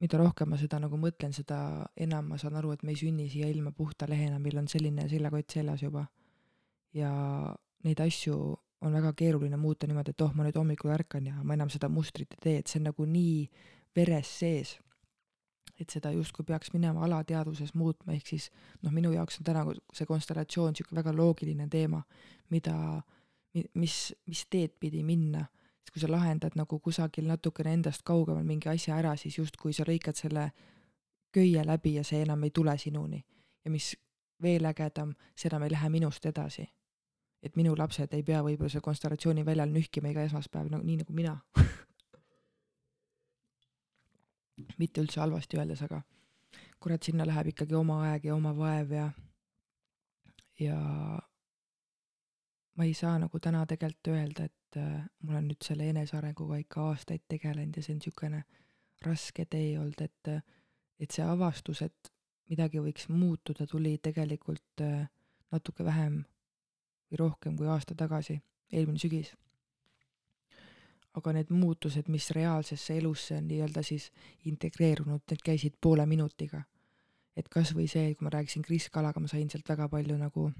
mida 0.00 0.18
rohkem 0.18 0.48
ma 0.48 0.56
seda 0.60 0.80
nagu 0.80 0.96
mõtlen, 0.96 1.32
seda 1.36 1.58
enam 2.00 2.32
ma 2.32 2.38
saan 2.40 2.56
aru, 2.56 2.72
et 2.72 2.82
me 2.82 2.94
ei 2.94 3.00
sünni 3.00 3.28
siia 3.28 3.50
ilma 3.52 3.72
puhta 3.76 4.08
lehena, 4.08 4.38
meil 4.40 4.58
on 4.62 4.68
selline 4.68 5.06
seljakott 5.08 5.58
seljas 5.58 5.82
juba. 5.84 6.06
ja 6.92 7.10
neid 7.84 8.00
asju 8.02 8.36
on 8.80 8.92
väga 8.92 9.12
keeruline 9.12 9.56
muuta 9.56 9.86
niimoodi, 9.86 10.14
et 10.14 10.22
oh, 10.24 10.32
ma 10.34 10.46
nüüd 10.46 10.56
hommikul 10.56 10.90
ärkan 10.94 11.26
ja 11.28 11.42
ma 11.44 11.54
enam 11.54 11.70
seda 11.70 11.88
mustrit 11.92 12.32
ei 12.34 12.40
tee, 12.42 12.54
et 12.62 12.70
see 12.70 12.80
on 12.80 12.88
nagu 12.88 13.06
nii 13.06 13.34
veres 13.96 14.38
sees. 14.40 14.78
et 15.80 15.88
seda 15.88 16.10
justkui 16.12 16.44
peaks 16.44 16.74
minema 16.74 17.06
alateadvuses 17.06 17.70
muutma, 17.72 18.12
ehk 18.12 18.26
siis 18.28 18.50
noh, 18.82 18.92
minu 18.92 19.14
jaoks 19.14 19.38
on 19.40 19.46
täna 19.48 19.62
see 19.96 20.04
konstellatsioon 20.04 20.74
niisugune 20.74 21.00
väga 21.00 21.14
loogiline 21.16 21.68
teema, 21.72 22.02
mida, 22.52 22.74
mis, 23.74 24.14
mis 24.26 24.46
teed 24.50 24.76
pidi 24.80 25.02
minna 25.02 25.46
siis 25.80 25.92
kui 25.92 26.00
sa 26.00 26.12
lahendad 26.12 26.52
nagu 26.56 26.78
kusagil 26.78 27.26
natukene 27.26 27.72
endast 27.72 28.02
kaugemal 28.04 28.44
mingi 28.44 28.68
asja 28.68 28.96
ära, 28.96 29.16
siis 29.16 29.38
justkui 29.38 29.72
sa 29.72 29.84
lõikad 29.88 30.16
selle 30.16 30.50
köie 31.32 31.64
läbi 31.66 31.94
ja 31.94 32.04
see 32.04 32.22
enam 32.22 32.44
ei 32.44 32.50
tule 32.50 32.78
sinuni. 32.78 33.24
ja 33.64 33.70
mis 33.70 33.96
veel 34.42 34.64
ägedam, 34.64 35.14
see 35.36 35.48
enam 35.48 35.62
ei 35.62 35.70
lähe 35.70 35.88
minust 35.88 36.26
edasi. 36.26 36.68
et 37.42 37.56
minu 37.56 37.74
lapsed 37.76 38.14
ei 38.14 38.22
pea 38.22 38.42
võib-olla 38.42 38.68
seal 38.68 38.82
konstellatsiooni 38.82 39.44
väljal 39.44 39.72
nühkima 39.72 40.08
iga 40.08 40.22
esmaspäev 40.22 40.70
nagu 40.70 40.84
nii 40.84 40.96
nagu 40.96 41.12
mina 41.12 41.38
mitte 44.80 45.00
üldse 45.00 45.20
halvasti 45.20 45.56
öeldes, 45.56 45.82
aga 45.82 46.02
kurat, 46.80 47.02
sinna 47.02 47.26
läheb 47.26 47.46
ikkagi 47.46 47.74
oma 47.74 48.02
aeg 48.10 48.24
ja 48.24 48.34
oma 48.34 48.56
vaev 48.56 48.92
ja, 48.92 49.10
ja 50.60 50.78
ma 52.76 52.84
ei 52.84 52.94
saa 52.94 53.18
nagu 53.18 53.40
täna 53.42 53.64
tegelikult 53.66 54.12
öelda, 54.14 54.44
et 54.44 54.78
äh, 54.78 55.04
ma 55.22 55.32
olen 55.34 55.50
nüüd 55.50 55.66
selle 55.66 55.88
enesearenguga 55.90 56.60
ikka 56.62 56.88
aastaid 56.90 57.26
tegelenud 57.28 57.76
ja 57.76 57.82
see 57.82 57.96
on 57.96 58.00
niisugune 58.00 58.42
raske 59.04 59.46
tee 59.50 59.78
olnud, 59.80 60.00
et, 60.04 60.32
et 61.00 61.10
see 61.10 61.24
avastus, 61.24 61.82
et 61.82 62.12
midagi 62.50 62.82
võiks 62.82 63.08
muutuda, 63.10 63.66
tuli 63.66 63.96
tegelikult 64.02 64.84
äh, 64.84 65.06
natuke 65.52 65.84
vähem 65.86 66.22
või 67.10 67.22
rohkem 67.24 67.56
kui 67.58 67.68
aasta 67.70 67.94
tagasi, 67.98 68.40
eelmine 68.72 68.98
sügis. 69.02 69.34
aga 71.14 71.32
need 71.34 71.48
muutused, 71.50 72.06
mis 72.06 72.30
reaalsesse 72.30 72.94
elusse 72.96 73.34
on 73.34 73.48
nii-öelda 73.50 73.82
siis 73.82 74.12
integreerunud, 74.46 75.24
need 75.30 75.40
käisid 75.42 75.74
poole 75.80 76.06
minutiga. 76.06 76.62
et 77.36 77.48
kas 77.48 77.74
või 77.74 77.88
see, 77.88 78.14
kui 78.14 78.24
ma 78.24 78.30
rääkisin 78.30 78.62
Kris 78.62 78.90
Kalaga, 78.90 79.20
ma 79.20 79.28
sain 79.28 79.50
sealt 79.50 79.68
väga 79.68 79.88
palju 79.88 80.16
nagu 80.18 80.50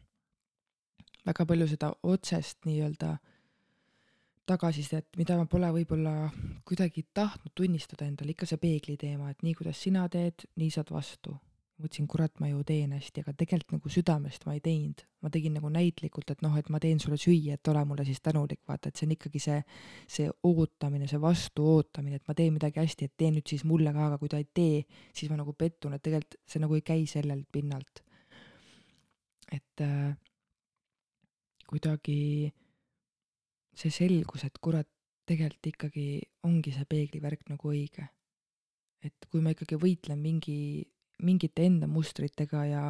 väga 1.26 1.46
palju 1.46 1.66
seda 1.70 1.92
otsest 2.02 2.64
nii-öelda 2.68 3.16
tagasisidet, 4.50 5.06
mida 5.20 5.36
ma 5.38 5.46
pole 5.50 5.68
võib-olla 5.74 6.14
kuidagi 6.66 7.04
tahtnud 7.14 7.54
tunnistada 7.56 8.08
endale, 8.08 8.34
ikka 8.34 8.48
see 8.48 8.58
peegli 8.60 8.96
teema, 9.00 9.30
et 9.30 9.44
nii, 9.46 9.54
kuidas 9.58 9.78
sina 9.84 10.06
teed, 10.10 10.48
nii 10.60 10.72
saad 10.74 10.92
vastu. 10.94 11.36
mõtlesin, 11.80 12.04
kurat, 12.12 12.34
ma 12.42 12.48
ju 12.50 12.58
teen 12.68 12.90
hästi, 12.92 13.22
aga 13.22 13.32
tegelikult 13.40 13.78
nagu 13.78 13.88
südamest 13.88 14.42
ma 14.44 14.52
ei 14.52 14.60
teinud. 14.60 15.00
ma 15.22 15.30
tegin 15.32 15.54
nagu 15.56 15.68
näitlikult, 15.72 16.30
et 16.30 16.42
noh, 16.44 16.56
et 16.56 16.68
ma 16.68 16.80
teen 16.80 17.00
sulle 17.00 17.16
süüa, 17.16 17.54
et 17.54 17.68
ole 17.68 17.84
mulle 17.88 18.04
siis 18.04 18.20
tänulik, 18.20 18.60
vaata, 18.68 18.88
et 18.88 18.96
see 18.96 19.06
on 19.06 19.14
ikkagi 19.16 19.40
see, 19.40 19.62
see 20.08 20.28
ootamine, 20.44 21.08
see 21.08 21.20
vastu 21.20 21.64
ootamine, 21.76 22.20
et 22.20 22.28
ma 22.28 22.34
teen 22.34 22.52
midagi 22.52 22.80
hästi, 22.80 23.08
et 23.08 23.16
tee 23.16 23.30
nüüd 23.32 23.48
siis 23.48 23.64
mulle 23.64 23.92
ka, 23.96 24.10
aga 24.10 24.18
kui 24.20 24.28
ta 24.28 24.40
ei 24.40 24.48
tee, 24.54 24.84
siis 25.16 25.32
ma 25.32 25.40
nagu 25.40 25.52
pettun, 25.56 25.96
et 25.96 26.04
tegelikult 26.04 26.36
see 26.48 26.60
nagu 26.60 26.76
ei 26.76 26.84
käi 26.84 27.06
sellelt 27.08 27.48
pinnalt. 27.52 28.04
et 29.50 29.80
äh, 29.80 30.12
kuidagi 31.70 32.50
see 33.78 33.92
selgus, 33.94 34.44
et 34.44 34.58
kurat, 34.62 34.88
tegelikult 35.30 35.68
ikkagi 35.70 36.06
ongi 36.48 36.72
see 36.74 36.88
peeglivärk 36.90 37.46
nagu 37.52 37.70
õige. 37.70 38.08
et 39.00 39.26
kui 39.32 39.40
ma 39.40 39.54
ikkagi 39.54 39.78
võitlen 39.80 40.18
mingi, 40.20 40.84
mingite 41.24 41.64
enda 41.64 41.86
mustritega 41.88 42.64
ja 42.68 42.82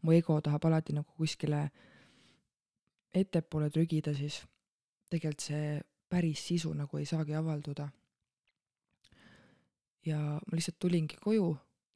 mu 0.00 0.14
ego 0.16 0.38
tahab 0.40 0.64
alati 0.64 0.94
nagu 0.96 1.12
kuskile 1.18 1.66
ettepoole 3.12 3.68
trügida, 3.68 4.14
siis 4.16 4.38
tegelikult 5.10 5.44
see 5.44 5.66
päris 6.08 6.46
sisu 6.48 6.72
nagu 6.72 6.98
ei 6.98 7.04
saagi 7.04 7.36
avalduda. 7.36 7.88
ja 10.06 10.18
ma 10.38 10.56
lihtsalt 10.56 10.78
tulingi 10.80 11.18
koju, 11.20 11.50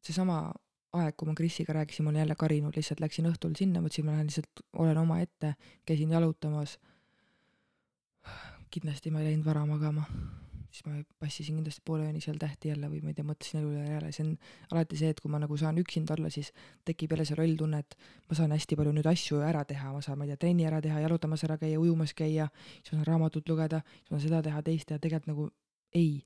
seesama 0.05 0.53
aeg, 0.93 1.17
kui 1.17 1.29
ma 1.29 1.35
Krisiga 1.37 1.73
rääkisin, 1.77 2.05
ma 2.05 2.13
olin 2.13 2.23
jälle 2.23 2.37
karinud, 2.39 2.77
lihtsalt 2.77 3.01
läksin 3.01 3.29
õhtul 3.31 3.57
sinna, 3.59 3.81
mõtlesin, 3.81 4.07
ma 4.07 4.17
lähen 4.17 4.29
lihtsalt, 4.29 4.65
olen 4.85 4.99
omaette, 5.01 5.55
käisin 5.89 6.13
jalutamas. 6.13 6.79
kindlasti 8.73 9.11
ma 9.13 9.21
ei 9.21 9.27
läinud 9.27 9.45
vara 9.45 9.67
magama, 9.69 10.07
siis 10.73 10.85
ma 10.87 10.95
passisin 11.21 11.59
kindlasti 11.59 11.83
poole 11.85 12.07
ööni 12.09 12.21
seal 12.25 12.39
tähti 12.41 12.71
jälle 12.71 12.89
või 12.89 13.03
ma 13.05 13.13
ei 13.13 13.17
tea, 13.19 13.27
mõtlesin 13.29 13.61
elule 13.61 13.83
järele, 13.85 14.13
see 14.17 14.25
on 14.25 14.31
alati 14.73 14.97
see, 14.97 15.11
et 15.13 15.21
kui 15.21 15.33
ma 15.33 15.41
nagu 15.43 15.57
saan 15.61 15.81
üksinda 15.83 16.17
olla, 16.17 16.31
siis 16.33 16.53
tekib 16.89 17.13
jälle 17.13 17.27
see 17.29 17.37
rolltunne, 17.37 17.83
et 17.85 17.97
ma 18.31 18.39
saan 18.39 18.55
hästi 18.57 18.79
palju 18.81 18.95
nüüd 18.97 19.09
asju 19.13 19.43
ära 19.45 19.65
teha, 19.69 19.93
ma 19.93 20.01
saan, 20.05 20.17
ma 20.19 20.25
ei 20.25 20.33
tea, 20.33 20.41
trenni 20.47 20.69
ära 20.69 20.81
teha, 20.85 21.03
jalutamas 21.05 21.45
ära 21.45 21.59
käia, 21.61 21.81
ujumas 21.81 22.17
käia, 22.17 22.49
siis 22.79 22.95
ma 22.95 23.03
saan 23.03 23.11
raamatut 23.11 23.53
lugeda, 23.53 23.83
siis 23.99 24.15
ma 24.15 24.17
saan 24.17 24.29
seda 24.29 24.43
teha, 24.49 24.65
teist 24.69 24.89
teha, 24.89 25.03
tegelikult 25.05 25.33
nagu 25.33 25.49
ei. 25.93 26.23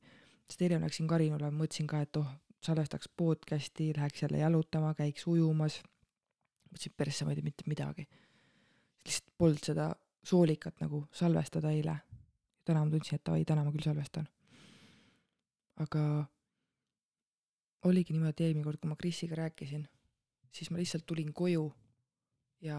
sest 0.46 0.62
eile 0.62 0.78
ma 0.78 0.86
läksin 0.86 1.10
Karinule, 1.10 1.50
mõtlesin 1.50 1.90
ka, 1.90 2.04
et 2.06 2.22
oh, 2.22 2.30
salvestaks 2.62 3.08
podcast'i, 3.16 3.92
läheks 3.96 4.22
jälle 4.22 4.38
jalutama, 4.38 4.94
käiks 4.94 5.26
ujumas. 5.26 5.82
mõtlesin, 6.70 6.92
persse, 6.96 7.24
ma 7.24 7.30
ei 7.30 7.36
tee 7.36 7.44
mitte 7.44 7.64
midagi. 7.66 8.08
lihtsalt 9.04 9.34
polnud 9.38 9.64
seda 9.64 9.94
soolikat 10.24 10.80
nagu 10.80 11.06
salvestada 11.12 11.70
eile. 11.70 11.96
täna 12.64 12.84
ma 12.84 12.90
tundsin, 12.90 13.14
et 13.14 13.24
davai, 13.24 13.44
täna 13.44 13.64
ma 13.64 13.72
küll 13.72 13.84
salvestan. 13.84 14.28
aga 15.76 16.24
oligi 17.84 18.12
niimoodi, 18.12 18.30
et 18.30 18.40
eelmine 18.40 18.64
kord, 18.64 18.80
kui 18.80 18.88
ma 18.88 18.96
Krisiga 18.96 19.36
rääkisin, 19.36 19.88
siis 20.50 20.70
ma 20.70 20.78
lihtsalt 20.78 21.06
tulin 21.06 21.32
koju 21.32 21.72
ja 22.60 22.78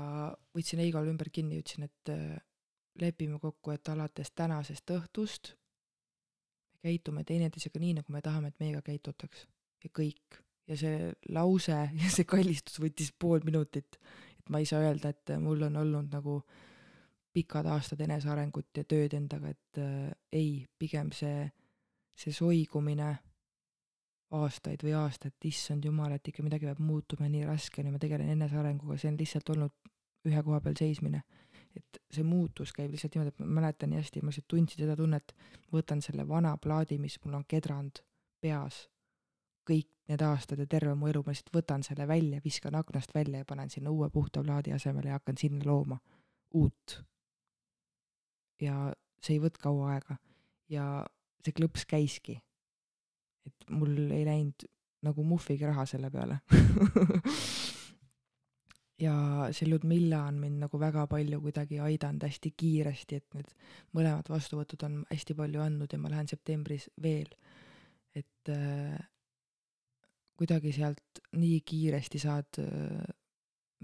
võtsin 0.55 0.79
Eigole 0.79 1.11
ümber 1.11 1.29
kinni, 1.29 1.61
ütlesin, 1.61 1.85
et 1.87 2.11
äh, 2.11 2.37
lepime 2.99 3.39
kokku, 3.39 3.71
et 3.71 3.89
alates 3.89 4.31
tänasest 4.31 4.89
õhtust 4.91 5.53
me 5.53 6.89
käitume 6.89 7.23
teineteisega 7.23 7.79
nii, 7.79 7.93
nagu 7.99 8.11
me 8.13 8.21
tahame, 8.21 8.51
et 8.51 8.59
meiega 8.59 8.81
käitutaks 8.81 9.45
ja 9.83 9.91
kõik. 9.93 10.41
ja 10.67 10.75
see 10.77 11.11
lause 11.35 11.75
ja 12.01 12.09
see 12.11 12.27
kallistus 12.27 12.79
võttis 12.83 13.13
pool 13.19 13.43
minutit. 13.45 13.99
et 14.39 14.49
ma 14.49 14.59
ei 14.59 14.65
saa 14.65 14.83
öelda, 14.85 15.09
et 15.09 15.37
mul 15.39 15.61
on 15.69 15.75
olnud 15.83 16.11
nagu 16.11 16.41
pikad 17.37 17.67
aastad 17.69 18.01
enesearengut 18.01 18.77
ja 18.77 18.83
tööd 18.83 19.13
endaga, 19.13 19.51
et 19.53 19.79
äh, 19.81 20.11
ei, 20.33 20.65
pigem 20.79 21.11
see, 21.13 21.45
see 22.17 22.33
soigumine 22.33 23.11
aastaid 24.37 24.81
või 24.83 24.95
aastaid, 24.97 25.35
issand 25.47 25.85
jumal, 25.85 26.15
et 26.15 26.27
ikka 26.27 26.43
midagi 26.43 26.67
peab 26.67 26.81
muutuma, 26.83 27.29
nii 27.31 27.45
raske 27.47 27.81
on 27.81 27.91
ja 27.91 27.93
ma 27.93 28.01
tegelen 28.01 28.31
enesearenguga, 28.33 28.97
see 28.99 29.11
on 29.11 29.19
lihtsalt 29.19 29.53
olnud 29.53 29.93
ühe 30.27 30.43
koha 30.43 30.59
peal 30.63 30.75
seismine. 30.79 31.23
et 31.77 31.99
see 32.09 32.25
muutus 32.25 32.71
käib 32.73 32.89
lihtsalt 32.89 33.13
niimoodi, 33.13 33.35
et 33.35 33.41
ma 33.43 33.61
mäletan 33.61 33.91
nii 33.93 34.01
hästi, 34.01 34.23
ma 34.25 34.31
lihtsalt 34.33 34.47
tundsin 34.49 34.81
seda 34.81 34.95
tunnet, 34.97 35.33
võtan 35.71 36.01
selle 36.01 36.25
vana 36.27 36.55
plaadi, 36.57 36.97
mis 36.97 37.19
mul 37.23 37.37
on 37.37 37.45
kedranud 37.45 38.01
peas 38.41 38.87
kõik 39.67 39.89
need 40.07 40.23
aastad 40.23 40.61
ja 40.63 40.67
terve 40.69 40.93
mu 40.95 41.09
elu, 41.11 41.21
ma 41.25 41.33
lihtsalt 41.33 41.53
võtan 41.55 41.83
selle 41.83 42.07
välja, 42.07 42.39
viskan 42.43 42.75
aknast 42.79 43.13
välja 43.15 43.41
ja 43.43 43.47
panen 43.47 43.69
sinna 43.69 43.91
uue 43.91 44.09
puhta 44.13 44.43
plaadi 44.43 44.73
asemele 44.75 45.11
ja 45.11 45.19
hakkan 45.19 45.37
sinna 45.37 45.65
looma 45.67 45.99
uut. 46.55 47.01
ja 48.61 48.93
see 49.21 49.35
ei 49.35 49.43
võtnud 49.43 49.61
kaua 49.61 49.91
aega 49.95 50.17
ja 50.71 50.85
see 51.43 51.55
klõps 51.55 51.85
käiski. 51.89 52.39
et 53.47 53.69
mul 53.69 54.11
ei 54.11 54.25
läinud 54.25 54.67
nagu 55.03 55.23
muhvigi 55.23 55.67
raha 55.67 55.85
selle 55.85 56.09
peale 56.11 56.39
ja 59.05 59.13
see 59.51 59.69
Ludmilla 59.69 60.23
on 60.25 60.39
mind 60.41 60.63
nagu 60.65 60.79
väga 60.79 61.05
palju 61.07 61.41
kuidagi 61.41 61.79
aidanud 61.83 62.23
hästi 62.25 62.53
kiiresti, 62.57 63.19
et 63.21 63.37
need 63.37 63.53
mõlemad 63.93 64.29
vastuvõtud 64.31 64.87
on 64.87 65.03
hästi 65.11 65.35
palju 65.37 65.61
andnud 65.63 65.93
ja 65.93 66.01
ma 66.01 66.11
lähen 66.13 66.31
septembris 66.31 66.89
veel. 67.03 67.29
et 68.15 68.49
äh, 68.49 68.97
kuidagi 70.37 70.71
sealt 70.75 71.21
nii 71.37 71.61
kiiresti 71.65 72.19
saad 72.21 72.59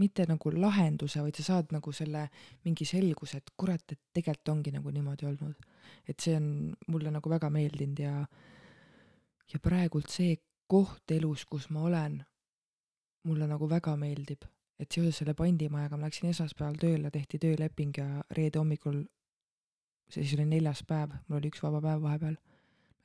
mitte 0.02 0.26
nagu 0.30 0.52
lahenduse, 0.56 1.22
vaid 1.22 1.38
sa 1.38 1.46
saad 1.46 1.74
nagu 1.74 1.92
selle 1.94 2.26
mingi 2.66 2.86
selguse, 2.88 3.40
et 3.42 3.52
kurat, 3.58 3.84
et 3.94 4.02
tegelikult 4.16 4.54
ongi 4.56 4.74
nagu 4.74 4.94
niimoodi 4.94 5.28
olnud. 5.30 5.70
et 6.08 6.20
see 6.20 6.36
on 6.36 6.74
mulle 6.88 7.12
nagu 7.12 7.30
väga 7.30 7.50
meeldinud 7.54 8.00
ja, 8.00 8.14
ja 9.54 9.60
praegult 9.60 10.10
see 10.10 10.38
koht 10.68 11.12
elus, 11.12 11.46
kus 11.46 11.70
ma 11.70 11.84
olen, 11.86 12.24
mulle 13.28 13.48
nagu 13.48 13.70
väga 13.70 13.96
meeldib. 13.98 14.48
et 14.80 14.92
seoses 14.92 15.22
selle 15.22 15.36
pandimajaga 15.38 15.98
ma 15.98 16.08
läksin 16.08 16.32
esmaspäeval 16.32 16.80
tööle, 16.82 17.12
tehti 17.12 17.40
tööleping 17.40 17.94
ja 17.98 18.24
reede 18.34 18.60
hommikul, 18.60 19.04
see 20.10 20.26
siis 20.26 20.34
oli 20.40 20.48
neljas 20.50 20.82
päev, 20.88 21.14
mul 21.28 21.38
oli 21.38 21.54
üks 21.54 21.62
vaba 21.64 21.80
päev 21.86 22.02
vahepeal, 22.04 22.36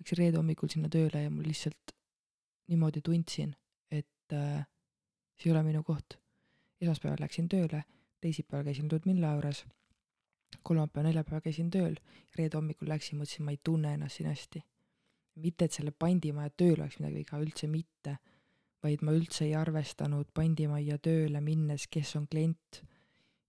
läksin 0.01 0.23
reede 0.23 0.41
hommikul 0.41 0.73
sinna 0.73 0.89
tööle 0.89 1.27
ja 1.27 1.31
mul 1.31 1.47
lihtsalt 1.53 1.98
niimoodi 2.69 3.03
tundsin, 3.05 3.55
et 3.91 4.33
äh, 4.33 4.65
see 5.39 5.51
ei 5.51 5.55
ole 5.55 5.63
minu 5.67 5.83
koht. 5.83 6.19
esmaspäeval 6.81 7.19
läksin 7.21 7.49
tööle, 7.51 7.83
teisipäeval 8.23 8.69
käisin 8.69 8.89
Ludmilla 8.93 9.33
juures, 9.35 9.65
kolmapäev, 10.63 11.09
neljapäev 11.09 11.43
käisin 11.43 11.71
tööl, 11.75 11.97
reede 12.39 12.57
hommikul 12.57 12.89
läksin, 12.89 13.19
mõtlesin, 13.19 13.45
ma 13.47 13.55
ei 13.55 13.61
tunne 13.65 13.95
ennast 13.95 14.21
siin 14.21 14.29
hästi. 14.31 14.63
mitte, 15.39 15.65
et 15.65 15.73
selle 15.73 15.93
pandimajja 15.95 16.51
tööl 16.59 16.81
oleks 16.81 16.97
midagi 16.99 17.15
viga, 17.15 17.39
üldse 17.39 17.69
mitte, 17.71 18.17
vaid 18.83 19.03
ma 19.07 19.13
üldse 19.15 19.45
ei 19.45 19.53
arvestanud 19.55 20.33
pandimajja 20.35 20.99
tööle 20.99 21.41
minnes, 21.41 21.87
kes 21.87 22.17
on 22.19 22.27
klient 22.27 22.81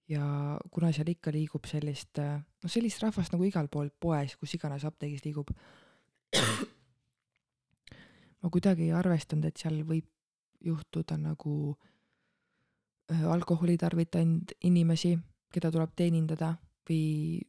ja 0.10 0.24
kuna 0.72 0.92
seal 0.94 1.10
ikka 1.10 1.34
liigub 1.34 1.66
sellist, 1.70 2.20
noh 2.20 2.72
sellist 2.72 3.02
rahvast 3.02 3.34
nagu 3.34 3.46
igal 3.46 3.70
pool 3.74 3.90
poes, 3.90 4.36
kus 4.38 4.54
iganes 4.58 4.86
apteegis 4.86 5.26
liigub, 5.26 5.50
ma 8.44 8.50
kuidagi 8.50 8.88
ei 8.88 8.96
arvestanud, 8.96 9.50
et 9.50 9.60
seal 9.60 9.82
võib 9.88 10.08
juhtuda 10.66 11.18
nagu 11.20 11.56
äh, 13.12 13.24
alkoholi 13.32 13.78
tarvitanud 13.80 14.56
inimesi, 14.68 15.16
keda 15.54 15.72
tuleb 15.74 15.96
teenindada 15.98 16.54
või 16.90 17.40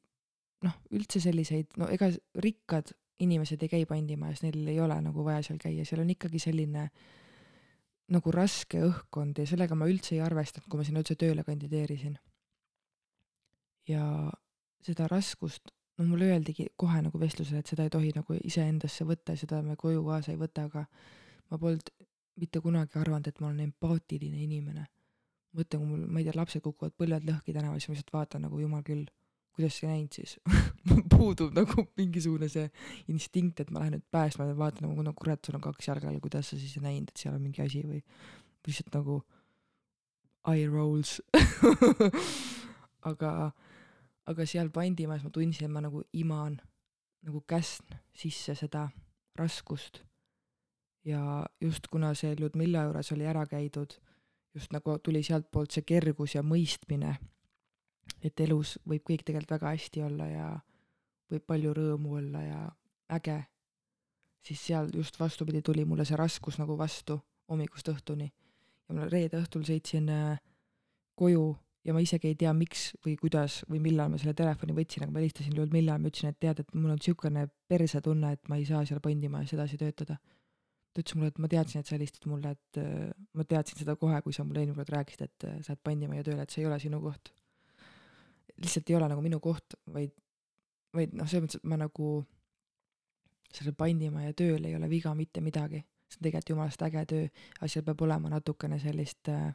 noh, 0.64 0.76
üldse 0.95 1.22
selliseid, 1.22 1.72
no 1.80 1.88
ega 1.93 2.11
rikkad 2.43 2.93
inimesed 3.20 3.62
ei 3.64 3.72
käi 3.72 3.86
pandimajas, 3.88 4.43
neil 4.45 4.62
ei 4.68 4.80
ole 4.80 4.97
nagu 5.05 5.24
vaja 5.24 5.43
seal 5.45 5.61
käia, 5.61 5.84
seal 5.88 6.03
on 6.05 6.12
ikkagi 6.14 6.41
selline 6.41 6.86
nagu 8.11 8.32
raske 8.34 8.80
õhkkond 8.82 9.38
ja 9.38 9.47
sellega 9.47 9.76
ma 9.78 9.88
üldse 9.91 10.16
ei 10.16 10.22
arvestanud, 10.24 10.66
kui 10.70 10.80
ma 10.80 10.86
sinna 10.86 11.03
üldse 11.03 11.16
tööle 11.20 11.45
kandideerisin. 11.47 12.18
ja 13.88 14.05
seda 14.84 15.09
raskust, 15.11 15.72
no 16.01 16.07
mulle 16.09 16.30
öeldigi 16.32 16.70
kohe 16.80 17.03
nagu 17.05 17.20
vestlusel, 17.20 17.61
et 17.61 17.70
seda 17.70 17.84
ei 17.84 17.92
tohi 17.92 18.12
nagu 18.16 18.36
iseendasse 18.40 19.05
võtta 19.09 19.36
seda 19.36 19.61
me 19.64 19.76
koju 19.80 20.03
kaasa 20.07 20.32
ei 20.32 20.40
võta, 20.40 20.64
aga 20.70 20.86
ma 21.51 21.59
polnud 21.61 21.92
mitte 22.40 22.62
kunagi 22.64 22.96
arvanud, 23.01 23.28
et 23.28 23.40
ma 23.40 23.51
olen 23.51 23.66
empaatiline 23.68 24.40
inimene. 24.46 24.86
mõtlen, 25.57 25.80
kui 25.82 25.88
mul, 25.88 26.03
ma 26.07 26.20
ei 26.20 26.28
tea, 26.28 26.36
lapsed 26.38 26.62
kukuvad 26.62 26.94
põlved 26.94 27.24
lõhki 27.26 27.53
tänaval, 27.53 27.80
siis 27.82 27.90
ma 27.90 27.96
lihtsalt 27.96 28.12
vaatan 28.14 28.44
nagu 28.46 28.61
jumal 28.62 28.84
küll 28.86 29.09
kuidas 29.57 29.80
sa 29.80 29.88
näinud 29.90 30.14
siis 30.14 30.36
puudub 31.12 31.55
nagu 31.57 31.84
mingisugune 31.98 32.48
see 32.48 32.68
instinkt, 33.12 33.61
et 33.61 33.72
ma 33.74 33.82
lähen 33.82 33.98
nüüd 33.98 34.07
päästma 34.14 34.46
ja 34.48 34.57
vaatan 34.57 34.88
nagu 34.88 35.05
no 35.05 35.12
kurat, 35.16 35.42
sul 35.44 35.59
on 35.59 35.64
kaks 35.64 35.90
jalga 35.90 36.09
all, 36.09 36.20
kuidas 36.22 36.53
sa 36.53 36.59
siis 36.61 36.76
ei 36.78 36.84
näinud, 36.86 37.11
et 37.11 37.22
seal 37.24 37.34
on 37.34 37.42
mingi 37.42 37.64
asi 37.64 37.82
või 37.84 38.01
lihtsalt 38.68 38.94
nagu 38.94 39.18
eye 40.48 40.68
rolls 40.70 41.18
aga, 43.11 43.51
aga 44.31 44.47
seal 44.47 44.70
pandimajas 44.70 45.24
ma 45.26 45.33
tundsin, 45.35 45.66
et 45.66 45.74
ma 45.74 45.83
nagu 45.83 46.05
iman 46.12 46.61
nagu 47.26 47.43
käsn 47.49 47.99
sisse 48.16 48.55
seda 48.55 48.89
raskust. 49.37 50.05
ja 51.05 51.47
just 51.61 51.89
kuna 51.89 52.14
see 52.14 52.37
Ludmilla 52.41 52.85
juures 52.85 53.12
oli 53.12 53.26
ära 53.26 53.47
käidud, 53.47 53.95
just 54.55 54.72
nagu 54.72 54.99
tuli 54.99 55.22
sealtpoolt 55.22 55.70
see 55.72 55.83
kergus 55.83 56.35
ja 56.35 56.43
mõistmine 56.43 57.16
et 58.24 58.41
elus 58.45 58.76
võib 58.89 59.05
kõik 59.07 59.24
tegelikult 59.24 59.55
väga 59.57 59.72
hästi 59.74 60.03
olla 60.05 60.26
ja 60.28 60.49
võib 61.31 61.47
palju 61.47 61.72
rõõmu 61.76 62.16
olla 62.18 62.43
ja 62.45 62.61
äge, 63.16 63.39
siis 64.47 64.62
seal 64.66 64.91
just 64.95 65.18
vastupidi 65.20 65.62
tuli 65.62 65.85
mulle 65.85 66.07
see 66.09 66.18
raskus 66.18 66.59
nagu 66.61 66.76
vastu 66.78 67.20
hommikust 67.51 67.89
õhtuni. 67.93 68.31
ja 68.89 68.95
ma 68.95 69.09
reede 69.09 69.41
õhtul 69.41 69.64
sõitsin 69.66 70.09
äh, 70.11 70.39
koju 71.14 71.57
ja 71.85 71.95
ma 71.97 72.03
isegi 72.05 72.31
ei 72.31 72.37
tea, 72.39 72.53
miks 72.57 72.91
või 73.05 73.14
kuidas 73.20 73.61
või 73.70 73.81
millal 73.85 74.11
ma 74.12 74.18
selle 74.20 74.35
telefoni 74.37 74.74
võtsin, 74.76 75.05
aga 75.05 75.14
ma 75.14 75.22
helistasin 75.22 75.57
Ludmilla 75.57 75.97
ja 75.97 76.03
ma 76.03 76.11
ütlesin, 76.11 76.35
et 76.35 76.41
tead, 76.43 76.61
et 76.62 76.74
mul 76.74 76.93
on 76.93 77.01
niisugune 77.01 77.47
persetunne, 77.70 78.35
et 78.37 78.51
ma 78.53 78.59
ei 78.61 78.66
saa 78.68 78.83
seal 78.89 79.01
pandimajas 79.05 79.55
edasi 79.57 79.81
töötada. 79.81 80.18
ta 80.91 81.05
ütles 81.05 81.14
mulle, 81.14 81.31
et 81.31 81.39
ma 81.39 81.49
teadsin, 81.49 81.81
et 81.81 81.87
sa 81.87 81.95
helistad 81.95 82.24
mulle, 82.26 82.51
et 82.51 82.78
äh, 82.83 83.12
ma 83.39 83.45
teadsin 83.47 83.78
seda 83.78 83.95
kohe, 83.97 84.16
kui 84.24 84.35
sa 84.35 84.43
mulle 84.45 84.64
eelmine 84.64 84.76
kord 84.81 84.91
rääkisid, 84.97 85.22
et 85.22 85.47
äh, 85.47 85.61
sa 85.62 85.72
oled 85.72 85.83
pandimaja 85.87 86.24
tööle, 86.26 86.43
et 86.43 86.51
see 86.51 86.64
ei 86.64 86.66
ole 86.66 86.81
sinu 86.83 86.99
koht. 87.05 87.31
Lihtsalt 88.59 88.91
ei 88.91 88.97
ole 88.99 89.09
nagu 89.09 89.22
minu 89.22 89.39
koht, 89.41 89.78
vaid, 89.95 90.12
vaid 90.93 91.14
noh, 91.14 91.31
selles 91.31 91.47
mõttes, 91.47 91.62
et 91.62 91.70
ma 91.70 91.78
nagu 91.78 92.11
sellel 93.55 93.76
pandimaja 93.78 94.35
tööl 94.37 94.66
ei 94.66 94.74
ole 94.76 94.91
viga 94.91 95.14
mitte 95.14 95.41
midagi, 95.41 95.85
see 96.11 96.18
on 96.18 96.26
tegelikult 96.26 96.53
jumalast 96.57 96.83
äge 96.87 97.07
töö, 97.14 97.31
aga 97.61 97.70
seal 97.70 97.87
peab 97.87 98.03
olema 98.07 98.35
natukene 98.35 98.83
sellist 98.83 99.31
äh,, 99.31 99.55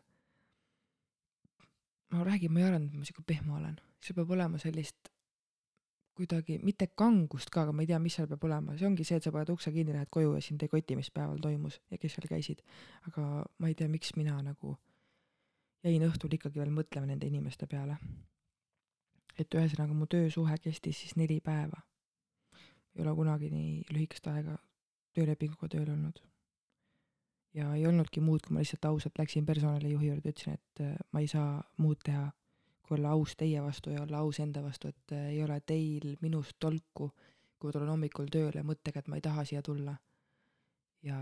ma 2.16 2.28
räägin, 2.28 2.54
ma 2.54 2.62
ei 2.62 2.70
arvanud, 2.70 2.94
et 2.94 3.02
ma 3.02 3.08
sihuke 3.08 3.26
pehmo 3.28 3.58
olen, 3.60 3.78
seal 4.04 4.18
peab 4.20 4.34
olema 4.38 4.62
sellist 4.62 5.12
kuidagi, 6.16 6.60
mitte 6.64 6.88
kangust 6.96 7.50
ka, 7.52 7.66
aga 7.66 7.74
ma 7.76 7.84
ei 7.84 7.90
tea, 7.90 8.00
mis 8.00 8.16
seal 8.16 8.30
peab 8.32 8.44
olema, 8.48 8.78
see 8.80 8.88
ongi 8.88 9.04
see, 9.08 9.20
et 9.20 9.26
sa 9.26 9.34
paned 9.36 9.52
ukse 9.52 9.74
kinni, 9.76 9.96
lähed 9.96 10.12
koju 10.14 10.36
ja 10.38 10.44
sind 10.44 10.64
ei 10.64 10.72
koti, 10.72 10.96
mis 10.96 11.12
päeval 11.12 11.42
toimus 11.44 11.82
ja 11.92 12.00
kes 12.00 12.16
seal 12.16 12.30
käisid. 12.32 12.64
aga 13.10 13.44
ma 13.60 13.72
ei 13.72 13.76
tea, 13.76 13.92
miks 13.92 14.16
mina 14.16 14.38
nagu 14.44 14.78
jäin 15.84 16.08
õhtul 16.08 16.40
ikkagi 16.40 16.62
veel 16.62 16.72
mõtlema 16.74 17.12
nende 17.12 17.28
inimeste 17.28 17.68
peale 17.68 18.00
et 19.40 19.58
ühesõnaga 19.58 19.96
mu 19.96 20.08
töösuhe 20.08 20.56
kestis 20.64 21.02
siis 21.02 21.16
neli 21.20 21.40
päeva. 21.44 21.82
ei 22.96 23.04
ole 23.04 23.12
kunagi 23.16 23.50
nii 23.52 23.72
lühikest 23.92 24.28
aega 24.32 24.56
töölepinguga 25.14 25.68
tööl 25.72 25.90
olnud. 25.92 26.22
Ja 27.56 27.70
ei 27.76 27.86
olnudki 27.88 28.22
muud, 28.22 28.44
kui 28.46 28.56
ma 28.56 28.64
lihtsalt 28.64 28.86
ausalt 28.90 29.20
läksin 29.20 29.46
personalijuhi 29.46 30.10
juurde, 30.12 30.34
ütlesin, 30.34 30.58
et 30.60 30.84
äh, 30.84 30.98
ma 31.12 31.24
ei 31.24 31.30
saa 31.32 31.62
muud 31.78 32.02
teha, 32.04 32.28
kui 32.84 32.98
olla 32.98 33.16
aus 33.16 33.36
teie 33.40 33.64
vastu 33.64 33.94
ja 33.96 34.04
olla 34.04 34.22
aus 34.26 34.42
enda 34.44 34.64
vastu, 34.64 34.92
et 34.92 35.16
äh, 35.16 35.30
ei 35.36 35.44
ole 35.44 35.60
teil 35.62 36.16
minust 36.22 36.60
tolku, 36.60 37.12
kui 37.56 37.70
ma 37.70 37.78
tulen 37.78 37.94
hommikul 37.96 38.28
tööle 38.32 38.64
mõttega, 38.68 39.02
et 39.02 39.08
ma 39.12 39.20
ei 39.20 39.26
taha 39.26 39.48
siia 39.48 39.64
tulla. 39.66 39.96
ja 41.06 41.18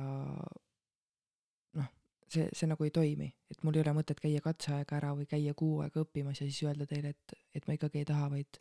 see, 2.34 2.50
see 2.56 2.70
nagu 2.70 2.86
ei 2.88 2.92
toimi, 2.94 3.28
et 3.52 3.64
mul 3.64 3.78
ei 3.78 3.84
ole 3.84 3.94
mõtet 4.00 4.20
käia 4.24 4.42
katseaega 4.44 4.98
ära 4.98 5.14
või 5.18 5.28
käia 5.30 5.54
kuu 5.58 5.82
aega 5.84 6.04
õppimas 6.04 6.42
ja 6.42 6.48
siis 6.48 6.62
öelda 6.66 6.88
teile, 6.90 7.14
et, 7.14 7.36
et 7.56 7.68
ma 7.68 7.76
ikkagi 7.78 8.02
ei 8.02 8.08
taha, 8.10 8.30
vaid 8.34 8.60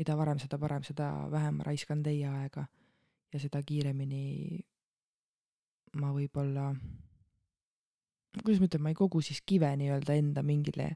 mida 0.00 0.16
varem, 0.18 0.40
seda 0.42 0.58
parem, 0.58 0.84
seda 0.86 1.10
vähem 1.30 1.60
ma 1.60 1.68
raiskan 1.68 2.02
teie 2.02 2.28
aega 2.28 2.66
ja 3.32 3.40
seda 3.40 3.62
kiiremini 3.66 4.22
ma 6.00 6.12
võib-olla, 6.14 6.70
kuidas 8.42 8.60
ma 8.60 8.68
ütlen, 8.68 8.84
ma 8.84 8.92
ei 8.92 8.98
kogu 8.98 9.22
siis 9.24 9.42
kive 9.46 9.70
nii-öelda 9.76 10.16
enda 10.18 10.44
mingile 10.46 10.94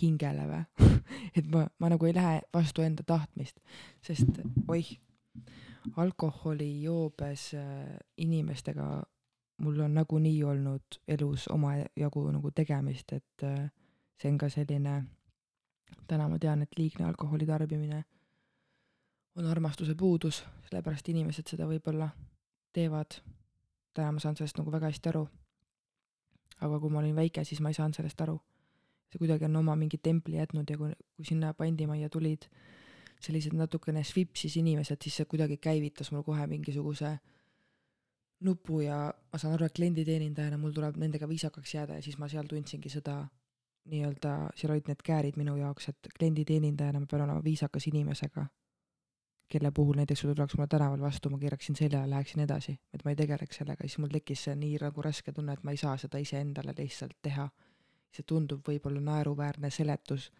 hingele 0.00 0.46
või 0.46 0.90
et 1.38 1.46
ma, 1.50 1.64
ma 1.82 1.90
nagu 1.90 2.06
ei 2.06 2.14
lähe 2.14 2.40
vastu 2.54 2.84
enda 2.86 3.06
tahtmist, 3.06 3.58
sest 4.06 4.42
oih, 4.68 4.92
alkoholijoobes 5.96 7.54
äh, 7.58 7.96
inimestega 8.20 8.90
mul 9.60 9.80
on 9.80 9.94
nagunii 9.94 10.42
olnud 10.44 11.00
elus 11.08 11.48
omajagu 11.48 12.30
nagu 12.30 12.50
tegemist, 12.50 13.12
et 13.12 13.44
äh, 13.44 13.70
see 14.20 14.30
on 14.32 14.38
ka 14.38 14.48
selline, 14.52 14.94
täna 16.08 16.28
ma 16.28 16.38
tean, 16.38 16.62
et 16.62 16.78
liigne 16.78 17.06
alkoholi 17.08 17.46
tarbimine 17.46 18.04
on 19.36 19.46
armastuse 19.46 19.94
puudus, 19.94 20.42
sellepärast 20.68 21.08
inimesed 21.08 21.52
seda 21.52 21.68
võib-olla 21.68 22.10
teevad. 22.74 23.20
Täna 24.00 24.12
ma 24.16 24.22
saan 24.22 24.36
sellest 24.38 24.58
nagu 24.60 24.72
väga 24.72 24.90
hästi 24.90 25.12
aru. 25.12 25.26
aga 26.60 26.80
kui 26.80 26.90
ma 26.92 26.98
olin 27.00 27.16
väike, 27.16 27.44
siis 27.44 27.60
ma 27.60 27.70
ei 27.70 27.76
saanud 27.78 27.96
sellest 27.96 28.20
aru. 28.20 28.38
see 29.10 29.18
kuidagi 29.18 29.44
on 29.44 29.56
oma 29.56 29.76
mingi 29.76 29.98
templi 29.98 30.36
jätnud 30.36 30.70
ja 30.70 30.78
kui, 30.78 30.92
kui 31.16 31.24
sinna 31.24 31.54
pandimajja 31.54 32.08
tulid 32.08 32.46
sellised 33.20 33.52
natukene 33.52 34.04
svipsis 34.04 34.56
inimesed, 34.56 34.96
siis 35.02 35.16
see 35.20 35.28
kuidagi 35.28 35.56
käivitas 35.56 36.12
mul 36.12 36.22
kohe 36.24 36.46
mingisuguse 36.46 37.18
nupu 38.40 38.80
ja 38.80 39.10
ma 39.32 39.38
saan 39.38 39.54
aru, 39.54 39.66
et 39.68 39.76
klienditeenindajana 39.76 40.56
mul 40.58 40.72
tuleb 40.72 40.96
nendega 41.00 41.28
viisakaks 41.28 41.74
jääda 41.74 41.98
ja 41.98 42.02
siis 42.02 42.16
ma 42.18 42.28
seal 42.32 42.48
tundsingi 42.48 42.88
seda 42.92 43.18
nii-öelda, 43.90 44.32
seal 44.56 44.72
olid 44.72 44.88
need 44.88 45.02
käärid 45.04 45.36
minu 45.40 45.56
jaoks, 45.58 45.90
et 45.92 46.08
klienditeenindajana 46.16 47.02
ma 47.02 47.10
pean 47.10 47.26
olema 47.26 47.44
viisakas 47.44 47.88
inimesega, 47.90 48.46
kelle 49.50 49.70
puhul 49.74 49.98
näiteks 49.98 50.22
kui 50.22 50.30
ta 50.30 50.34
tuleks 50.38 50.56
mulle 50.56 50.68
tänaval 50.70 51.00
vastu, 51.02 51.30
ma 51.30 51.38
keeraksin 51.38 51.76
selja 51.76 52.04
ja 52.04 52.10
läheksin 52.10 52.44
edasi, 52.44 52.76
et 52.94 53.04
ma 53.04 53.10
ei 53.10 53.18
tegeleks 53.18 53.60
sellega, 53.60 53.86
siis 53.86 53.98
mul 53.98 54.12
tekkis 54.14 54.44
see 54.46 54.54
nii 54.58 54.78
nagu 54.82 55.02
raske 55.02 55.32
tunne, 55.34 55.56
et 55.58 55.64
ma 55.66 55.74
ei 55.74 55.80
saa 55.80 55.96
seda 55.98 56.20
iseendale 56.22 56.74
lihtsalt 56.78 57.18
teha. 57.22 57.48
see 58.10 58.24
tundub 58.26 58.66
võib-olla 58.66 58.98
naeruväärne 59.06 59.68
seletus, 59.70 60.32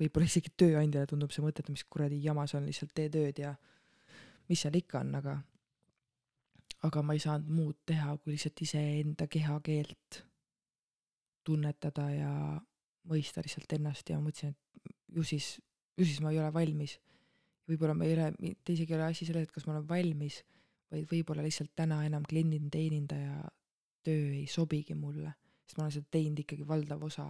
võib-olla 0.00 0.24
isegi 0.30 0.48
tööandjale 0.56 1.06
tundub 1.10 1.32
see 1.32 1.42
mõte, 1.44 1.60
et 1.60 1.68
mis 1.68 1.84
kuradi 1.84 2.22
jama 2.24 2.46
see 2.48 2.56
on, 2.56 2.68
lihtsalt 2.70 2.94
tee 2.96 3.10
tööd 3.12 3.38
ja 3.38 3.50
mis 4.48 4.62
seal 4.64 4.78
ikka 4.80 5.02
on, 5.02 5.10
aga 5.18 5.34
aga 6.88 7.02
ma 7.02 7.16
ei 7.16 7.20
saanud 7.20 7.50
muud 7.52 7.78
teha, 7.88 8.16
kui 8.16 8.32
lihtsalt 8.32 8.62
iseenda 8.64 9.26
kehakeelt 9.28 10.22
tunnetada 11.46 12.06
ja 12.10 12.32
mõista 13.10 13.44
lihtsalt 13.44 13.76
ennast 13.78 14.10
ja 14.10 14.18
mõtlesin, 14.22 14.54
et 14.54 14.94
ju 15.16 15.24
siis, 15.26 15.56
ju 15.96 16.06
siis 16.06 16.20
ma 16.24 16.32
ei 16.32 16.40
ole 16.42 16.52
valmis. 16.54 16.98
Võib-olla 17.68 17.94
ma 17.94 18.06
ei 18.06 18.14
ole, 18.14 18.30
mitte 18.40 18.74
isegi 18.74 18.94
ei 18.94 18.98
ole 18.98 19.10
asi 19.10 19.26
selles, 19.26 19.46
et 19.46 19.52
kas 19.54 19.66
ma 19.66 19.74
olen 19.74 19.88
valmis, 19.88 20.40
vaid 20.92 21.08
võib-olla 21.10 21.44
lihtsalt 21.46 21.72
täna 21.74 22.02
enam 22.06 22.24
klienditeenindaja 22.28 23.42
töö 24.06 24.30
ei 24.36 24.46
sobigi 24.50 24.94
mulle, 24.94 25.32
sest 25.66 25.78
ma 25.78 25.86
olen 25.86 25.96
seda 25.96 26.10
teinud 26.14 26.42
ikkagi 26.44 26.66
valdav 26.68 27.02
osa 27.02 27.26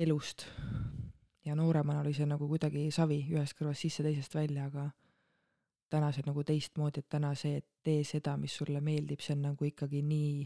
elust. 0.00 0.46
ja 1.44 1.54
nooremana 1.56 2.00
oli 2.00 2.12
see 2.14 2.28
nagu 2.28 2.48
kuidagi 2.48 2.90
savi 2.92 3.22
ühest 3.32 3.56
kõrvast 3.56 3.86
sisse, 3.86 4.04
teisest 4.04 4.34
välja, 4.36 4.66
aga 4.68 4.90
täna 5.90 6.12
see 6.12 6.22
on 6.24 6.30
nagu 6.34 6.44
teistmoodi, 6.44 7.00
et 7.00 7.08
täna 7.08 7.32
see, 7.34 7.56
et 7.60 7.66
tee 7.82 8.04
seda, 8.04 8.36
mis 8.36 8.54
sulle 8.56 8.80
meeldib, 8.84 9.22
see 9.24 9.34
on 9.38 9.46
nagu 9.48 9.64
ikkagi 9.66 10.02
nii 10.06 10.44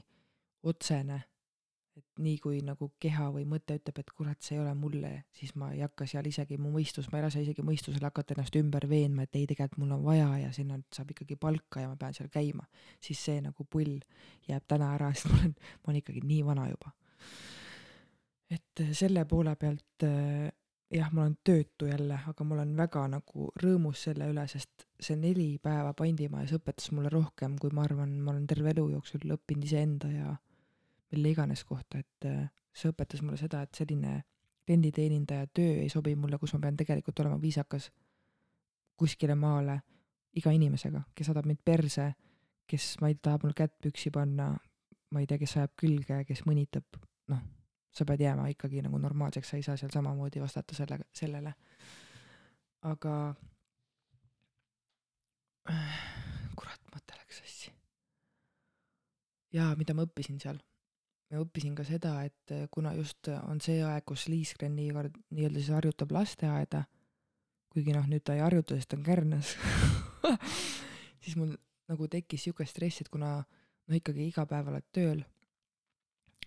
otsene, 0.70 1.18
et 1.94 2.22
nii 2.24 2.38
kui 2.42 2.58
nagu 2.66 2.88
keha 3.02 3.28
või 3.34 3.44
mõte 3.48 3.76
ütleb, 3.78 3.98
et 4.02 4.10
kurat, 4.16 4.40
see 4.42 4.56
ei 4.56 4.62
ole 4.62 4.72
mulle, 4.78 5.12
siis 5.34 5.54
ma 5.60 5.70
ei 5.74 5.84
hakka 5.84 6.06
seal 6.10 6.26
isegi 6.26 6.58
mu 6.58 6.72
mõistus, 6.74 7.06
ma 7.12 7.20
ei 7.20 7.26
lase 7.26 7.44
isegi 7.44 7.62
mõistusel 7.66 8.02
hakata 8.02 8.34
ennast 8.34 8.58
ümber 8.58 8.88
veenma, 8.90 9.26
et 9.26 9.38
ei, 9.38 9.46
tegelikult 9.50 9.82
mul 9.82 9.94
on 9.98 10.02
vaja 10.06 10.28
ja 10.42 10.50
sinna 10.56 10.80
saab 10.94 11.14
ikkagi 11.14 11.38
palka 11.40 11.84
ja 11.84 11.90
ma 11.90 11.98
pean 12.00 12.16
seal 12.16 12.30
käima, 12.34 12.66
siis 13.02 13.22
see 13.28 13.38
nagu 13.44 13.66
pull 13.70 14.00
jääb 14.48 14.66
täna 14.70 14.90
ära, 14.96 15.12
sest 15.14 15.30
ma 15.30 15.40
olen, 15.40 15.54
ma 15.54 15.92
olen 15.92 16.02
ikkagi 16.02 16.26
nii 16.26 16.42
vana 16.50 16.68
juba. 16.72 16.94
et 18.54 18.84
selle 18.94 19.24
poole 19.26 19.54
pealt 19.58 20.04
äh, 20.06 20.50
jah, 20.94 21.10
ma 21.12 21.22
olen 21.24 21.36
töötu 21.44 21.86
jälle, 21.86 22.18
aga 22.26 22.44
ma 22.44 22.54
olen 22.54 22.74
väga 22.76 23.04
nagu 23.10 23.48
rõõmus 23.62 24.04
selle 24.08 24.28
üle, 24.30 24.46
sest 24.50 24.86
see 25.00 25.16
neli 25.18 25.54
päeva 25.62 25.94
pandimajas 25.96 26.54
õpetas 26.58 26.90
mulle 26.94 27.10
rohkem, 27.12 27.56
kui 27.60 27.72
ma 27.74 27.86
arvan, 27.86 28.18
ma 28.20 28.32
olen 28.34 28.46
terve 28.50 28.74
elu 28.74 28.88
jooksul 28.96 29.34
õppinud 29.36 29.66
iseenda 29.66 30.10
ja 30.12 30.34
mille 31.14 31.32
iganes 31.34 31.64
kohta, 31.64 32.02
et 32.02 32.28
äh, 32.28 32.44
see 32.74 32.90
õpetas 32.92 33.22
mulle 33.22 33.38
seda, 33.40 33.62
et 33.64 33.74
selline 33.78 34.20
klienditeenindaja 34.66 35.46
töö 35.54 35.80
ei 35.82 35.88
sobi 35.92 36.14
mulle, 36.16 36.38
kus 36.40 36.54
ma 36.56 36.64
pean 36.66 36.76
tegelikult 36.76 37.20
olema 37.20 37.40
viisakas 37.40 37.90
kuskile 38.96 39.34
maale 39.34 39.80
iga 40.38 40.52
inimesega, 40.54 41.02
kes 41.14 41.30
saadab 41.30 41.46
mind 41.46 41.60
perse, 41.64 42.08
kes, 42.66 42.94
ma 43.00 43.10
ei 43.10 43.16
tea, 43.16 43.28
tahab 43.28 43.44
mul 43.46 43.54
kätt 43.56 43.76
püksi 43.82 44.10
panna, 44.14 44.50
ma 45.14 45.22
ei 45.22 45.28
tea, 45.30 45.38
kes 45.38 45.56
ajab 45.60 45.74
külge, 45.78 46.22
kes 46.26 46.42
mõnitab, 46.48 46.98
noh, 47.30 47.42
sa 47.94 48.06
pead 48.08 48.24
jääma 48.24 48.48
ikkagi 48.50 48.82
nagu 48.82 48.98
normaalseks, 48.98 49.52
sa 49.52 49.60
ei 49.60 49.66
saa 49.66 49.78
seal 49.78 49.92
samamoodi 49.94 50.42
vastata 50.42 50.74
selle, 50.74 50.98
sellele. 51.14 51.54
aga 52.84 53.14
kurat, 56.58 56.82
mõte 56.92 57.16
läks 57.20 57.42
sassi. 57.42 57.72
jaa, 59.54 59.74
mida 59.78 59.94
ma 59.94 60.06
õppisin 60.08 60.40
seal? 60.42 60.58
Ma 61.34 61.42
õppisin 61.44 61.74
ka 61.76 61.84
seda, 61.86 62.14
et 62.26 62.54
kuna 62.74 62.94
just 62.98 63.28
on 63.42 63.60
see 63.64 63.82
aeg, 63.84 64.04
kus 64.06 64.28
Liiskren 64.30 64.76
nii-öelda 64.78 65.20
nii 65.34 65.50
siis 65.58 65.72
harjutab 65.74 66.14
lasteaeda, 66.14 66.84
kuigi 67.74 67.94
noh, 67.96 68.06
nüüd 68.10 68.24
ta 68.24 68.36
ei 68.36 68.44
harjuta, 68.44 68.78
sest 68.78 68.92
ta 68.92 68.98
on 68.98 69.06
Kärnas 69.06 69.54
siis 71.24 71.36
mul 71.36 71.54
nagu 71.90 72.08
tekkis 72.08 72.46
sihuke 72.46 72.66
stress, 72.68 73.02
et 73.02 73.12
kuna 73.12 73.36
noh, 73.42 73.96
ikkagi 73.98 74.28
iga 74.30 74.46
päev 74.48 74.72
oled 74.72 74.86
tööl 74.94 75.24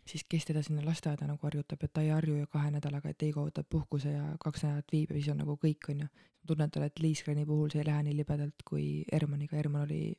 siis 0.07 0.23
kes 0.29 0.45
teda 0.47 0.61
sinna 0.63 0.85
lasteaeda 0.85 1.27
nagu 1.27 1.47
harjutab, 1.47 1.83
et 1.83 1.93
ta 1.93 2.01
ei 2.01 2.11
harju 2.13 2.37
ju 2.39 2.47
kahe 2.51 2.71
nädalaga, 2.71 3.11
et 3.11 3.23
Eigo 3.27 3.43
võtab 3.47 3.67
puhkuse 3.69 4.13
ja 4.13 4.25
kaks 4.39 4.63
nädalat 4.63 4.93
viib 4.93 5.11
ja 5.11 5.19
siis 5.19 5.31
on 5.33 5.41
nagu 5.43 5.57
kõik, 5.63 5.89
on 5.91 6.03
ju. 6.05 6.07
ma 6.07 6.51
tunnen 6.51 6.71
talle, 6.71 6.87
et 6.87 6.99
Liisgreni 7.03 7.45
puhul 7.45 7.71
see 7.73 7.81
ei 7.83 7.89
lähe 7.89 8.03
nii 8.07 8.15
libedalt 8.15 8.63
kui 8.65 9.03
Hermaniga, 9.11 9.57
Herman 9.57 9.83
oli 9.83 10.15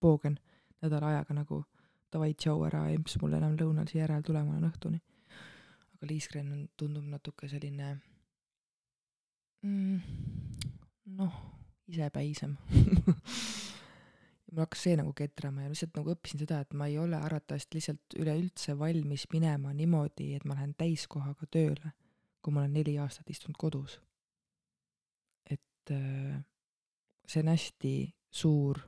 poogen 0.00 0.38
nädala 0.82 1.12
ajaga 1.12 1.36
nagu 1.42 1.64
davai, 2.12 2.34
tšau, 2.34 2.58
ära 2.66 2.84
emps 2.94 3.16
mulle 3.22 3.38
enam 3.40 3.56
lõunal 3.58 3.88
siia 3.90 4.04
järele 4.04 4.26
tulema 4.26 4.56
on 4.58 4.68
õhtuni. 4.70 5.00
aga 5.94 6.08
Liisgren 6.10 6.52
on, 6.52 6.68
tundub 6.76 7.06
natuke 7.06 7.48
selline 7.48 7.92
mm, 9.62 9.98
noh, 11.20 11.40
isepäisem 11.90 12.56
mul 14.50 14.64
hakkas 14.64 14.84
see 14.86 14.96
nagu 14.98 15.12
ketrama 15.16 15.64
ja 15.64 15.70
lihtsalt 15.70 15.96
nagu 15.98 16.12
õppisin 16.14 16.42
seda, 16.42 16.60
et 16.64 16.74
ma 16.74 16.88
ei 16.90 16.98
ole 16.98 17.18
arvatavasti 17.18 17.78
lihtsalt 17.78 18.18
üleüldse 18.18 18.76
valmis 18.78 19.26
minema 19.32 19.72
niimoodi, 19.76 20.32
et 20.34 20.46
ma 20.48 20.56
lähen 20.58 20.74
täiskohaga 20.78 21.46
tööle, 21.50 21.92
kui 22.42 22.54
ma 22.54 22.64
olen 22.64 22.74
neli 22.80 22.96
aastat 22.98 23.30
istunud 23.30 23.58
kodus. 23.60 24.00
et 25.50 25.92
äh, 25.94 26.42
see 27.26 27.42
on 27.42 27.52
hästi 27.52 27.94
suur 28.30 28.80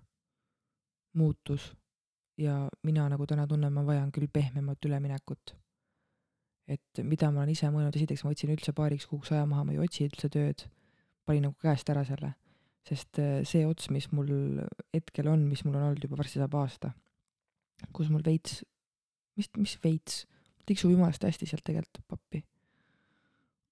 muutus 1.14 1.72
ja 2.38 2.68
mina 2.82 3.08
nagu 3.12 3.26
täna 3.26 3.46
tunnen, 3.46 3.72
ma 3.72 3.84
vajan 3.86 4.12
küll 4.12 4.30
pehmemat 4.32 4.84
üleminekut. 4.88 5.56
et 6.68 7.02
mida 7.02 7.30
ma 7.30 7.42
olen 7.42 7.50
ise 7.52 7.68
mõelnud, 7.68 7.96
esiteks 7.96 8.22
ma 8.24 8.30
võtsin 8.30 8.52
üldse 8.54 8.72
paariks 8.72 9.06
kuuks 9.10 9.32
aja 9.32 9.46
maha, 9.46 9.64
ma 9.64 9.74
ei 9.74 9.82
otsi 9.82 10.06
üldse 10.06 10.30
tööd, 10.32 10.68
panin 11.26 11.48
nagu 11.48 11.58
käest 11.60 11.90
ära 11.90 12.04
selle 12.06 12.32
sest 12.88 13.18
äh, 13.22 13.40
see 13.48 13.64
ots, 13.68 13.88
mis 13.94 14.08
mul 14.14 14.30
hetkel 14.94 15.30
on, 15.30 15.46
mis 15.48 15.62
mul 15.66 15.78
on 15.78 15.88
olnud 15.90 16.06
juba 16.06 16.18
varsti 16.20 16.40
saab 16.40 16.54
aasta, 16.58 16.92
kus 17.94 18.10
mul 18.12 18.24
veits, 18.26 18.62
mis, 19.38 19.50
mis 19.58 19.76
veits, 19.84 20.24
tiksub 20.68 20.92
jumalast 20.94 21.24
hästi 21.26 21.48
sealt 21.48 21.64
tegelikult 21.66 22.02
pappi. 22.10 22.42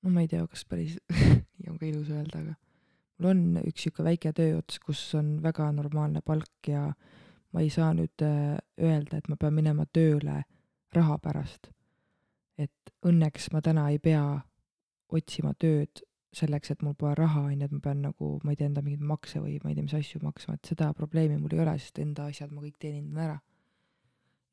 no 0.01 0.15
ma 0.15 0.25
ei 0.25 0.31
tea, 0.31 0.45
kas 0.49 0.65
päris 0.69 0.97
nii 1.59 1.73
on 1.73 1.79
ka 1.81 1.89
ilus 1.89 2.13
öelda, 2.15 2.43
aga 2.45 2.55
mul 3.19 3.31
on 3.33 3.43
üks 3.67 3.85
sihuke 3.85 4.07
väike 4.07 4.33
tööots, 4.37 4.79
kus 4.83 5.03
on 5.19 5.39
väga 5.43 5.69
normaalne 5.77 6.23
palk 6.25 6.71
ja 6.71 6.87
ma 7.53 7.65
ei 7.65 7.71
saa 7.71 7.93
nüüd 7.95 8.23
äh, 8.23 8.59
öelda, 8.81 9.19
et 9.19 9.29
ma 9.29 9.37
pean 9.37 9.55
minema 9.55 9.87
tööle 9.87 10.43
raha 10.95 11.19
pärast. 11.19 11.71
et 12.59 12.93
õnneks 13.07 13.49
ma 13.53 13.63
täna 13.65 13.89
ei 13.91 13.99
pea 13.99 14.41
otsima 15.09 15.55
tööd 15.55 16.03
selleks, 16.37 16.71
et 16.71 16.83
mul 16.83 16.95
pole 16.95 17.15
raha, 17.19 17.47
on 17.49 17.57
ju, 17.57 17.67
et 17.67 17.73
ma 17.73 17.81
pean 17.83 18.03
nagu, 18.05 18.35
ma 18.45 18.53
ei 18.53 18.59
tea, 18.59 18.69
enda 18.71 18.83
mingeid 18.85 19.03
makse 19.03 19.41
või 19.43 19.57
ma 19.65 19.71
ei 19.71 19.79
tea, 19.79 19.87
mis 19.87 19.97
asju 19.99 20.21
maksma, 20.23 20.55
et 20.55 20.69
seda 20.69 20.93
probleemi 20.95 21.39
mul 21.41 21.57
ei 21.57 21.63
ole, 21.65 21.75
sest 21.83 21.99
enda 22.03 22.29
asjad 22.31 22.53
ma 22.55 22.63
kõik 22.63 22.77
teenindan 22.79 23.25
ära 23.25 23.39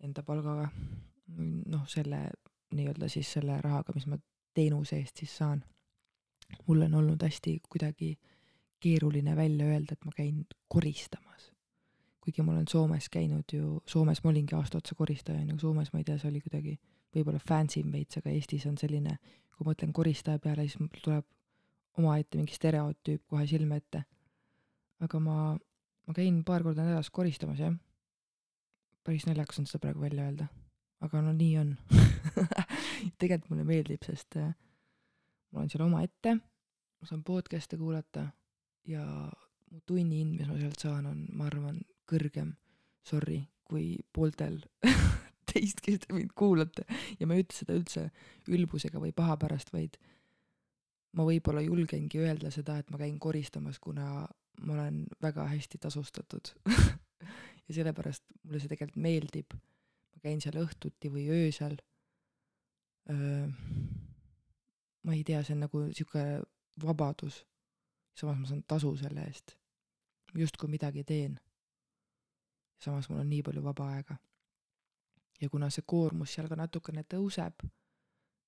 enda 0.04 0.24
palgaga. 0.24 0.70
noh, 1.68 1.84
selle 1.92 2.22
nii-öelda 2.78 3.10
siis 3.12 3.30
selle 3.36 3.58
rahaga, 3.62 3.94
mis 3.96 4.08
ma 4.08 4.18
teenuse 4.56 5.00
eest 5.02 5.24
siis 5.24 5.38
saan. 5.38 5.64
mul 6.68 6.82
on 6.86 6.94
olnud 6.96 7.24
hästi 7.24 7.60
kuidagi 7.70 8.14
keeruline 8.80 9.36
välja 9.36 9.66
öelda, 9.66 9.94
et 9.94 10.06
ma 10.06 10.12
käin 10.16 10.46
koristamas. 10.68 11.52
Kuigi 12.28 12.44
ma 12.44 12.52
olen 12.52 12.68
Soomes 12.68 13.08
käinud 13.08 13.54
ju, 13.54 13.78
Soomes 13.88 14.20
ma 14.24 14.32
olingi 14.34 14.56
aasta 14.58 14.82
otsa 14.82 14.96
koristaja, 15.00 15.40
on 15.40 15.54
ju, 15.54 15.60
Soomes 15.62 15.94
ma 15.94 16.02
ei 16.02 16.08
tea, 16.08 16.18
see 16.20 16.28
oli 16.28 16.42
kuidagi 16.44 16.74
võib-olla 17.16 17.40
fancy 17.40 17.80
im 17.80 17.94
veits, 17.96 18.20
aga 18.20 18.34
Eestis 18.34 18.66
on 18.68 18.76
selline, 18.78 19.16
kui 19.56 19.64
ma 19.64 19.72
mõtlen 19.72 19.94
koristaja 19.96 20.42
peale, 20.44 20.66
siis 20.68 20.82
mul 20.82 20.92
tuleb 20.92 21.26
omaette 21.98 22.38
mingi 22.38 22.56
stereotüüp 22.58 23.24
kohe 23.32 23.48
silme 23.48 23.80
ette. 23.80 24.04
aga 25.00 25.20
ma, 25.24 25.38
ma 25.56 26.14
käin 26.18 26.44
paar 26.44 26.66
korda 26.66 26.84
nädalas 26.84 27.10
koristamas, 27.14 27.64
jah. 27.64 27.74
päris 29.08 29.26
naljakas 29.30 29.62
on 29.62 29.70
seda 29.70 29.86
praegu 29.86 30.04
välja 30.04 30.28
öelda, 30.28 30.50
aga 31.00 31.22
no 31.24 31.32
nii 31.32 31.58
on 31.64 31.76
tegelikult 33.20 33.50
mulle 33.54 33.68
meeldib, 33.72 34.04
sest 34.04 34.36
äh, 34.42 34.52
ma 35.52 35.62
olen 35.62 35.72
seal 35.72 35.88
omaette, 35.88 36.36
ma 36.36 37.08
saan 37.08 37.24
podcast'e 37.24 37.80
kuulata 37.80 38.28
ja 38.84 39.06
mu 39.72 39.80
tunni 39.86 40.20
hind, 40.20 40.42
mis 40.42 40.50
ma 40.50 40.60
sealt 40.60 40.84
saan, 40.84 41.08
on, 41.08 41.24
ma 41.38 41.48
arvan, 41.48 41.80
kõrgem, 42.10 42.56
sorry, 43.06 43.42
kui 43.68 43.98
pooltel 44.14 44.62
teist, 45.52 45.82
kes 45.84 46.04
te 46.04 46.14
mind 46.16 46.34
kuulate 46.38 46.86
ja 47.20 47.28
ma 47.28 47.38
ei 47.38 47.46
ütle 47.46 47.58
seda 47.58 47.76
üldse 47.78 48.08
ülbusega 48.48 49.02
või 49.04 49.14
paha 49.16 49.38
pärast, 49.42 49.74
vaid 49.76 49.98
ma 51.18 51.26
võib-olla 51.28 51.64
julgengi 51.66 52.22
öelda 52.22 52.52
seda, 52.54 52.78
et 52.80 52.92
ma 52.94 53.00
käin 53.02 53.18
koristamas, 53.20 53.80
kuna 53.80 54.28
ma 54.62 54.74
olen 54.74 55.04
väga 55.22 55.46
hästi 55.52 55.80
tasustatud 55.82 56.54
ja 57.68 57.76
sellepärast 57.76 58.24
mulle 58.44 58.62
see 58.62 58.72
tegelikult 58.72 59.02
meeldib. 59.04 59.54
ma 60.16 60.24
käin 60.24 60.42
seal 60.42 60.58
õhtuti 60.62 61.12
või 61.14 61.28
öösel. 61.30 61.78
ma 65.04 65.14
ei 65.14 65.24
tea, 65.24 65.44
see 65.44 65.56
on 65.56 65.64
nagu 65.68 65.84
sihuke 65.92 66.24
vabadus. 66.84 67.46
samas 68.18 68.40
ma 68.40 68.48
saan 68.48 68.64
tasu 68.68 68.96
selle 68.98 69.24
eest. 69.28 69.58
justkui 70.36 70.70
midagi 70.70 71.04
teen. 71.04 71.40
Samas 72.80 73.10
mul 73.10 73.20
on 73.24 73.30
nii 73.30 73.44
palju 73.44 73.64
vaba 73.64 73.90
aega. 73.96 74.18
ja 75.42 75.50
kuna 75.50 75.70
see 75.70 75.84
koormus 75.86 76.34
seal 76.34 76.48
ka 76.50 76.56
natukene 76.56 77.04
tõuseb 77.04 77.68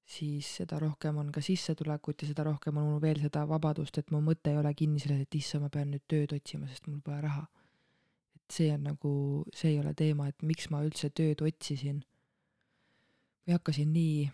siis 0.09 0.47
seda 0.59 0.79
rohkem 0.81 1.17
on 1.21 1.31
ka 1.31 1.41
sissetulekut 1.45 2.23
ja 2.23 2.31
seda 2.31 2.43
rohkem 2.47 2.77
on 2.81 2.87
mul 2.89 3.01
veel 3.01 3.21
seda 3.21 3.45
vabadust, 3.49 3.99
et 4.01 4.11
mu 4.11 4.21
mõte 4.25 4.49
ei 4.51 4.57
ole 4.57 4.73
kinni 4.73 5.01
selles, 5.01 5.21
et 5.25 5.37
issand, 5.37 5.65
ma 5.65 5.73
pean 5.73 5.91
nüüd 5.93 6.05
tööd 6.09 6.33
otsima, 6.33 6.69
sest 6.69 6.87
mul 6.89 7.01
pole 7.05 7.21
raha. 7.25 7.45
et 8.35 8.55
see 8.55 8.71
on 8.73 8.87
nagu, 8.89 9.11
see 9.53 9.75
ei 9.75 9.79
ole 9.79 9.93
teema, 9.93 10.27
et 10.31 10.41
miks 10.41 10.69
ma 10.73 10.81
üldse 10.85 11.11
tööd 11.13 11.43
otsisin. 11.45 12.01
või 13.45 13.57
hakkasin 13.57 13.93
nii 13.93 14.31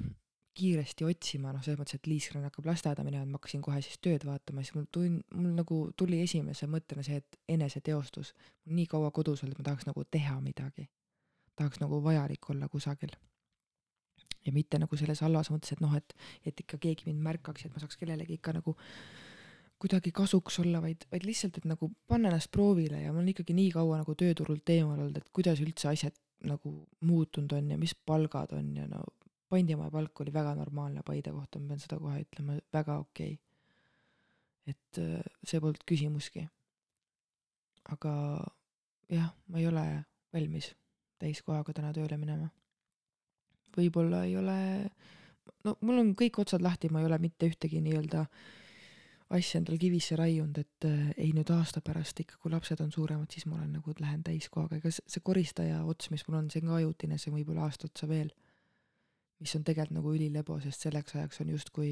kiiresti 0.55 1.05
otsima, 1.07 1.51
noh, 1.53 1.63
selles 1.63 1.79
mõttes, 1.79 1.99
et 1.99 2.07
Liiskran 2.07 2.45
hakkab 2.47 2.69
lasteaeda 2.69 3.03
minema, 3.03 3.25
et 3.25 3.31
ma 3.31 3.39
hakkasin 3.39 3.63
kohe 3.65 3.81
siis 3.83 3.99
tööd 4.03 4.23
vaatama, 4.27 4.63
siis 4.63 4.75
mul 4.77 4.87
tun-, 4.97 5.21
mul 5.35 5.53
nagu 5.57 5.79
tuli 5.99 6.21
esimese 6.23 6.69
mõttena 6.71 7.03
see, 7.05 7.19
et 7.19 7.39
eneseteostus. 7.57 8.33
nii 8.71 8.87
kaua 8.91 9.11
kodus 9.11 9.43
olnud, 9.43 9.57
ma 9.59 9.69
tahaks 9.69 9.87
nagu 9.89 10.03
teha 10.11 10.39
midagi. 10.41 10.89
tahaks 11.55 11.79
nagu 11.79 12.01
vajalik 12.03 12.49
olla 12.51 12.67
kusagil 12.67 13.13
ja 14.45 14.51
mitte 14.53 14.79
nagu 14.79 14.97
selles 14.99 15.21
halvas 15.23 15.49
mõttes, 15.53 15.73
et 15.73 15.81
noh, 15.83 15.93
et, 15.95 16.15
et 16.45 16.59
ikka 16.65 16.77
keegi 16.81 17.07
mind 17.07 17.23
märkaks, 17.25 17.65
et 17.65 17.73
ma 17.73 17.81
saaks 17.81 17.97
kellelegi 17.97 18.37
ikka 18.37 18.53
nagu 18.59 18.75
kuidagi 19.81 20.11
kasuks 20.15 20.59
olla, 20.63 20.81
vaid, 20.83 21.03
vaid 21.11 21.25
lihtsalt, 21.27 21.57
et 21.59 21.67
nagu 21.67 21.89
panna 22.07 22.29
ennast 22.31 22.51
proovile 22.53 23.01
ja 23.01 23.11
ma 23.11 23.19
olen 23.19 23.33
ikkagi 23.33 23.55
nii 23.57 23.73
kaua 23.75 23.99
nagu 24.01 24.15
tööturult 24.17 24.69
eemal 24.71 24.99
olnud, 24.99 25.17
et 25.19 25.33
kuidas 25.35 25.61
üldse 25.63 25.89
asjad 25.91 26.15
nagu 26.45 26.71
muutunud 27.07 27.55
on 27.57 27.71
ja 27.73 27.77
mis 27.79 27.95
palgad 27.95 28.53
on 28.55 28.71
ja 28.77 28.85
no 28.91 29.03
Pandimaja 29.49 29.91
palk 29.93 30.21
oli 30.21 30.33
väga 30.33 30.55
normaalne 30.57 31.03
Paide 31.05 31.31
kohta, 31.31 31.59
ma 31.59 31.73
pean 31.73 31.83
seda 31.83 31.99
kohe 32.01 32.23
ütlema, 32.23 32.57
väga 32.73 32.97
okei 33.03 33.35
okay.. 33.35 34.73
et 34.73 35.01
äh, 35.01 35.21
see 35.43 35.61
polnud 35.61 35.85
küsimuski. 35.85 36.47
aga 37.93 38.13
jah, 39.09 39.31
ma 39.47 39.61
ei 39.61 39.67
ole 39.69 39.87
valmis 40.33 40.73
täiskohaga 41.21 41.73
täna 41.73 41.93
tööle 41.93 42.17
minema 42.17 42.49
võib-olla 43.75 44.23
ei 44.25 44.35
ole, 44.39 44.59
no 45.65 45.75
mul 45.85 46.01
on 46.01 46.13
kõik 46.17 46.39
otsad 46.43 46.63
lahti, 46.63 46.91
ma 46.91 47.01
ei 47.01 47.09
ole 47.09 47.19
mitte 47.21 47.49
ühtegi 47.49 47.81
nii-öelda 47.83 48.25
asja 49.35 49.59
endal 49.59 49.79
kivisse 49.81 50.17
raiunud, 50.19 50.57
et 50.61 50.87
äh, 50.87 51.11
ei 51.17 51.31
nüüd 51.35 51.49
aasta 51.53 51.81
pärast 51.85 52.19
ikka, 52.21 52.37
kui 52.41 52.53
lapsed 52.53 52.81
on 52.83 52.91
suuremad, 52.93 53.31
siis 53.33 53.47
ma 53.49 53.57
olen 53.57 53.79
nagu, 53.79 53.95
lähen 53.99 54.21
täiskohaga, 54.25 54.79
ega 54.79 54.91
see 54.93 55.23
koristaja 55.25 55.81
ots, 55.83 56.11
mis 56.13 56.23
mul 56.27 56.43
on, 56.43 56.51
see 56.53 56.61
on 56.61 56.71
ka 56.71 56.81
ajutine, 56.81 57.17
see 57.21 57.33
võib 57.33 57.49
olla 57.53 57.65
aasta 57.65 57.89
otsa 57.89 58.09
veel. 58.09 58.29
Mis 59.39 59.55
on 59.55 59.63
tegelikult 59.63 59.97
nagu 59.99 60.13
ülilebo, 60.15 60.59
sest 60.63 60.85
selleks 60.87 61.15
ajaks 61.15 61.41
on 61.43 61.49
justkui 61.49 61.91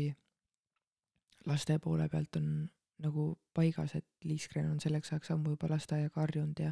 laste 1.48 1.78
poole 1.84 2.08
pealt 2.10 2.40
on 2.40 2.50
nagu 3.04 3.34
paigas, 3.54 3.96
et 3.96 4.06
Liiskren 4.24 4.70
on 4.72 4.80
selleks 4.80 5.12
ajaks 5.12 5.34
ammu 5.34 5.56
juba 5.56 5.70
lasteaiaga 5.74 6.22
harjunud 6.22 6.60
ja 6.64 6.72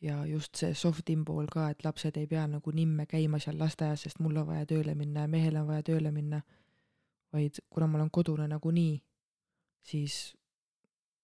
ja 0.00 0.20
just 0.26 0.54
see 0.56 0.74
soft-in 0.78 1.24
pool 1.26 1.48
ka, 1.50 1.68
et 1.72 1.84
lapsed 1.84 2.16
ei 2.20 2.26
pea 2.30 2.46
nagu 2.46 2.70
nimme 2.70 3.06
käima 3.10 3.40
seal 3.42 3.58
lasteaias, 3.58 4.04
sest 4.06 4.20
mul 4.22 4.36
on 4.38 4.46
vaja 4.46 4.66
tööle 4.70 4.94
minna 4.94 5.26
ja 5.26 5.30
mehel 5.30 5.58
on 5.58 5.66
vaja 5.66 5.82
tööle 5.90 6.12
minna, 6.14 6.40
vaid 7.34 7.58
kuna 7.70 7.88
ma 7.90 7.98
olen 7.98 8.12
kodune 8.14 8.46
nagunii, 8.48 8.94
siis 9.82 10.20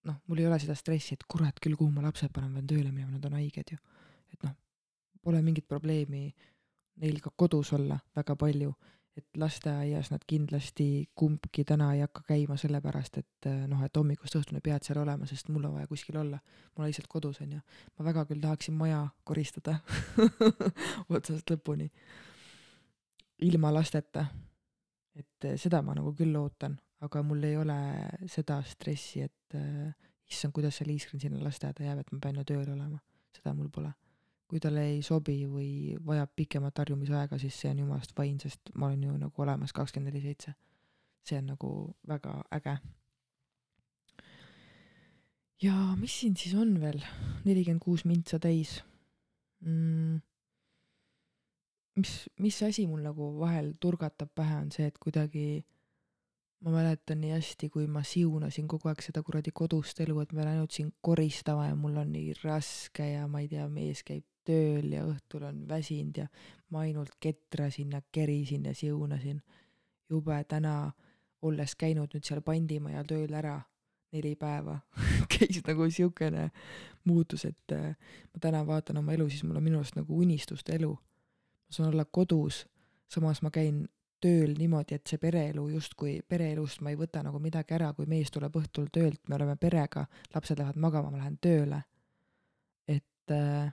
noh, 0.04 0.18
mul 0.26 0.42
ei 0.42 0.48
ole 0.48 0.58
seda 0.58 0.74
stressi, 0.74 1.14
et 1.14 1.22
kurat 1.30 1.60
küll, 1.62 1.78
kuhu 1.78 1.94
ma 1.94 2.02
lapsed 2.04 2.32
panen, 2.34 2.52
pean 2.56 2.66
tööle 2.66 2.90
minema, 2.90 3.14
nad 3.14 3.30
on 3.30 3.38
haiged 3.38 3.76
ju. 3.76 3.78
et 4.34 4.42
noh, 4.42 4.56
pole 5.22 5.40
mingit 5.42 5.68
probleemi 5.70 6.26
neil 7.02 7.20
ka 7.22 7.30
kodus 7.36 7.72
olla 7.72 7.98
väga 8.16 8.36
palju, 8.38 8.72
et 9.16 9.38
lasteaias 9.38 10.10
nad 10.10 10.22
kindlasti 10.26 11.08
kumbki 11.14 11.64
täna 11.64 11.92
ei 11.94 12.02
hakka 12.02 12.24
käima 12.28 12.56
sellepärast, 12.58 13.18
et 13.22 13.48
eh, 13.50 13.60
noh, 13.70 13.82
et 13.86 13.96
hommikust 13.96 14.34
õhtuni 14.40 14.62
pead 14.64 14.86
seal 14.86 14.98
olema, 15.02 15.26
sest 15.30 15.50
mul 15.54 15.68
on 15.68 15.76
vaja 15.76 15.90
kuskil 15.90 16.18
olla. 16.18 16.40
ma 16.74 16.82
olen 16.82 16.90
lihtsalt 16.90 17.10
kodus, 17.10 17.40
onju. 17.44 17.60
ma 17.98 18.06
väga 18.08 18.24
küll 18.30 18.42
tahaksin 18.42 18.74
maja 18.74 19.04
koristada 19.24 19.78
otsast 21.14 21.50
lõpuni. 21.50 21.90
ilma 23.46 23.72
lasteta. 23.74 24.26
et 25.14 25.50
eh, 25.50 25.58
seda 25.58 25.82
ma 25.82 25.94
nagu 25.94 26.14
küll 26.18 26.34
ootan, 26.36 26.78
aga 27.00 27.22
mul 27.22 27.42
ei 27.44 27.56
ole 27.56 27.78
seda 28.26 28.62
stressi, 28.66 29.22
et 29.22 29.54
äh, 29.54 29.94
issand, 30.30 30.54
kuidas 30.56 30.80
see 30.80 30.88
Liiskren 30.88 31.20
sinna 31.22 31.42
lasteaeda 31.44 31.86
jääb, 31.86 32.02
et 32.02 32.12
ma 32.12 32.18
pean 32.18 32.42
ju 32.42 32.50
tööl 32.50 32.66
olema. 32.66 32.98
seda 33.34 33.54
mul 33.54 33.70
pole 33.70 33.94
kui 34.48 34.60
talle 34.60 34.84
ei 34.90 35.00
sobi 35.02 35.38
või 35.48 35.96
vajab 36.04 36.34
pikemat 36.36 36.82
harjumisaega, 36.82 37.38
siis 37.40 37.56
see 37.60 37.70
on 37.72 37.80
jumalast 37.84 38.12
fine, 38.16 38.40
sest 38.42 38.74
ma 38.74 38.90
olen 38.90 39.06
ju 39.08 39.16
nagu 39.22 39.42
olemas 39.46 39.72
kakskümmend 39.72 40.12
neli 40.12 40.22
seitse. 40.24 40.54
see 41.24 41.38
on 41.40 41.46
nagu 41.54 41.70
väga 42.08 42.34
äge. 42.52 42.76
ja 45.62 45.74
mis 45.96 46.20
siin 46.20 46.36
siis 46.36 46.54
on 46.54 46.80
veel, 46.80 47.00
nelikümmend 47.44 47.80
kuus 47.80 48.04
mintsa 48.04 48.38
täis 48.38 48.82
mm,. 49.60 50.20
mis, 51.96 52.12
mis 52.38 52.62
asi 52.62 52.86
mul 52.86 53.00
nagu 53.00 53.38
vahel 53.38 53.72
turgatab 53.80 54.34
pähe, 54.34 54.60
on 54.60 54.70
see, 54.70 54.86
et 54.86 54.98
kuidagi 54.98 55.64
ma 56.64 56.70
mäletan 56.70 57.20
nii 57.20 57.32
hästi, 57.32 57.68
kui 57.72 57.86
ma 57.86 58.02
siunasin 58.04 58.68
kogu 58.68 58.88
aeg 58.88 59.00
seda 59.04 59.22
kuradi 59.22 59.52
kodust 59.52 60.00
elu, 60.00 60.20
et 60.20 60.32
ma 60.32 60.42
pean 60.42 60.52
ainult 60.52 60.76
siin 60.76 60.92
koristama 61.00 61.66
ja 61.68 61.74
mul 61.76 61.96
on 62.00 62.12
nii 62.12 62.36
raske 62.42 63.08
ja 63.14 63.26
ma 63.28 63.40
ei 63.40 63.48
tea, 63.48 63.66
mees 63.68 64.04
käib 64.04 64.24
tööl 64.44 64.92
ja 64.92 65.04
õhtul 65.06 65.46
on 65.48 65.62
väsinud 65.68 66.16
ja 66.22 66.26
ma 66.70 66.84
ainult 66.86 67.16
ketrasin 67.20 67.92
ja 67.92 68.02
kerisin 68.12 68.64
ja 68.64 68.74
siunasin. 68.74 69.42
jube 70.10 70.44
täna, 70.48 70.92
olles 71.42 71.74
käinud 71.76 72.12
nüüd 72.14 72.24
seal 72.24 72.42
pandimaja 72.44 73.04
tööl 73.04 73.32
ära 73.34 73.60
neli 74.14 74.34
päeva 74.36 74.78
käis 75.32 75.60
nagu 75.66 75.88
siukene 75.90 76.50
muutus, 77.04 77.44
et 77.44 77.72
äh, 77.72 77.96
ma 78.32 78.40
täna 78.40 78.62
vaatan 78.66 79.00
oma 79.02 79.12
elu, 79.12 79.28
siis 79.28 79.44
mul 79.44 79.58
on 79.58 79.64
minu 79.64 79.80
arust 79.80 79.96
nagu 79.98 80.20
unistuste 80.20 80.76
elu. 80.78 80.92
ma 80.92 81.76
saan 81.76 81.88
olla 81.88 82.04
kodus, 82.04 82.66
samas 83.08 83.42
ma 83.42 83.50
käin 83.50 83.84
tööl 84.24 84.54
niimoodi, 84.58 84.96
et 84.96 85.06
see 85.06 85.20
pereelu 85.20 85.66
justkui, 85.68 86.20
pereelust 86.28 86.80
ma 86.80 86.92
ei 86.92 86.96
võta 86.96 87.22
nagu 87.22 87.38
midagi 87.42 87.74
ära, 87.76 87.92
kui 87.92 88.06
mees 88.08 88.30
tuleb 88.32 88.54
õhtul 88.56 88.88
töölt, 88.92 89.20
me 89.28 89.36
oleme 89.36 89.56
perega, 89.60 90.06
lapsed 90.34 90.58
lähevad 90.58 90.80
magama, 90.80 91.10
ma 91.12 91.20
lähen 91.24 91.38
tööle. 91.42 91.82
et 92.88 93.32
äh, 93.32 93.72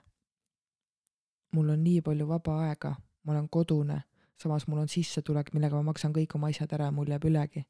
mul 1.52 1.68
on 1.74 1.84
nii 1.84 2.00
palju 2.02 2.26
vaba 2.28 2.58
aega, 2.66 2.94
ma 3.24 3.32
olen 3.32 3.48
kodune, 3.48 4.02
samas 4.40 4.66
mul 4.66 4.82
on 4.82 4.88
sissetulek, 4.88 5.52
millega 5.54 5.76
ma 5.78 5.90
maksan 5.92 6.12
kõik 6.12 6.36
oma 6.36 6.50
asjad 6.52 6.72
ära 6.72 6.90
mul 6.90 7.10
jääb 7.12 7.24
ülegi. 7.28 7.64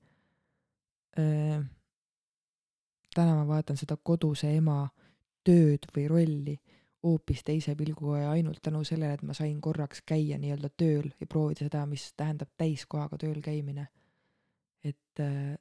täna 3.15 3.35
ma 3.37 3.47
vaatan 3.47 3.77
seda 3.77 3.97
koduse 3.97 4.55
ema 4.57 4.87
tööd 5.45 5.85
või 5.97 6.07
rolli 6.09 6.55
hoopis 7.03 7.43
teise 7.45 7.75
pilguga 7.77 8.19
ja 8.19 8.31
ainult 8.31 8.63
tänu 8.63 8.85
sellele, 8.85 9.15
et 9.15 9.23
ma 9.27 9.35
sain 9.35 9.61
korraks 9.61 10.03
käia 10.07 10.39
nii-öelda 10.39 10.71
tööl 10.79 11.11
ja 11.21 11.27
proovida 11.27 11.67
seda, 11.67 11.83
mis 11.87 12.13
tähendab 12.17 12.53
täiskohaga 12.57 13.19
tööl 13.19 13.43
käimine. 13.43 13.89
et 14.85 15.21
äh, 15.21 15.59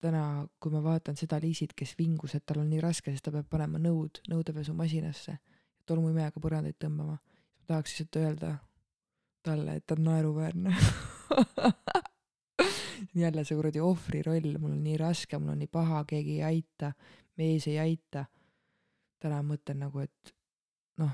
täna, 0.00 0.46
kui 0.60 0.72
ma 0.72 0.82
vaatan 0.82 1.16
seda 1.16 1.38
Liisit, 1.40 1.72
kes 1.76 1.94
vingus, 1.98 2.34
et 2.34 2.44
tal 2.46 2.60
on 2.60 2.70
nii 2.70 2.80
raske, 2.82 3.12
sest 3.12 3.24
ta 3.24 3.32
peab 3.32 3.48
panema 3.48 3.78
nõud 3.78 4.20
nõudepesumasinasse, 4.28 5.36
tolmuimejaga 5.86 6.40
põrandaid 6.40 6.76
tõmbama 6.82 7.16
tahaks 7.66 7.90
lihtsalt 7.98 8.16
öelda 8.22 8.56
talle, 9.42 9.76
et 9.76 9.86
ta 9.86 9.94
on 9.98 10.04
naeruväärne 10.04 10.76
jälle 13.14 13.44
see 13.44 13.56
kuradi 13.56 13.80
ohvri 13.80 14.22
roll, 14.22 14.58
mul 14.58 14.76
on 14.76 14.84
nii 14.84 14.96
raske, 15.00 15.38
mul 15.38 15.54
on 15.54 15.62
nii 15.62 15.70
paha, 15.72 16.04
keegi 16.08 16.38
ei 16.38 16.42
aita, 16.42 16.92
mees 17.36 17.66
ei 17.70 17.78
aita. 17.78 18.24
täna 19.22 19.38
mõtlen 19.46 19.78
nagu, 19.84 20.02
et 20.02 20.32
noh, 20.98 21.10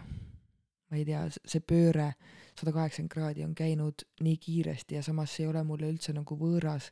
ma 0.88 0.96
ei 0.96 1.04
tea, 1.04 1.26
see 1.44 1.60
pööre 1.60 2.12
sada 2.56 2.72
kaheksakümmend 2.72 3.12
kraadi 3.12 3.44
on 3.44 3.54
käinud 3.54 4.04
nii 4.24 4.38
kiiresti 4.40 4.96
ja 4.96 5.02
samas 5.04 5.34
see 5.36 5.44
ei 5.44 5.50
ole 5.50 5.62
mulle 5.68 5.90
üldse 5.92 6.14
nagu 6.16 6.38
võõras 6.40 6.88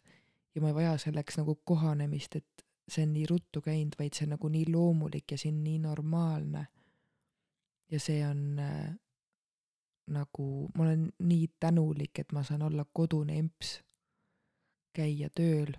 ja 0.55 0.63
ma 0.63 0.71
ei 0.71 0.77
vaja 0.77 0.99
selleks 1.01 1.41
nagu 1.41 1.57
kohanemist, 1.65 2.37
et 2.37 2.67
see 2.89 3.07
on 3.07 3.15
nii 3.17 3.25
ruttu 3.31 3.63
käinud, 3.65 3.97
vaid 3.99 4.15
see 4.15 4.27
on 4.29 4.37
nagu 4.37 4.51
nii 4.53 4.69
loomulik 4.71 5.33
ja 5.33 5.41
see 5.41 5.51
on 5.55 5.65
nii 5.65 5.79
normaalne. 5.89 6.67
ja 7.91 8.01
see 8.03 8.21
on 8.27 8.59
äh, 8.59 8.95
nagu 10.07 10.69
ma 10.75 10.85
olen 10.85 11.09
nii 11.19 11.49
tänulik, 11.61 12.19
et 12.19 12.33
ma 12.33 12.43
saan 12.47 12.63
olla 12.63 12.85
kodune 12.93 13.39
emps, 13.39 13.81
käia 14.95 15.31
tööl. 15.35 15.73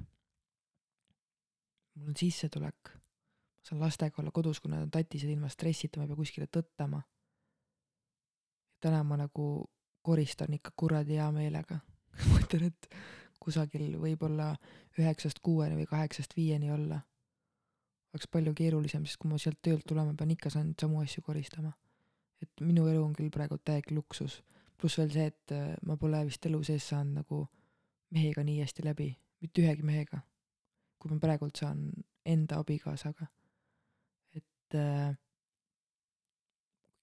mul 1.97 2.11
on 2.11 2.17
sissetulek, 2.17 2.91
ma 2.91 3.63
saan 3.69 3.81
lastega 3.81 4.21
olla 4.21 4.31
kodus, 4.31 4.59
kui 4.59 4.71
nad 4.71 4.83
on 4.85 4.91
tatised 4.91 5.29
ilma 5.29 5.49
stressita, 5.49 5.99
ma 5.99 6.05
ei 6.05 6.11
pea 6.11 6.19
kuskile 6.19 6.47
tõttama. 6.47 7.01
täna 8.79 9.03
ma 9.03 9.17
nagu 9.17 9.69
koristan 10.01 10.53
ikka 10.53 10.71
kuradi 10.75 11.17
hea 11.17 11.31
meelega 11.31 11.79
ma 12.29 12.41
ütlen, 12.43 12.67
et 12.69 12.89
kusagil 13.39 13.97
võib-olla 14.01 14.53
üheksast 14.99 15.39
kuueni 15.39 15.75
või 15.75 15.87
kaheksast 15.89 16.35
viieni 16.35 16.71
olla 16.71 17.01
oleks 18.13 18.27
palju 18.31 18.53
keerulisem, 18.53 19.05
sest 19.05 19.19
kui 19.21 19.29
ma 19.29 19.37
sealt 19.37 19.59
töölt 19.61 19.85
tulema 19.85 20.13
pean, 20.17 20.31
ikka 20.31 20.49
saan 20.49 20.73
samu 20.81 21.01
asju 21.01 21.21
koristama 21.21 21.73
et 22.41 22.61
minu 22.61 22.87
elu 22.87 23.03
on 23.03 23.13
küll 23.17 23.31
praegu 23.33 23.57
täielik 23.57 23.91
luksus. 23.91 24.43
pluss 24.77 24.97
veel 24.97 25.09
see, 25.11 25.25
et 25.25 25.51
äh, 25.51 25.73
ma 25.85 25.97
pole 25.97 26.19
vist 26.25 26.45
elu 26.45 26.59
sees 26.63 26.89
saanud 26.89 27.23
nagu 27.23 27.47
mehega 28.13 28.43
nii 28.45 28.59
hästi 28.61 28.83
läbi, 28.85 29.07
mitte 29.41 29.63
ühegi 29.63 29.83
mehega, 29.83 30.19
kui 30.99 31.11
ma 31.11 31.17
praegult 31.19 31.57
saan 31.57 31.89
enda 32.25 32.59
abikaasaga. 32.61 33.27
et 34.35 34.75
äh, 34.75 35.17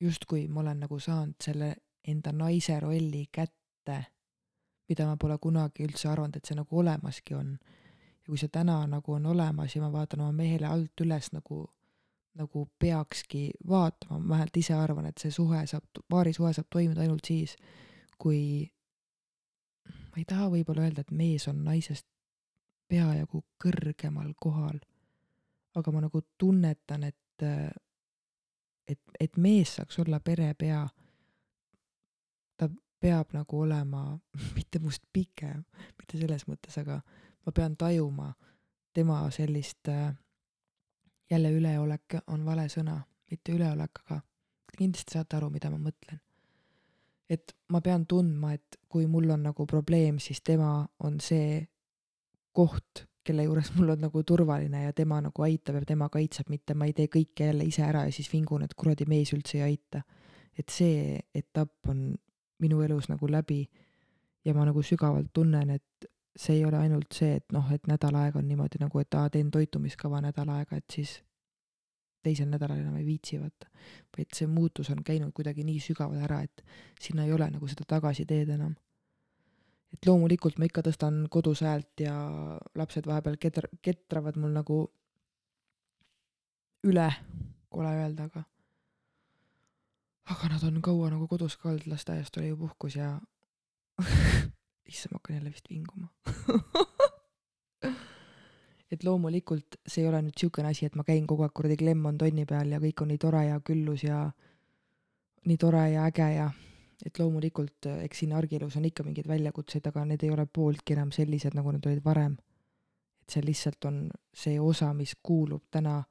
justkui 0.00 0.48
ma 0.48 0.60
olen 0.60 0.80
nagu 0.86 0.98
saanud 1.00 1.34
selle 1.42 1.74
enda 2.06 2.32
naise 2.32 2.80
rolli 2.80 3.26
kätte, 3.32 4.04
mida 4.88 5.06
ma 5.06 5.16
pole 5.16 5.38
kunagi 5.38 5.86
üldse 5.86 6.08
arvanud, 6.08 6.36
et 6.36 6.44
see 6.44 6.56
nagu 6.56 6.78
olemaski 6.78 7.34
on. 7.34 7.56
ja 8.22 8.26
kui 8.26 8.38
see 8.38 8.52
täna 8.52 8.84
nagu 8.86 9.12
on 9.12 9.26
olemas 9.26 9.74
ja 9.76 9.82
ma 9.82 9.92
vaatan 9.92 10.20
oma 10.20 10.32
mehele 10.32 10.66
alt 10.66 11.00
üles 11.00 11.32
nagu 11.32 11.64
nagu 12.34 12.68
peakski 12.78 13.50
vaatama, 13.68 14.18
ma 14.18 14.28
vähemalt 14.28 14.56
ise 14.56 14.74
arvan, 14.74 15.06
et 15.06 15.18
see 15.22 15.30
suhe 15.30 15.66
saab, 15.70 15.84
paarisuhe 16.10 16.52
saab 16.52 16.66
toimuda 16.70 17.04
ainult 17.04 17.26
siis, 17.26 17.56
kui 18.18 18.40
ma 19.86 20.18
ei 20.22 20.26
taha 20.28 20.48
võib-olla 20.50 20.86
öelda, 20.86 21.04
et 21.04 21.14
mees 21.14 21.46
on 21.50 21.62
naisest 21.64 22.06
peajagu 22.90 23.44
kõrgemal 23.62 24.32
kohal, 24.40 24.80
aga 25.74 25.94
ma 25.94 26.04
nagu 26.04 26.22
tunnetan, 26.38 27.06
et, 27.06 27.46
et, 28.88 29.00
et 29.20 29.36
mees 29.36 29.76
saaks 29.78 29.98
olla 30.02 30.20
perepea, 30.20 30.82
ta 32.58 32.68
peab 33.00 33.34
nagu 33.36 33.60
olema 33.66 34.06
mitte 34.56 34.82
must 34.82 35.06
pikem, 35.12 35.64
mitte 35.98 36.18
selles 36.18 36.48
mõttes, 36.50 36.78
aga 36.82 37.00
ma 37.46 37.54
pean 37.54 37.76
tajuma 37.76 38.32
tema 38.94 39.24
sellist 39.34 39.88
äh, 39.90 40.14
jälle 41.30 41.50
üleolek 41.52 42.18
on 42.26 42.44
vale 42.44 42.68
sõna, 42.68 42.98
mitte 43.30 43.54
üleolek, 43.54 44.00
aga 44.04 44.20
kindlasti 44.76 45.16
saate 45.16 45.38
aru, 45.38 45.50
mida 45.50 45.70
ma 45.70 45.78
mõtlen. 45.78 46.20
et 47.30 47.54
ma 47.72 47.80
pean 47.80 48.04
tundma, 48.06 48.52
et 48.52 48.76
kui 48.88 49.06
mul 49.08 49.30
on 49.32 49.46
nagu 49.48 49.66
probleem, 49.66 50.18
siis 50.20 50.42
tema 50.44 50.86
on 51.00 51.16
see 51.20 51.64
koht, 52.52 53.06
kelle 53.24 53.46
juures 53.46 53.70
mul 53.74 53.94
on 53.94 54.02
nagu 54.04 54.22
turvaline 54.22 54.82
ja 54.84 54.92
tema 54.92 55.20
nagu 55.24 55.42
aitab 55.42 55.80
ja 55.80 55.86
tema 55.88 56.10
kaitseb, 56.12 56.50
mitte 56.52 56.74
ma 56.74 56.84
ei 56.84 56.92
tee 56.92 57.08
kõike 57.08 57.48
jälle 57.48 57.64
ise 57.64 57.82
ära 57.82 58.04
ja 58.04 58.12
siis 58.12 58.28
vingun, 58.32 58.62
et 58.62 58.74
kuradi 58.76 59.08
mees 59.08 59.32
üldse 59.32 59.58
ei 59.58 59.62
aita. 59.72 60.02
et 60.58 60.70
see 60.70 61.18
etapp 61.34 61.88
on 61.90 62.14
minu 62.62 62.82
elus 62.84 63.08
nagu 63.08 63.26
läbi 63.26 63.64
ja 64.44 64.52
ma 64.54 64.64
nagu 64.68 64.82
sügavalt 64.82 65.32
tunnen, 65.32 65.70
et 65.70 66.06
see 66.36 66.56
ei 66.56 66.64
ole 66.64 66.78
ainult 66.78 67.14
see, 67.14 67.36
et 67.38 67.52
noh, 67.54 67.68
et 67.72 67.86
nädal 67.86 68.16
aega 68.18 68.40
on 68.40 68.48
niimoodi 68.48 68.80
nagu, 68.82 68.98
et 68.98 69.14
aa, 69.14 69.30
teen 69.30 69.50
toitumiskava 69.54 70.20
nädal 70.24 70.50
aega, 70.56 70.76
et 70.76 70.96
siis 70.96 71.20
teisel 72.24 72.48
nädalal 72.50 72.80
enam 72.80 72.96
ei 72.98 73.06
viitsi 73.06 73.38
vaata. 73.40 73.68
vaid 74.16 74.32
see 74.34 74.48
muutus 74.48 74.90
on 74.90 75.02
käinud 75.04 75.32
kuidagi 75.36 75.64
nii 75.64 75.80
sügavale 75.82 76.24
ära, 76.24 76.40
et 76.42 76.64
sinna 77.00 77.24
ei 77.24 77.32
ole 77.32 77.50
nagu 77.50 77.68
seda 77.68 77.84
tagasiteed 77.88 78.54
enam. 78.56 78.74
et 79.92 80.06
loomulikult 80.06 80.58
ma 80.58 80.66
ikka 80.66 80.82
tõstan 80.88 81.26
kodus 81.30 81.62
häält 81.62 82.00
ja 82.02 82.14
lapsed 82.74 83.06
vahepeal 83.06 83.36
ketr-, 83.38 83.70
ketravad 83.82 84.40
mul 84.40 84.56
nagu 84.56 84.78
üle, 86.84 87.08
kole 87.70 87.92
öelda, 88.00 88.26
aga 88.30 88.44
aga 90.32 90.48
nad 90.48 90.64
on 90.64 90.80
kaua 90.82 91.12
nagu 91.12 91.28
kodus 91.28 91.56
ka 91.60 91.68
olnud, 91.68 91.86
lasteaiast 91.92 92.36
oli 92.40 92.48
ju 92.48 92.56
puhkus 92.64 92.96
ja 92.96 93.12
issand, 94.88 95.12
ma 95.12 95.20
hakkan 95.20 95.36
jälle 95.36 95.50
vist 95.50 95.70
vinguma 95.70 96.08
et 98.94 99.04
loomulikult 99.04 99.78
see 99.86 100.02
ei 100.04 100.08
ole 100.08 100.20
nüüd 100.22 100.38
siukene 100.38 100.70
asi, 100.70 100.86
et 100.86 100.96
ma 100.98 101.04
käin 101.06 101.26
kogu 101.26 101.44
aeg 101.46 101.54
kuradi 101.56 101.76
Glemmon 101.80 102.18
tonni 102.20 102.44
peal 102.48 102.74
ja 102.74 102.80
kõik 102.82 103.02
on 103.02 103.10
nii 103.12 103.22
tore 103.22 103.44
ja 103.48 103.60
küllus 103.60 104.04
ja 104.06 104.18
nii 105.48 105.58
tore 105.60 105.82
ja 105.92 106.06
äge 106.10 106.28
ja 106.36 106.50
et 107.04 107.18
loomulikult 107.18 107.88
eks 108.04 108.22
siin 108.22 108.32
argielus 108.36 108.76
on 108.78 108.84
ikka 108.88 109.04
mingeid 109.04 109.28
väljakutseid, 109.28 109.86
aga 109.90 110.04
need 110.08 110.22
ei 110.24 110.32
ole 110.32 110.46
pooltki 110.46 110.94
enam 110.94 111.10
sellised, 111.12 111.56
nagu 111.56 111.72
nad 111.74 111.86
olid 111.86 112.04
varem. 112.04 112.36
et 113.24 113.30
see 113.30 113.42
lihtsalt 113.44 113.84
on 113.88 113.98
see 114.36 114.60
osa, 114.60 114.92
mis 114.94 115.14
kuulub 115.22 115.64
täna 115.70 116.02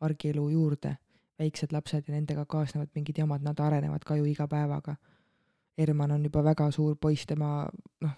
argielu 0.00 0.48
juurde. 0.48 0.96
väiksed 1.38 1.72
lapsed 1.72 2.08
ja 2.08 2.14
nendega 2.14 2.44
kaasnevad 2.46 2.88
mingid 2.94 3.18
jamad, 3.18 3.42
nad 3.42 3.60
arenevad 3.60 4.04
ka 4.04 4.16
ju 4.16 4.24
iga 4.24 4.48
päevaga. 4.48 4.96
Herman 5.78 6.10
on 6.10 6.24
juba 6.24 6.42
väga 6.44 6.70
suur 6.74 6.96
poiss, 7.00 7.26
tema 7.26 7.68
noh, 8.00 8.14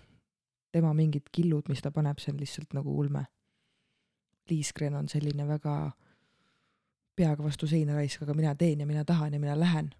tema 0.72 0.92
mingid 0.94 1.28
killud, 1.32 1.68
mis 1.68 1.82
ta 1.82 1.90
paneb, 1.90 2.18
see 2.18 2.32
on 2.32 2.40
lihtsalt 2.40 2.74
nagu 2.76 2.94
ulme. 3.02 3.24
Liiskren 4.50 4.94
on 4.98 5.08
selline 5.08 5.46
väga 5.46 5.74
peaga 7.16 7.44
vastu 7.44 7.68
seina 7.68 7.94
raisk, 7.94 8.22
aga 8.22 8.34
mina 8.34 8.54
teen 8.54 8.80
ja 8.80 8.86
mina 8.86 9.04
tahan 9.04 9.34
ja 9.34 9.40
mina 9.40 9.58
lähen. 9.58 9.90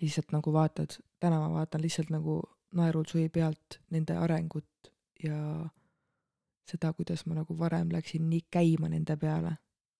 lihtsalt 0.00 0.30
nagu 0.32 0.52
vaatad, 0.52 0.94
täna 1.18 1.40
ma 1.40 1.48
vaatan 1.50 1.82
lihtsalt 1.82 2.10
nagu 2.14 2.42
naerul 2.78 3.04
suvi 3.08 3.28
pealt 3.28 3.80
nende 3.90 4.14
arengut 4.14 4.92
ja 5.24 5.38
seda, 6.68 6.92
kuidas 6.92 7.24
ma 7.26 7.34
nagu 7.40 7.56
varem 7.58 7.90
läksin 7.92 8.28
nii 8.30 8.44
käima 8.50 8.88
nende 8.92 9.16
peale, 9.16 9.56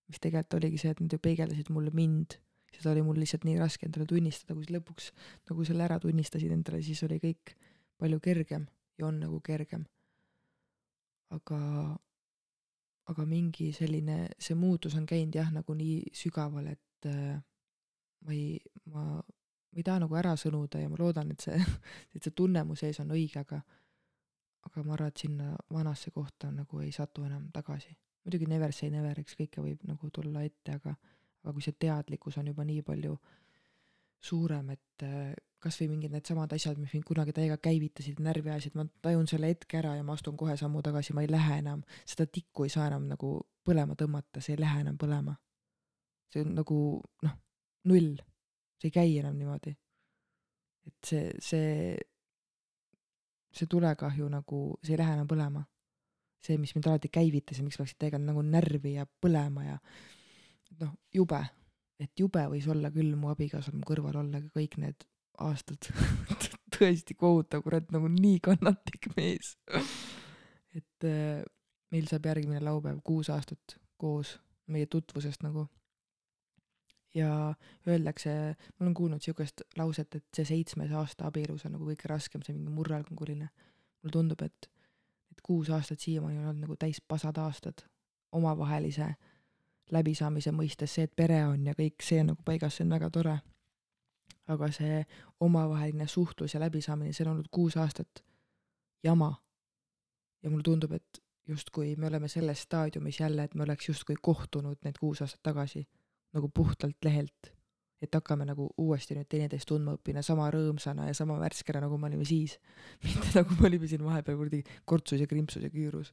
mis 0.08 0.20
tegelikult 0.20 0.58
oligi 0.60 0.78
see, 0.78 0.92
et 0.94 1.00
nad 1.00 1.12
ju 1.12 1.18
peegeldasid 1.18 1.72
mulle 1.74 1.90
mind, 1.94 2.36
seda 2.76 2.92
oli 2.92 3.04
mul 3.06 3.20
lihtsalt 3.22 3.46
nii 3.48 3.56
raske 3.60 3.86
endale 3.88 4.06
tunnistada, 4.08 4.56
kui 4.56 4.68
lõpuks 4.74 5.12
nagu 5.50 5.64
selle 5.66 5.86
ära 5.86 5.98
tunnistasid 6.02 6.52
endale, 6.52 6.82
siis 6.84 7.02
oli 7.06 7.20
kõik 7.22 7.54
palju 7.98 8.20
kergem 8.22 8.66
ja 8.98 9.06
on 9.08 9.20
nagu 9.22 9.40
kergem. 9.44 9.86
aga 11.28 11.60
aga 13.08 13.24
mingi 13.28 13.70
selline, 13.72 14.28
see 14.40 14.56
muutus 14.56 14.96
on 14.98 15.06
käinud 15.08 15.36
jah, 15.36 15.48
nagu 15.52 15.74
nii 15.76 16.12
sügaval, 16.16 16.66
et 16.74 17.08
äh, 17.08 17.38
ma 18.24 18.34
ei, 18.34 18.58
ma, 18.92 19.04
ma 19.16 19.80
ei 19.80 19.84
taha 19.86 20.02
nagu 20.04 20.18
ära 20.20 20.34
sõnuda 20.36 20.82
ja 20.82 20.90
ma 20.92 20.98
loodan, 21.00 21.32
et 21.32 21.44
see, 21.44 21.56
et 22.14 22.24
see 22.24 22.34
tunne 22.36 22.64
mu 22.68 22.76
sees 22.76 23.00
on 23.00 23.14
õige, 23.16 23.44
aga 23.44 23.62
aga 24.68 24.84
ma 24.84 24.96
arvan, 24.96 25.12
et 25.12 25.22
sinna 25.22 25.54
vanasse 25.72 26.10
kohta 26.12 26.50
nagu 26.52 26.82
ei 26.84 26.92
satu 26.92 27.24
enam 27.24 27.48
tagasi. 27.54 27.94
muidugi 28.24 28.46
never 28.50 28.72
say 28.72 28.90
never, 28.90 29.16
eks 29.20 29.38
kõike 29.38 29.62
võib 29.64 29.84
nagu 29.88 30.10
tulla 30.12 30.42
ette, 30.44 30.76
aga 30.76 30.92
aga 31.44 31.54
kui 31.54 31.64
see 31.64 31.76
teadlikkus 31.78 32.38
on 32.40 32.50
juba 32.50 32.64
nii 32.66 32.82
palju 32.86 33.18
suurem, 34.20 34.70
et 34.74 35.06
äh, 35.06 35.34
kas 35.62 35.78
või 35.80 35.88
mingid 35.94 36.14
needsamad 36.14 36.52
asjad, 36.54 36.78
mis 36.78 36.92
mind 36.94 37.06
kunagi 37.06 37.34
täiega 37.34 37.58
käivitasid, 37.62 38.20
närvi 38.22 38.50
ajasid, 38.52 38.76
ma 38.78 38.84
tajun 39.02 39.26
selle 39.30 39.50
hetke 39.50 39.80
ära 39.80 39.96
ja 39.98 40.04
ma 40.06 40.14
astun 40.14 40.36
kohe 40.38 40.54
sammu 40.58 40.82
tagasi, 40.86 41.14
ma 41.14 41.24
ei 41.24 41.30
lähe 41.30 41.58
enam, 41.62 41.82
seda 42.06 42.28
tikku 42.30 42.66
ei 42.66 42.72
saa 42.74 42.86
enam 42.90 43.08
nagu 43.10 43.32
põlema 43.66 43.96
tõmmata, 43.98 44.42
see 44.44 44.54
ei 44.54 44.62
lähe 44.62 44.82
enam 44.84 44.98
põlema. 45.00 45.34
see 46.28 46.42
on 46.44 46.52
nagu 46.58 46.78
noh, 47.24 47.34
null, 47.88 48.18
see 48.78 48.90
ei 48.90 48.94
käi 48.94 49.16
enam 49.22 49.38
niimoodi. 49.38 49.74
et 50.88 51.10
see, 51.10 51.32
see, 51.42 51.96
see 53.52 53.66
tulekahju 53.66 54.28
nagu, 54.32 54.62
see 54.82 54.94
ei 54.94 55.02
lähe 55.02 55.18
enam 55.18 55.30
põlema. 55.30 55.64
see, 56.44 56.58
mis 56.58 56.74
mind 56.74 56.86
alati 56.86 57.10
käivitas 57.10 57.58
ja 57.58 57.66
miks 57.66 57.80
läksid 57.80 57.98
täiega 57.98 58.18
nagu 58.22 58.42
närvi 58.46 58.94
ja 58.94 59.06
põlema 59.06 59.64
ja 59.66 59.78
noh, 60.80 60.94
jube, 61.14 61.40
et 62.00 62.12
jube 62.18 62.44
võis 62.52 62.66
olla 62.70 62.90
küll 62.94 63.14
mu 63.18 63.30
abikaasal 63.32 63.76
mu 63.76 63.86
kõrval 63.88 64.20
olla 64.22 64.42
kõik 64.54 64.78
need 64.82 65.06
aastat 65.44 65.90
tõesti 66.74 67.16
kohutav, 67.18 67.62
kurat, 67.64 67.88
nagu 67.94 68.10
nii 68.12 68.38
kannatlik 68.44 69.10
mees. 69.16 69.56
et 70.76 71.06
äh, 71.06 71.42
meil 71.94 72.06
saab 72.10 72.26
järgmine 72.28 72.60
laupäev 72.64 73.00
kuus 73.04 73.30
aastat 73.32 73.78
koos 73.98 74.36
meie 74.68 74.86
tutvusest 74.86 75.42
nagu. 75.42 75.66
ja 77.14 77.54
öeldakse, 77.88 78.30
ma 78.78 78.84
olen 78.84 78.94
kuulnud 78.94 79.24
siukest 79.24 79.62
lauset, 79.76 80.14
et 80.14 80.26
see 80.36 80.44
seitsmes 80.44 80.92
aasta 80.92 81.26
abielus 81.26 81.64
on 81.66 81.72
nagu 81.74 81.88
kõige 81.88 82.10
raskem, 82.10 82.42
see 82.44 82.54
mingi 82.54 82.74
murranguline. 82.74 83.48
mulle 84.02 84.12
tundub, 84.12 84.42
et, 84.42 84.68
et 85.32 85.40
kuus 85.42 85.70
aastat 85.70 86.04
siiamaani 86.04 86.38
on 86.38 86.50
olnud 86.50 86.66
nagu 86.66 86.76
täis 86.76 87.00
pasad 87.00 87.38
aastad 87.42 87.86
omavahelise 88.32 89.14
läbisaamise 89.92 90.52
mõistes, 90.52 90.94
see, 90.94 91.08
et 91.08 91.16
pere 91.16 91.44
on 91.46 91.66
ja 91.66 91.74
kõik 91.78 92.02
see 92.02 92.20
on 92.20 92.32
nagu 92.32 92.42
paigas, 92.44 92.76
see 92.76 92.84
on 92.84 92.96
väga 92.96 93.10
tore 93.10 93.38
aga 94.52 94.70
see 94.72 95.02
omavaheline 95.44 96.06
suhtlus 96.08 96.54
ja 96.54 96.60
läbisaamine, 96.60 97.12
see 97.12 97.26
on 97.26 97.34
olnud 97.34 97.50
kuus 97.52 97.76
aastat 97.76 98.24
jama. 99.04 99.34
ja 100.42 100.50
mulle 100.50 100.62
tundub, 100.62 100.92
et 100.92 101.22
justkui 101.48 101.96
me 101.96 102.06
oleme 102.06 102.28
selles 102.28 102.62
staadiumis 102.62 103.20
jälle, 103.20 103.44
et 103.44 103.54
me 103.54 103.62
oleks 103.62 103.88
justkui 103.88 104.16
kohtunud 104.22 104.78
need 104.84 104.98
kuus 105.00 105.22
aastat 105.22 105.42
tagasi 105.42 105.88
nagu 106.32 106.48
puhtalt 106.54 106.96
lehelt. 107.04 107.54
et 108.02 108.14
hakkame 108.14 108.44
nagu 108.46 108.68
uuesti 108.78 109.16
nüüd 109.18 109.26
teineteist 109.26 109.66
tundma 109.66 109.96
õppima 109.96 110.22
sama 110.22 110.44
rõõmsana 110.54 111.08
ja 111.08 111.14
sama 111.18 111.34
värskena, 111.40 111.80
nagu 111.82 111.96
me 111.98 112.06
olime 112.06 112.24
siis. 112.24 112.58
mitte 113.04 113.32
nagu 113.34 113.56
me 113.60 113.66
olime 113.66 113.88
siin 113.90 114.04
vahepeal 114.04 114.36
kuradi 114.38 114.62
kortsus 114.84 115.20
ja 115.20 115.26
krimpsus 115.26 115.62
ja 115.62 115.70
küürus. 115.70 116.12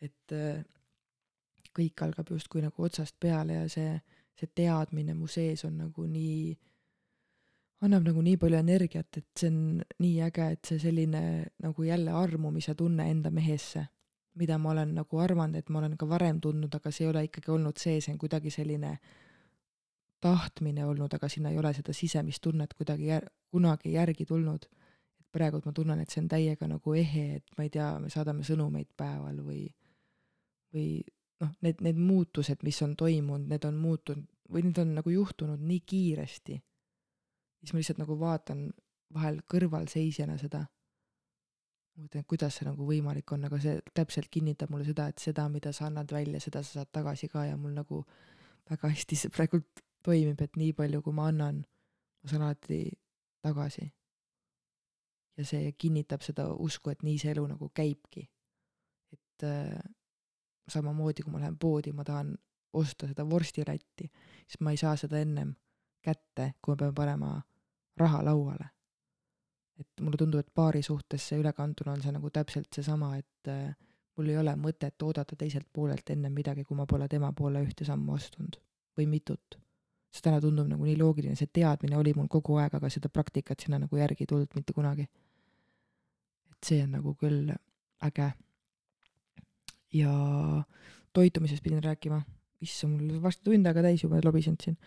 et 0.00 0.32
äh, 0.32 0.64
kõik 1.78 2.02
algab 2.06 2.32
justkui 2.34 2.62
nagu 2.64 2.82
otsast 2.84 3.16
peale 3.20 3.60
ja 3.60 3.68
see, 3.72 3.92
see 4.38 4.50
teadmine 4.54 5.14
mu 5.14 5.28
sees 5.30 5.64
on 5.68 5.78
nagu 5.84 6.06
nii 6.06 6.56
annab 7.86 8.08
nagu 8.08 8.22
nii 8.24 8.38
palju 8.40 8.58
energiat, 8.58 9.20
et 9.20 9.28
see 9.38 9.50
on 9.52 9.60
nii 10.02 10.16
äge, 10.26 10.48
et 10.56 10.70
see 10.70 10.80
selline 10.82 11.22
nagu 11.62 11.86
jälle 11.86 12.14
armumise 12.14 12.74
tunne 12.74 13.06
enda 13.10 13.30
mehesse, 13.30 13.84
mida 14.38 14.58
ma 14.58 14.72
olen 14.72 14.96
nagu 14.98 15.22
arvanud, 15.22 15.58
et 15.58 15.70
ma 15.70 15.82
olen 15.82 15.94
ka 15.98 16.08
varem 16.10 16.40
tundnud, 16.42 16.74
aga 16.74 16.90
see 16.94 17.06
ei 17.06 17.10
ole 17.12 17.24
ikkagi 17.28 17.52
olnud 17.54 17.78
see, 17.78 18.00
see 18.02 18.14
on 18.14 18.18
kuidagi 18.18 18.50
selline 18.54 18.96
tahtmine 20.22 20.86
olnud, 20.86 21.14
aga 21.14 21.30
sinna 21.30 21.52
ei 21.54 21.58
ole 21.58 21.70
seda 21.76 21.94
sisemist 21.94 22.42
tunnet 22.42 22.74
kuidagi 22.74 23.12
jär-, 23.12 23.28
kunagi 23.50 23.94
järgi 23.94 24.26
tulnud. 24.26 24.66
et 25.20 25.26
praegu 25.32 25.60
ma 25.64 25.72
tunnen, 25.72 26.00
et 26.00 26.10
see 26.10 26.22
on 26.22 26.28
täiega 26.28 26.66
nagu 26.66 26.94
ehe, 26.94 27.24
et 27.36 27.54
ma 27.56 27.66
ei 27.66 27.70
tea, 27.70 27.92
me 28.02 28.10
saadame 28.10 28.42
sõnumeid 28.42 28.90
päeval 28.96 29.38
või, 29.44 29.68
või 30.74 30.88
noh, 31.40 31.52
need, 31.62 31.82
need 31.84 31.98
muutused, 31.98 32.62
mis 32.66 32.82
on 32.82 32.96
toimunud, 32.96 33.48
need 33.48 33.64
on 33.64 33.76
muutunud 33.78 34.26
või 34.48 34.64
need 34.64 34.78
on 34.80 34.94
nagu 34.96 35.12
juhtunud 35.12 35.60
nii 35.60 35.80
kiiresti 35.86 36.56
siis 37.60 37.72
ma 37.72 37.80
lihtsalt 37.80 38.02
nagu 38.02 38.16
vaatan 38.18 38.68
vahel 39.14 39.40
kõrvalseisjana 39.50 40.38
seda. 40.40 40.66
mõtlen, 41.98 42.22
kuidas 42.30 42.54
see 42.54 42.66
nagu 42.68 42.84
võimalik 42.86 43.32
on, 43.34 43.48
aga 43.48 43.58
see 43.58 43.80
täpselt 43.90 44.28
kinnitab 44.30 44.70
mulle 44.70 44.84
seda, 44.86 45.08
et 45.10 45.18
seda, 45.18 45.48
mida 45.50 45.72
sa 45.74 45.88
annad 45.88 46.12
välja, 46.14 46.38
seda 46.38 46.60
sa 46.62 46.78
saad 46.78 46.92
tagasi 46.94 47.26
ka 47.32 47.42
ja 47.48 47.56
mul 47.58 47.72
nagu 47.74 48.04
väga 48.70 48.92
hästi 48.92 49.18
see 49.18 49.32
praegult 49.34 49.82
toimib, 50.06 50.38
et 50.40 50.54
nii 50.56 50.76
palju, 50.78 51.00
kui 51.02 51.16
ma 51.16 51.26
annan, 51.32 51.64
ma 52.22 52.30
saan 52.30 52.44
alati 52.46 52.84
tagasi. 53.42 53.88
ja 55.38 55.44
see 55.46 55.72
kinnitab 55.72 56.22
seda 56.22 56.46
usku, 56.54 56.90
et 56.90 57.02
nii 57.02 57.18
see 57.18 57.34
elu 57.34 57.46
nagu 57.50 57.70
käibki. 57.74 58.28
et 59.12 59.42
äh, 59.42 59.82
samamoodi, 60.68 61.22
kui 61.22 61.32
ma 61.32 61.40
lähen 61.42 61.58
poodi, 61.58 61.92
ma 61.92 62.04
tahan 62.04 62.34
osta 62.72 63.08
seda 63.08 63.24
vorstirätti, 63.28 64.10
siis 64.46 64.60
ma 64.60 64.70
ei 64.70 64.76
saa 64.76 64.96
seda 64.96 65.18
ennem 65.18 65.54
kätte, 66.04 66.52
kui 66.62 66.72
ma 66.72 66.76
pean 66.76 66.94
panema 66.94 67.30
raha 67.96 68.24
lauale. 68.24 68.68
et 69.78 70.00
mulle 70.02 70.18
tundub, 70.18 70.40
et 70.40 70.54
paari 70.54 70.80
suhtes 70.82 71.22
see 71.28 71.36
ülekantuna 71.38 71.92
on 71.94 72.00
see 72.02 72.10
nagu 72.10 72.30
täpselt 72.34 72.66
seesama, 72.74 73.12
et 73.16 73.50
äh, 73.52 73.76
mul 74.18 74.32
ei 74.32 74.38
ole 74.40 74.54
mõtet 74.58 75.04
oodata 75.06 75.36
teiselt 75.38 75.68
poolelt 75.72 76.10
enne 76.10 76.30
midagi, 76.34 76.64
kui 76.66 76.76
ma 76.76 76.86
pole 76.90 77.06
tema 77.08 77.30
poole 77.32 77.62
ühte 77.62 77.86
sammu 77.86 78.16
astunud 78.16 78.58
või 78.98 79.06
mitut. 79.06 79.58
see 80.08 80.24
täna 80.24 80.40
tundub 80.40 80.66
nagu 80.66 80.86
nii 80.88 80.96
loogiline, 80.98 81.36
see 81.36 81.50
teadmine 81.52 81.96
oli 82.00 82.14
mul 82.16 82.26
kogu 82.32 82.56
aeg, 82.58 82.74
aga 82.74 82.88
seda 82.90 83.10
praktikat 83.12 83.60
sinna 83.60 83.78
nagu 83.78 83.96
järgi 83.96 84.24
ei 84.24 84.30
tulnud 84.30 84.54
mitte 84.56 84.72
kunagi. 84.72 85.06
et 86.50 86.70
see 86.70 86.82
on 86.82 86.96
nagu 86.98 87.14
küll 87.14 87.52
äge. 88.02 88.32
Ja 89.92 90.12
toitumisest 91.12 91.62
pidin 91.62 91.82
rääkima, 91.84 92.20
issand, 92.60 93.00
mul 93.00 93.22
varsti 93.22 93.44
tund 93.48 93.66
aega 93.66 93.82
täis 93.82 94.02
juba 94.04 94.20
lobisenud 94.24 94.62
siin. 94.62 94.78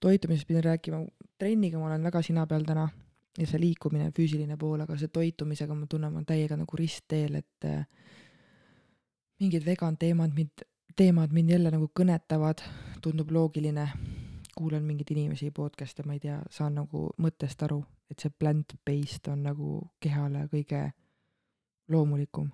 Toitumisest 0.00 0.48
pidin 0.48 0.64
rääkima, 0.64 1.02
trenniga 1.38 1.78
ma 1.78 1.90
olen 1.90 2.04
väga 2.08 2.22
sina 2.22 2.46
peal 2.46 2.64
täna. 2.68 2.88
Ja 3.38 3.46
see 3.46 3.60
liikumine, 3.62 4.08
füüsiline 4.10 4.56
pool, 4.58 4.80
aga 4.82 4.96
see 4.98 5.08
toitumisega 5.12 5.74
ma 5.74 5.86
tunnen, 5.86 6.10
ma 6.10 6.18
olen 6.18 6.26
täiega 6.26 6.56
nagu 6.58 6.76
ristteel, 6.76 7.36
et 7.38 7.66
äh, 7.68 7.84
mingid 9.40 9.64
vegan 9.64 9.96
teemad 9.96 10.34
mind, 10.34 10.64
teemad 10.98 11.32
mind 11.32 11.54
jälle 11.54 11.70
nagu 11.70 11.86
kõnetavad, 11.94 12.64
tundub 13.00 13.30
loogiline, 13.30 13.86
kuulan 14.56 14.82
mingeid 14.84 15.14
inimesi 15.14 15.52
podcast'e, 15.54 16.04
ma 16.04 16.18
ei 16.18 16.24
tea, 16.26 16.40
saan 16.50 16.74
nagu 16.82 17.06
mõttest 17.22 17.62
aru, 17.64 17.78
et 18.10 18.20
see 18.20 18.34
plant-based 18.34 19.30
on 19.32 19.46
nagu 19.46 19.76
kehale 20.02 20.48
kõige 20.50 20.88
loomulikum. 21.88 22.50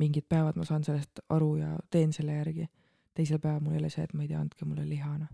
Mingid 0.00 0.26
päevad 0.28 0.58
ma 0.58 0.66
saan 0.66 0.84
sellest 0.84 1.22
aru 1.28 1.56
ja 1.60 1.76
teen 1.90 2.12
selle 2.12 2.36
järgi, 2.40 2.68
teisel 3.14 3.38
päeval 3.38 3.62
mul 3.62 3.78
jälle 3.78 3.90
see, 3.92 4.04
et 4.04 4.14
ma 4.14 4.24
ei 4.24 4.30
tea, 4.32 4.42
andke 4.42 4.66
mulle 4.68 4.86
liha 4.88 5.16
noh. 5.18 5.32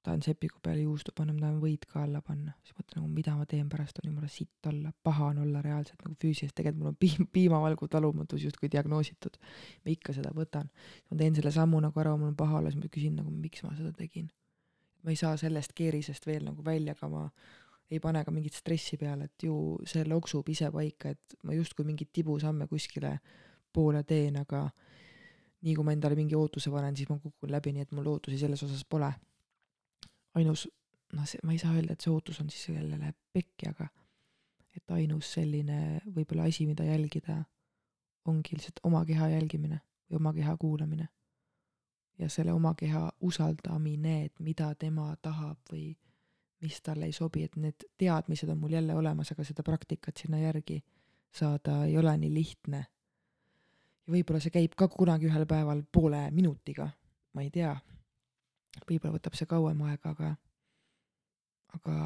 Tahan 0.00 0.22
sepiku 0.24 0.62
peale 0.64 0.80
juustu 0.80 1.12
panna, 1.12 1.34
ma 1.36 1.42
tahan 1.42 1.56
võid 1.60 1.82
ka 1.84 2.00
alla 2.06 2.22
panna, 2.24 2.54
siis 2.64 2.72
mõtlen 2.72 3.02
nagu 3.02 3.10
mida 3.12 3.34
ma 3.36 3.44
teen 3.44 3.66
pärast, 3.68 3.98
on 4.00 4.08
jumala 4.08 4.30
sitt 4.32 4.68
olla, 4.70 4.94
paha 5.04 5.26
on 5.34 5.42
olla 5.42 5.60
reaalselt 5.60 6.00
nagu 6.06 6.16
füüsiliselt, 6.22 6.54
tegelikult 6.56 6.80
mul 6.80 6.92
on 6.94 6.96
piim, 7.04 7.26
piimavalgu 7.34 7.88
talumatus 7.92 8.46
justkui 8.46 8.70
diagnoositud. 8.72 9.36
ma 9.84 9.92
ikka 9.92 10.14
seda 10.16 10.32
võtan, 10.32 10.70
ma 11.10 11.18
teen 11.20 11.36
selle 11.36 11.52
sammu 11.52 11.82
nagu 11.84 12.00
ära, 12.00 12.14
mul 12.16 12.32
on 12.32 12.38
paha 12.38 12.62
olla, 12.62 12.72
siis 12.72 12.80
ma 12.80 12.88
küsin 12.88 13.20
nagu 13.20 13.34
miks 13.34 13.60
ma 13.66 13.74
seda 13.76 13.92
tegin. 13.92 14.30
ma 15.04 15.12
ei 15.12 15.20
saa 15.20 15.36
sellest 15.36 15.76
keerisest 15.76 16.26
veel 16.26 16.48
nagu 16.48 16.64
välja, 16.64 16.96
aga 16.96 17.12
ma 17.12 17.28
ei 17.90 18.00
pane 18.00 18.24
ka 18.24 18.32
mingit 18.32 18.56
stressi 18.56 18.96
peale, 18.96 19.28
et 19.28 19.44
ju 19.44 19.76
see 19.84 20.08
loksub 20.08 20.48
ise 20.48 20.72
paika, 20.72 21.12
et 21.12 21.36
ma 21.44 21.52
justkui 21.52 21.84
mingeid 21.84 22.08
tibusamme 22.14 22.70
kuskile 22.70 23.18
poole 23.72 24.02
teen, 24.04 24.36
aga 24.40 24.64
nii 25.62 25.74
kui 25.76 25.84
ma 25.84 25.92
endale 25.92 26.16
mingi 26.18 26.36
ootuse 26.36 26.72
panen, 26.72 26.96
siis 26.96 27.08
ma 27.10 27.18
kukun 27.20 27.52
läbi, 27.52 27.72
nii 27.76 27.86
et 27.86 27.92
mul 27.96 28.08
ootusi 28.14 28.38
selles 28.40 28.62
osas 28.64 28.84
pole 28.88 29.10
ainus, 30.34 30.66
noh, 31.12 31.26
see, 31.28 31.40
ma 31.44 31.54
ei 31.54 31.60
saa 31.60 31.74
öelda, 31.74 31.94
et 31.94 32.04
see 32.04 32.12
ootus 32.12 32.40
on 32.40 32.50
siis 32.50 32.70
jälle 32.76 32.98
läheb 32.98 33.16
pekki, 33.34 33.70
aga 33.70 33.88
et 34.76 34.94
ainus 34.94 35.32
selline 35.34 36.00
võib-olla 36.14 36.46
asi, 36.48 36.66
mida 36.68 36.86
jälgida, 36.86 37.40
ongi 38.30 38.56
lihtsalt 38.56 38.82
oma 38.86 39.02
keha 39.08 39.30
jälgimine 39.34 39.80
või 40.10 40.20
oma 40.20 40.34
keha 40.36 40.56
kuulamine. 40.60 41.08
ja 42.20 42.28
selle 42.28 42.52
oma 42.52 42.74
keha 42.76 43.06
usaldamine, 43.24 44.24
et 44.24 44.40
mida 44.44 44.74
tema 44.74 45.14
tahab 45.22 45.56
või 45.72 45.94
mis 46.60 46.80
talle 46.84 47.06
ei 47.08 47.12
sobi, 47.16 47.44
et 47.44 47.56
need 47.56 47.86
teadmised 47.98 48.48
on 48.52 48.58
mul 48.60 48.74
jälle 48.76 48.94
olemas, 48.94 49.32
aga 49.32 49.44
seda 49.44 49.64
praktikat 49.64 50.20
sinna 50.20 50.38
järgi 50.38 50.82
saada 51.32 51.84
ei 51.86 51.96
ole 51.98 52.16
nii 52.18 52.34
lihtne. 52.34 52.84
Võib-olla 54.10 54.40
see 54.42 54.54
käib 54.54 54.74
ka 54.78 54.88
kunagi 54.90 55.28
ühel 55.30 55.46
päeval 55.48 55.82
poole 55.92 56.26
minutiga, 56.34 56.88
ma 57.34 57.44
ei 57.46 57.50
tea 57.54 57.74
võib-olla 58.88 59.16
võtab 59.16 59.36
see 59.38 59.48
kauem 59.50 59.80
aega, 59.86 60.14
aga, 60.14 60.34
aga 61.76 61.96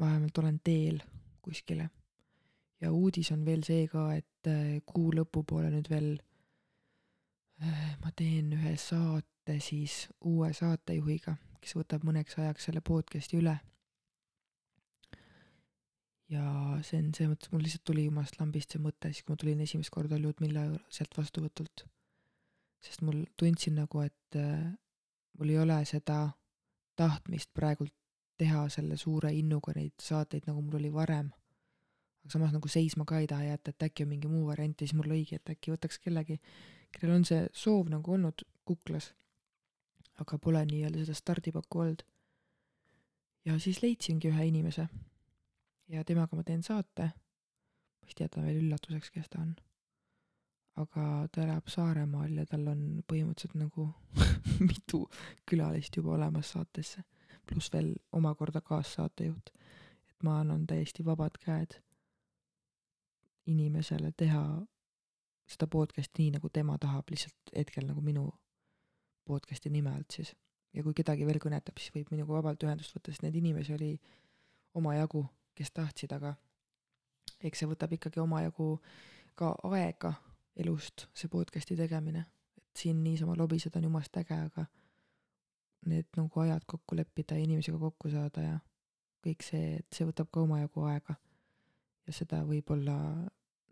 vähemalt 0.00 0.38
olen 0.38 0.58
teel 0.64 1.00
kuskile. 1.42 1.90
ja 2.80 2.92
uudis 2.92 3.30
on 3.32 3.44
veel 3.44 3.62
see 3.64 3.86
ka, 3.88 4.10
et 4.14 4.50
äh, 4.50 4.80
kuu 4.86 5.12
lõpupoole 5.16 5.70
nüüd 5.72 5.88
veel 5.90 6.10
äh, 7.62 7.96
ma 8.02 8.12
teen 8.16 8.52
ühe 8.52 8.76
saate 8.76 9.60
siis 9.60 10.06
uue 10.20 10.52
saatejuhiga, 10.52 11.36
kes 11.60 11.76
võtab 11.78 12.04
mõneks 12.04 12.38
ajaks 12.38 12.68
selle 12.68 12.82
podcast'i 12.84 13.40
üle. 13.40 13.56
Ja 16.32 16.44
see 16.86 17.00
on 17.00 17.12
selles 17.14 17.30
mõttes, 17.32 17.52
mul 17.52 17.62
lihtsalt 17.62 17.84
tuli 17.86 18.06
jumalast 18.06 18.40
lambist 18.40 18.74
see 18.74 18.82
mõte, 18.82 19.12
siis 19.12 19.24
kui 19.24 19.34
ma 19.34 19.40
tulin 19.42 19.62
esimest 19.62 19.92
korda 19.94 20.18
Ljudmilla 20.18 20.66
sealt 20.90 21.14
vastuvõtult. 21.18 21.86
sest 22.82 23.02
mul 23.02 23.24
tundsin 23.38 23.78
nagu, 23.78 24.00
et 24.02 24.38
äh, 24.38 24.66
mul 25.38 25.50
ei 25.50 25.58
ole 25.58 25.78
seda 25.88 26.18
tahtmist 26.96 27.50
praegult 27.54 27.94
teha 28.38 28.66
selle 28.68 28.96
suure 29.00 29.32
innuga 29.32 29.72
neid 29.76 29.94
saateid, 30.02 30.46
nagu 30.46 30.62
mul 30.62 30.80
oli 30.80 30.92
varem. 30.92 31.30
aga 32.24 32.32
samas 32.32 32.52
nagu 32.52 32.68
seisma 32.68 33.04
ka 33.06 33.20
ei 33.22 33.26
taha 33.30 33.52
jätta, 33.52 33.70
et 33.70 33.86
äkki 33.88 34.02
on 34.02 34.10
mingi 34.10 34.28
muu 34.28 34.46
variant 34.46 34.80
ja 34.80 34.86
siis 34.86 34.96
mul 34.98 35.06
oligi, 35.06 35.38
et 35.38 35.54
äkki 35.54 35.70
võtaks 35.70 36.00
kellegi, 36.02 36.40
kellel 36.90 37.20
on 37.20 37.24
see 37.24 37.46
soov 37.54 37.88
nagu 37.92 38.12
olnud 38.12 38.42
kuklas, 38.66 39.12
aga 40.18 40.38
pole 40.42 40.64
nii-öelda 40.66 41.04
seda 41.04 41.14
stardipakku 41.14 41.84
olnud. 41.84 42.02
ja 43.46 43.58
siis 43.62 43.78
leidsingi 43.82 44.28
ühe 44.32 44.48
inimese 44.48 44.88
ja 45.88 46.04
temaga 46.04 46.36
ma 46.36 46.42
teen 46.42 46.62
saate. 46.62 47.12
ma 48.00 48.06
siis 48.08 48.18
teatan 48.18 48.44
veel 48.46 48.62
üllatuseks, 48.64 49.10
kes 49.10 49.28
ta 49.30 49.40
on 49.42 49.56
aga 50.80 51.28
ta 51.32 51.42
elab 51.44 51.68
Saaremaal 51.72 52.36
ja 52.36 52.44
tal 52.48 52.66
on 52.72 52.82
põhimõtteliselt 53.08 53.56
nagu 53.60 53.88
mitu 54.68 55.06
külalist 55.48 55.96
juba 55.96 56.14
olemas 56.16 56.52
saatesse, 56.52 57.04
pluss 57.48 57.72
veel 57.72 57.94
omakorda 58.12 58.60
kaassaatejuht. 58.60 59.52
et 60.10 60.22
ma 60.22 60.40
annan 60.40 60.66
täiesti 60.66 61.04
vabad 61.04 61.38
käed 61.40 61.78
inimesele 63.46 64.12
teha 64.16 64.42
seda 65.46 65.68
podcast'i 65.70 66.24
nii, 66.24 66.36
nagu 66.36 66.48
tema 66.50 66.76
tahab, 66.82 67.06
lihtsalt 67.10 67.54
hetkel 67.54 67.86
nagu 67.86 68.02
minu 68.02 68.26
podcast'i 69.24 69.70
nime 69.70 69.94
alt 69.94 70.10
siis. 70.10 70.34
ja 70.74 70.82
kui 70.82 70.94
kedagi 70.94 71.26
veel 71.26 71.40
kõnetab, 71.40 71.78
siis 71.80 71.94
võib 71.94 72.12
minuga 72.12 72.36
vabalt 72.36 72.62
ühendust 72.62 72.92
võtta, 72.96 73.12
sest 73.12 73.24
neid 73.24 73.36
inimesi 73.38 73.72
oli 73.72 73.94
omajagu, 74.76 75.24
kes 75.56 75.72
tahtsid, 75.72 76.12
aga 76.12 76.34
eks 77.44 77.62
see 77.62 77.68
võtab 77.70 77.92
ikkagi 77.96 78.20
omajagu 78.22 78.76
ka 79.36 79.52
aega 79.70 80.12
elust, 80.56 81.06
see 81.16 81.28
podcast'i 81.32 81.76
tegemine. 81.76 82.24
et 82.56 82.82
siin 82.82 83.02
niisama 83.04 83.36
lobiseda 83.36 83.78
on 83.78 83.88
jumalast 83.88 84.16
äge, 84.20 84.36
aga 84.48 84.66
need 85.86 86.08
nagu 86.16 86.40
ajad 86.40 86.64
kokku 86.66 86.96
leppida 86.96 87.36
ja 87.36 87.44
inimesega 87.44 87.78
kokku 87.78 88.10
saada 88.10 88.42
ja 88.42 88.56
kõik 89.26 89.44
see, 89.44 89.76
et 89.80 89.96
see 89.96 90.06
võtab 90.08 90.30
ka 90.32 90.42
omajagu 90.44 90.86
aega. 90.90 91.16
ja 92.06 92.14
seda 92.14 92.42
võib-olla 92.46 92.96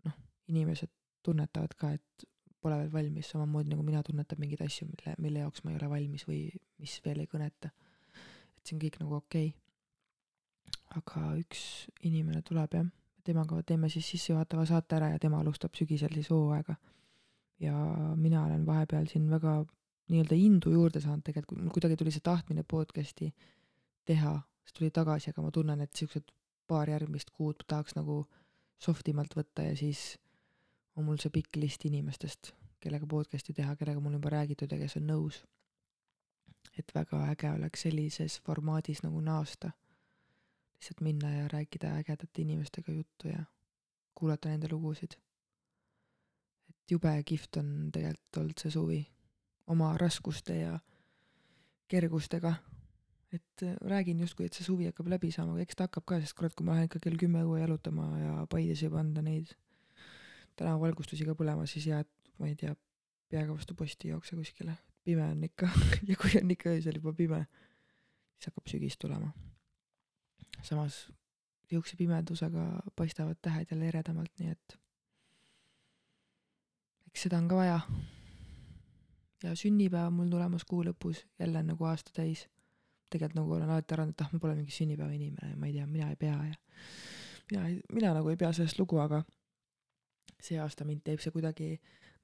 noh, 0.05 0.15
inimesed 0.51 0.91
tunnetavad 1.23 1.73
ka, 1.79 1.93
et 1.95 2.25
pole 2.61 2.77
veel 2.81 2.93
valmis, 2.93 3.29
samamoodi 3.31 3.71
nagu 3.71 3.83
mina 3.85 4.01
tunnetan 4.03 4.41
mingeid 4.41 4.63
asju, 4.65 4.87
mille, 4.89 5.13
mille 5.21 5.43
jaoks 5.43 5.63
ma 5.63 5.71
ei 5.71 5.77
ole 5.79 5.89
valmis 5.89 6.25
või 6.27 6.41
mis 6.81 6.97
veel 7.05 7.21
ei 7.23 7.29
kõneta. 7.31 7.71
et 8.57 8.63
see 8.63 8.77
on 8.77 8.81
kõik 8.81 8.99
nagu 9.01 9.21
okei 9.21 9.49
okay.. 9.49 9.64
Aga 10.95 11.25
üks 11.39 11.87
inimene 12.03 12.41
tuleb 12.41 12.73
jah 12.79 12.85
temaga 13.25 13.61
teeme 13.65 13.89
siis 13.89 14.07
sissejuhatava 14.13 14.65
saate 14.69 14.99
ära 14.99 15.09
ja 15.13 15.19
tema 15.21 15.39
alustab 15.41 15.73
sügisel 15.77 16.13
siis 16.13 16.29
hooaega. 16.29 16.75
ja 17.59 17.73
mina 18.15 18.43
olen 18.45 18.65
vahepeal 18.65 19.07
siin 19.07 19.29
väga 19.31 19.65
nii-öelda 20.11 20.35
indu 20.35 20.71
juurde 20.73 21.01
saanud 21.01 21.23
tegelikult, 21.25 21.61
mul 21.61 21.73
kuidagi 21.73 21.95
tuli 21.97 22.11
see 22.11 22.23
tahtmine 22.23 22.65
podcast'i 22.73 23.29
teha, 24.05 24.33
see 24.67 24.75
tuli 24.77 24.89
tagasi, 24.91 25.31
aga 25.31 25.45
ma 25.45 25.51
tunnen, 25.55 25.81
et 25.81 25.95
siuksed 25.95 26.33
paar 26.67 26.91
järgmist 26.91 27.31
kuud 27.31 27.63
tahaks 27.67 27.95
nagu 27.95 28.25
soft 28.77 29.07
imalt 29.07 29.33
võtta 29.39 29.65
ja 29.69 29.73
siis 29.79 30.03
on 30.95 31.07
mul 31.07 31.17
see 31.23 31.31
pikk 31.33 31.57
list 31.63 31.87
inimestest, 31.89 32.51
kellega 32.83 33.07
podcast'i 33.09 33.55
teha, 33.55 33.75
kellega 33.79 34.03
mul 34.03 34.19
juba 34.19 34.35
räägitud 34.35 34.71
ja 34.71 34.81
kes 34.83 34.99
on 34.99 35.09
nõus. 35.09 35.41
et 36.77 36.91
väga 36.95 37.21
äge 37.31 37.49
oleks 37.55 37.81
sellises 37.87 38.41
formaadis 38.43 38.99
nagu 39.03 39.21
naasta 39.23 39.71
lihtsalt 40.75 41.01
minna 41.01 41.31
ja 41.31 41.47
rääkida 41.47 41.95
ägedate 41.99 42.41
inimestega 42.41 42.91
juttu 42.91 43.27
ja 43.27 43.45
kuulata 44.15 44.49
nende 44.49 44.67
lugusid. 44.71 45.17
et 46.69 46.91
jube 46.91 47.23
kihvt 47.25 47.57
on 47.57 47.89
tegelikult 47.93 48.37
olnud 48.37 48.61
see 48.61 48.71
suvi 48.71 48.99
oma 49.67 49.97
raskuste 49.97 50.57
ja 50.59 50.79
kergustega. 51.87 52.55
et 53.33 53.63
äh, 53.63 53.75
räägin 53.81 54.19
justkui, 54.19 54.45
et 54.45 54.53
see 54.53 54.63
suvi 54.63 54.85
hakkab 54.85 55.07
läbi 55.11 55.31
saama, 55.31 55.53
aga 55.53 55.65
eks 55.65 55.75
ta 55.75 55.87
hakkab 55.89 56.05
ka, 56.07 56.19
sest 56.21 56.37
kurat, 56.37 56.53
kui 56.55 56.65
ma 56.65 56.75
lähen 56.75 56.87
ikka 56.87 57.01
kell 57.03 57.17
kümme 57.19 57.41
õue 57.43 57.59
jalutama 57.59 58.05
ja 58.19 58.35
Paides 58.49 58.83
juba 58.85 59.01
anda 59.01 59.23
neid 59.25 59.51
tänavavalgustusi 60.55 61.25
ka 61.27 61.35
põlema, 61.35 61.65
siis 61.67 61.89
et 61.91 62.31
ma 62.39 62.47
ei 62.47 62.55
tea, 62.55 62.75
peaga 63.31 63.51
vastu 63.51 63.75
posti 63.75 64.07
ei 64.07 64.13
jookse 64.13 64.37
kuskile. 64.39 64.77
pime 65.03 65.23
on 65.23 65.43
ikka 65.43 65.69
ja 66.09 66.15
kui 66.21 66.37
on 66.41 66.51
ikka 66.51 66.69
öösel 66.77 67.01
juba 67.01 67.13
pime, 67.13 67.43
siis 68.37 68.53
hakkab 68.53 68.71
sügis 68.71 68.97
tulema 69.01 69.33
samas 70.65 71.05
niisuguse 71.65 71.97
pimedusega 71.97 72.65
paistavad 72.95 73.37
tähed 73.41 73.71
jälle 73.71 73.87
eredamalt, 73.87 74.31
nii 74.39 74.51
et 74.51 74.77
eks 77.09 77.25
seda 77.25 77.37
on 77.37 77.47
ka 77.47 77.55
vaja. 77.55 77.79
ja 79.43 79.55
sünnipäev 79.55 80.07
on 80.07 80.13
mul 80.13 80.29
tulemas 80.29 80.65
kuu 80.65 80.83
lõpus, 80.83 81.25
jälle 81.39 81.59
on 81.59 81.67
nagu 81.73 81.85
aasta 81.85 82.11
täis. 82.13 82.47
tegelikult 83.09 83.35
nagu 83.35 83.53
olen 83.53 83.69
alati 83.69 83.93
arvanud, 83.93 84.13
et 84.13 84.21
ah, 84.21 84.29
ma 84.33 84.39
pole 84.39 84.55
mingi 84.55 84.71
sünnipäeva 84.71 85.13
inimene 85.13 85.49
ja 85.49 85.57
ma 85.57 85.65
ei 85.65 85.73
tea, 85.73 85.87
mina 85.87 86.09
ei 86.09 86.15
pea 86.15 86.35
ja 86.49 86.55
mina, 87.51 87.81
mina 87.93 88.13
nagu 88.13 88.29
ei 88.29 88.37
pea 88.37 88.53
sellest 88.53 88.79
lugu, 88.79 88.97
aga 88.99 89.23
see 90.41 90.59
aasta 90.59 90.85
mind 90.85 91.01
teeb 91.05 91.21
see 91.23 91.31
kuidagi 91.31 91.69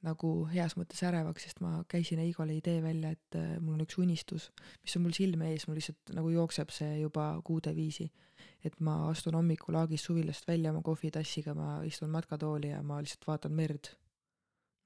nagu 0.06 0.32
heas 0.50 0.74
mõttes 0.78 1.02
ärevaks, 1.06 1.46
sest 1.46 1.62
ma 1.62 1.76
käisin 1.90 2.22
Eigole 2.24 2.56
idee 2.58 2.82
välja, 2.82 3.12
et 3.14 3.38
äh, 3.38 3.54
mul 3.62 3.78
on 3.78 3.86
üks 3.86 4.00
unistus, 4.02 4.50
mis 4.82 4.96
on 4.98 5.06
mul 5.06 5.14
silme 5.16 5.52
ees, 5.54 5.68
mul 5.68 5.78
lihtsalt 5.78 6.14
nagu 6.18 6.32
jookseb 6.34 6.74
see 6.74 6.96
juba 7.04 7.34
kuude 7.46 7.74
viisi. 7.78 8.10
et 8.66 8.80
ma 8.82 8.96
astun 9.10 9.36
hommikul 9.38 9.76
Aagist 9.78 10.06
suvilast 10.06 10.48
välja 10.48 10.72
oma 10.72 10.82
kohvitassiga, 10.86 11.54
ma 11.58 11.84
istun 11.86 12.10
matkatooli 12.14 12.70
ja 12.74 12.82
ma 12.82 13.00
lihtsalt 13.02 13.28
vaatan 13.28 13.54
merd. 13.54 13.92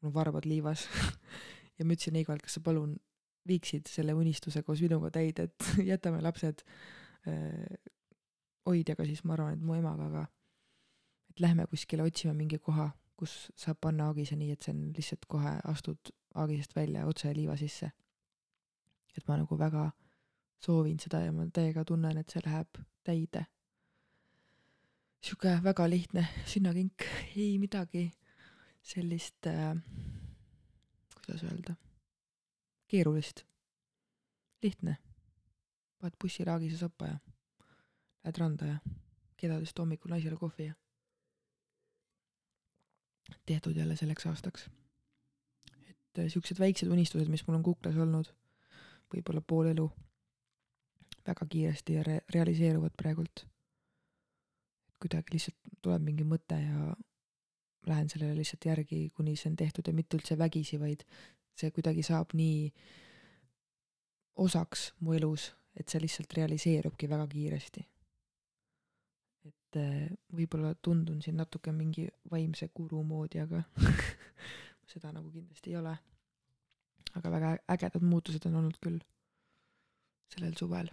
mul 0.01 0.11
on 0.11 0.13
varbad 0.13 0.45
liivas 0.45 0.87
ja 1.77 1.85
ma 1.85 1.95
ütlesin 1.95 2.19
Eigole, 2.19 2.39
et 2.39 2.47
kas 2.47 2.59
sa 2.59 2.63
palun 2.63 2.97
viiksid 3.47 3.87
selle 3.87 4.13
unistuse 4.13 4.63
koos 4.63 4.81
minuga 4.83 5.11
täide, 5.15 5.47
et 5.47 5.71
jätame 5.91 6.21
lapsed 6.21 6.65
äh, 7.27 7.79
hoidjaga 8.65 9.07
siis, 9.07 9.23
ma 9.23 9.37
arvan, 9.37 9.55
et 9.55 9.63
mu 9.63 9.79
emaga, 9.79 10.11
aga 10.11 10.27
et 11.31 11.39
lähme 11.39 11.67
kuskile 11.71 12.03
otsime 12.03 12.33
mingi 12.35 12.59
koha 12.59 12.89
kus 13.17 13.51
saab 13.55 13.77
panna 13.81 14.09
aagise 14.09 14.35
nii, 14.35 14.51
et 14.51 14.65
see 14.65 14.73
on 14.75 14.81
lihtsalt 14.95 15.25
kohe 15.31 15.53
astud 15.71 16.11
aagisest 16.35 16.75
välja 16.75 17.05
otse 17.07 17.33
liiva 17.35 17.57
sisse. 17.57 17.91
et 19.17 19.27
ma 19.27 19.37
nagu 19.39 19.57
väga 19.57 19.91
soovin 20.59 20.99
seda 20.99 21.21
ja 21.23 21.31
ma 21.31 21.45
täiega 21.53 21.85
tunnen, 21.85 22.17
et 22.17 22.29
see 22.29 22.41
läheb 22.45 22.81
täide. 23.03 23.45
sihuke 25.23 25.55
väga 25.63 25.89
lihtne 25.89 26.27
sünnakink, 26.45 27.07
ei 27.35 27.57
midagi 27.59 28.11
sellist 28.83 29.47
äh,, 29.47 29.75
kuidas 31.15 31.43
öelda, 31.43 31.75
keerulist, 32.87 33.45
lihtne. 34.63 34.97
paned 35.99 36.17
bussiraagise 36.21 36.77
soppa 36.77 37.07
ja 37.07 37.17
lähed 38.23 38.37
randa 38.37 38.65
ja 38.65 38.77
keedad 39.37 39.63
just 39.63 39.79
hommikul 39.79 40.11
naisele 40.11 40.37
kohvi 40.37 40.65
ja 40.65 40.73
tehtud 43.45 43.77
jälle 43.77 43.95
selleks 43.95 44.25
aastaks. 44.25 44.69
et 45.89 46.19
äh, 46.19 46.27
siuksed 46.27 46.59
väiksed 46.59 46.87
unistused, 46.87 47.29
mis 47.29 47.47
mul 47.47 47.57
on 47.59 47.63
kuklas 47.63 47.97
olnud, 47.97 48.31
võib-olla 49.13 49.41
pool 49.41 49.71
elu, 49.71 49.89
väga 51.27 51.45
kiiresti 51.49 52.03
re 52.03 52.19
realiseeruvad 52.33 52.95
praegult. 52.97 53.45
kuidagi 54.99 55.35
lihtsalt 55.35 55.57
tuleb 55.81 56.01
mingi 56.01 56.23
mõte 56.23 56.57
ja 56.57 56.95
lähen 57.85 58.09
sellele 58.09 58.35
lihtsalt 58.35 58.65
järgi, 58.65 59.09
kuni 59.09 59.35
see 59.35 59.51
on 59.51 59.57
tehtud 59.59 59.87
ja 59.87 59.93
mitte 59.93 60.17
üldse 60.17 60.37
vägisi, 60.37 60.79
vaid 60.79 61.03
see 61.55 61.71
kuidagi 61.71 62.03
saab 62.03 62.33
nii 62.33 62.71
osaks 64.41 64.93
mu 64.99 65.13
elus, 65.13 65.51
et 65.75 65.89
see 65.89 66.01
lihtsalt 66.01 66.33
realiseerubki 66.37 67.09
väga 67.09 67.27
kiiresti. 67.31 67.85
Et 69.75 69.81
eh, 69.81 70.11
võib-olla 70.35 70.73
tundun 70.81 71.21
siin 71.21 71.35
natuke 71.37 71.73
mingi 71.75 72.07
vaimse 72.31 72.69
guru 72.75 73.03
moodi, 73.03 73.41
aga 73.43 73.63
seda 74.91 75.11
nagu 75.11 75.31
kindlasti 75.33 75.73
ei 75.73 75.79
ole. 75.81 75.97
aga 77.15 77.31
väga 77.31 77.51
ägedad 77.71 78.03
muutused 78.03 78.45
on 78.47 78.55
olnud 78.61 78.79
küll 78.83 78.99
sellel 80.33 80.55
suvel. 80.57 80.89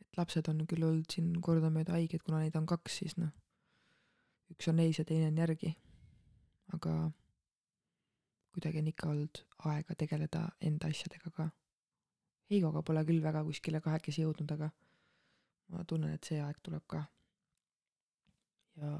et 0.00 0.16
lapsed 0.16 0.48
on 0.48 0.64
küll 0.66 0.86
olnud 0.86 1.10
siin 1.10 1.34
kordamööda 1.42 1.98
haiged, 1.98 2.22
kuna 2.22 2.40
neid 2.40 2.56
on 2.56 2.66
kaks, 2.66 3.02
siis 3.02 3.16
noh, 3.18 3.30
üks 4.50 4.68
on 4.68 4.78
ees 4.78 4.98
ja 4.98 5.04
teine 5.04 5.28
on 5.30 5.38
järgi 5.38 5.76
aga 6.74 7.10
kuidagi 8.54 8.82
on 8.82 8.90
ikka 8.90 9.08
olnud 9.10 9.42
aega 9.70 9.94
tegeleda 9.98 10.42
enda 10.60 10.90
asjadega 10.90 11.30
ka. 11.36 11.48
Heigoga 12.50 12.82
pole 12.82 13.02
küll 13.06 13.22
väga 13.22 13.42
kuskile 13.46 13.80
kahekesi 13.82 14.24
jõudnud, 14.24 14.50
aga 14.56 14.70
ma 15.70 15.84
tunnen, 15.86 16.14
et 16.14 16.26
see 16.26 16.40
aeg 16.42 16.58
tuleb 16.62 16.86
ka. 16.90 17.04
Ja 18.76 18.90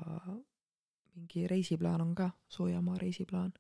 mingi 1.14 1.46
reisiplaan 1.48 2.00
on 2.00 2.14
ka, 2.14 2.30
soojamaa 2.48 2.98
reisiplaan. 2.98 3.52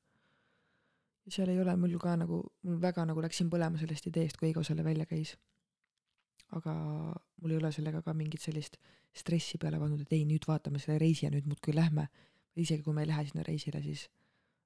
ja 1.26 1.32
seal 1.32 1.48
ei 1.48 1.60
ole 1.60 1.76
mul 1.76 1.98
ka 1.98 2.16
nagu, 2.16 2.42
mul 2.62 2.80
väga 2.80 3.04
nagu 3.04 3.22
läksin 3.22 3.50
põlema 3.50 3.78
sellest 3.78 4.06
ideest, 4.06 4.36
kui 4.36 4.48
Heigo 4.48 4.62
selle 4.62 4.84
välja 4.84 5.06
käis. 5.06 5.36
aga 6.56 6.74
mul 7.42 7.50
ei 7.50 7.56
ole 7.56 7.72
sellega 7.72 8.02
ka 8.02 8.14
mingit 8.14 8.40
sellist 8.40 8.76
stressi 9.14 9.58
peale 9.58 9.78
pannud, 9.78 10.00
et 10.00 10.12
ei, 10.12 10.24
nüüd 10.24 10.46
vaatame 10.48 10.78
selle 10.78 10.98
reisi 10.98 11.26
ja 11.26 11.30
nüüd 11.30 11.46
muudkui 11.46 11.74
lähme 11.74 12.08
isegi 12.56 12.82
kui 12.82 12.94
me 12.94 13.04
ei 13.04 13.08
lähe 13.08 13.24
sinna 13.24 13.44
reisile, 13.46 13.82
siis 13.82 14.08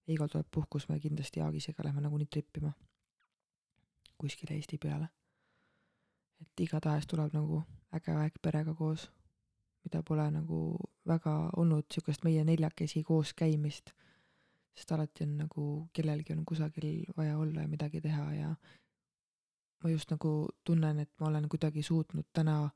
Igor 0.08 0.28
tuleb 0.28 0.48
puhkus, 0.52 0.88
me 0.88 0.98
kindlasti 1.00 1.40
Jaagisega 1.40 1.84
lähme 1.84 2.00
nagunii 2.04 2.26
trippima 2.26 2.72
kuskile 4.18 4.56
Eesti 4.56 4.78
peale. 4.78 5.08
et 6.40 6.60
igatahes 6.60 7.06
tuleb 7.06 7.32
nagu 7.32 7.62
äge 7.96 8.12
aeg 8.12 8.34
perega 8.42 8.74
koos, 8.74 9.10
mida 9.84 10.02
pole 10.02 10.24
nagu 10.30 10.60
väga 11.06 11.34
olnud 11.56 11.84
niisugust 11.88 12.24
meie 12.24 12.44
neljakesi 12.44 13.02
koos 13.04 13.34
käimist, 13.36 13.92
sest 14.74 14.92
alati 14.92 15.26
on 15.26 15.36
nagu 15.44 15.66
kellelgi 15.92 16.32
on 16.32 16.44
kusagil 16.44 17.04
vaja 17.16 17.36
olla 17.38 17.66
ja 17.66 17.68
midagi 17.68 18.00
teha 18.00 18.24
ja 18.34 18.54
ma 19.82 19.90
just 19.90 20.10
nagu 20.10 20.48
tunnen, 20.64 21.04
et 21.04 21.12
ma 21.20 21.28
olen 21.28 21.48
kuidagi 21.48 21.82
suutnud 21.82 22.26
täna 22.32 22.70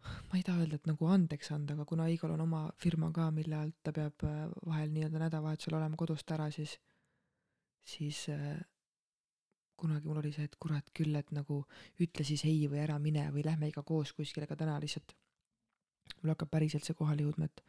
ma 0.00 0.36
ei 0.36 0.42
taha 0.46 0.62
öelda, 0.62 0.78
et 0.80 0.88
nagu 0.88 1.08
andeks 1.12 1.50
anda, 1.54 1.74
aga 1.76 1.84
kuna 1.88 2.08
Igor 2.12 2.34
on 2.34 2.44
oma 2.44 2.62
firma 2.80 3.10
ka, 3.12 3.30
mille 3.34 3.56
alt 3.56 3.76
ta 3.84 3.92
peab 3.92 4.24
äh, 4.24 4.44
vahel 4.66 4.92
nii-öelda 4.94 5.24
nädalavahetusel 5.24 5.76
olema 5.76 5.98
kodust 6.00 6.30
ära, 6.36 6.48
siis, 6.54 6.76
siis 7.94 8.22
äh, 8.32 8.60
kunagi 9.80 10.08
mul 10.08 10.20
oli 10.22 10.32
see, 10.36 10.46
et 10.48 10.56
kurat 10.60 10.92
küll, 10.96 11.16
et 11.16 11.32
nagu 11.36 11.62
ütle 12.00 12.26
siis 12.28 12.44
ei 12.48 12.62
või 12.68 12.82
ära 12.84 12.98
mine 13.02 13.26
või 13.34 13.44
lähme 13.46 13.70
ikka 13.70 13.84
koos 13.88 14.12
kuskile, 14.16 14.48
aga 14.48 14.58
täna 14.62 14.78
lihtsalt 14.82 15.16
mul 16.20 16.34
hakkab 16.34 16.50
päriselt 16.50 16.86
see 16.86 16.96
kohale 16.98 17.26
jõudma, 17.26 17.50
et 17.50 17.62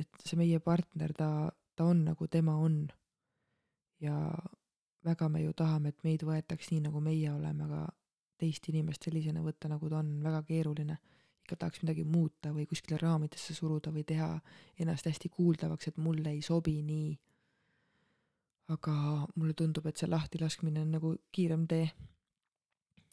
et 0.00 0.24
see 0.24 0.38
meie 0.40 0.60
partner, 0.64 1.12
ta, 1.12 1.28
ta 1.76 1.84
on 1.84 2.04
nagu 2.06 2.28
tema 2.32 2.56
on. 2.56 2.86
ja 4.00 4.16
väga 5.04 5.28
me 5.28 5.42
ju 5.42 5.52
tahame, 5.52 5.92
et 5.92 6.04
meid 6.06 6.22
võetaks 6.26 6.70
nii, 6.72 6.80
nagu 6.86 7.00
meie 7.00 7.30
oleme, 7.30 7.66
aga 7.66 7.82
teist 8.40 8.66
inimest 8.70 9.06
sellisena 9.06 9.42
võtta, 9.44 9.70
nagu 9.70 9.90
ta 9.90 10.00
on, 10.02 10.14
väga 10.24 10.42
keeruline. 10.48 10.98
ikka 11.42 11.56
tahaks 11.58 11.82
midagi 11.82 12.04
muuta 12.06 12.52
või 12.54 12.68
kuskile 12.70 13.00
raamidesse 13.02 13.54
suruda 13.54 13.90
või 13.90 14.04
teha 14.06 14.28
ennast 14.78 15.06
hästi 15.10 15.28
kuuldavaks, 15.28 15.88
et 15.88 15.96
mulle 15.98 16.30
ei 16.30 16.42
sobi 16.42 16.80
nii. 16.82 17.18
aga 18.72 18.94
mulle 19.36 19.54
tundub, 19.54 19.86
et 19.86 19.96
see 19.96 20.08
lahtilaskmine 20.08 20.80
on 20.80 20.90
nagu 20.96 21.14
kiirem 21.32 21.66
tee. 21.66 21.90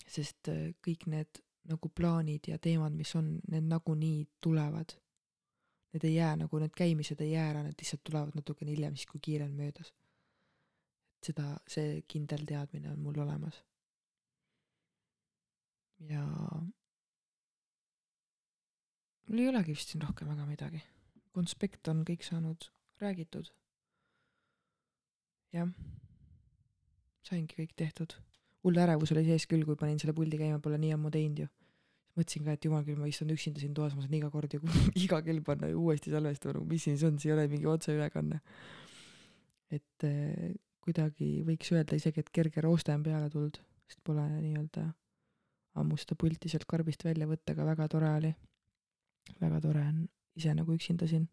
sest 0.07 0.49
kõik 0.85 1.05
need 1.05 1.41
nagu 1.69 1.89
plaanid 1.95 2.49
ja 2.49 2.57
teemad, 2.57 2.95
mis 2.97 3.13
on, 3.15 3.37
need 3.51 3.69
nagunii 3.69 4.27
tulevad. 4.41 4.97
Need 5.93 6.05
ei 6.05 6.15
jää 6.15 6.35
nagu, 6.43 6.59
need 6.61 6.75
käimised 6.77 7.21
ei 7.21 7.31
jää 7.31 7.47
ära, 7.49 7.63
need 7.65 7.81
lihtsalt 7.81 8.03
tulevad 8.05 8.35
natukene 8.37 8.75
hiljem, 8.75 8.97
siis 8.97 9.09
kui 9.09 9.21
kiire 9.21 9.45
on 9.45 9.55
möödas. 9.57 9.93
et 11.19 11.33
seda, 11.33 11.57
see 11.67 12.01
kindel 12.07 12.45
teadmine 12.47 12.91
on 12.91 12.99
mul 13.03 13.17
olemas 13.19 13.57
ja 16.07 16.23
mul 19.27 19.39
ei 19.39 19.49
olegi 19.51 19.75
vist 19.75 19.91
siin 19.91 20.01
rohkem 20.01 20.29
väga 20.31 20.45
midagi. 20.47 20.81
konspekt 21.31 21.87
on 21.87 22.03
kõik 22.07 22.23
saanud 22.25 22.69
räägitud. 23.01 23.51
jah, 25.53 25.69
saingi 27.23 27.55
kõik 27.57 27.75
tehtud. 27.75 28.15
hull 28.63 28.77
ärevus 28.77 29.11
oli 29.11 29.25
sees 29.25 29.47
küll, 29.47 29.65
kui 29.65 29.75
panin 29.75 29.99
selle 29.99 30.13
puldi 30.13 30.37
käima, 30.37 30.59
pole 30.59 30.77
nii 30.77 30.93
ammu 30.93 31.11
teinud 31.11 31.39
ju. 31.43 31.47
Mõtlesin 32.19 32.45
ka, 32.45 32.55
et 32.55 32.65
jumal 32.67 32.85
küll, 32.85 32.99
ma 32.99 33.09
istun 33.09 33.31
üksinda 33.33 33.61
siin 33.61 33.73
toas, 33.77 33.95
ma 33.95 34.03
saan 34.03 34.15
iga 34.19 34.29
kord 34.33 34.53
ju 34.53 34.61
iga 35.05 35.21
kell 35.25 35.41
panna 35.45 35.71
ju 35.71 35.81
uuesti 35.85 36.13
salvestama, 36.13 36.57
nagu 36.57 36.67
mis 36.69 36.85
siin 36.85 36.99
on, 37.07 37.19
see 37.21 37.31
ei 37.31 37.35
ole 37.37 37.47
mingi 37.51 37.69
otseülekanne. 37.69 38.41
et 39.75 40.07
eh, 40.07 40.53
kuidagi 40.83 41.43
võiks 41.47 41.71
öelda 41.75 41.97
isegi, 41.99 42.23
et 42.23 42.31
kerge 42.33 42.63
rooste 42.65 42.93
on 42.95 43.03
peale 43.05 43.29
tulnud, 43.29 43.59
sest 43.89 44.01
pole 44.05 44.25
nii-öelda 44.39 44.87
ammu 45.79 45.97
seda 46.01 46.15
pulti 46.19 46.49
sealt 46.51 46.65
karbist 46.69 47.03
välja 47.05 47.27
võtta, 47.29 47.53
aga 47.53 47.67
väga 47.73 47.87
tore 47.91 48.13
oli. 48.19 48.31
väga 49.39 49.59
tore 49.61 49.83
on 49.85 50.07
ise 50.39 50.53
nagu 50.57 50.73
üksinda 50.73 51.07
siin 51.07 51.27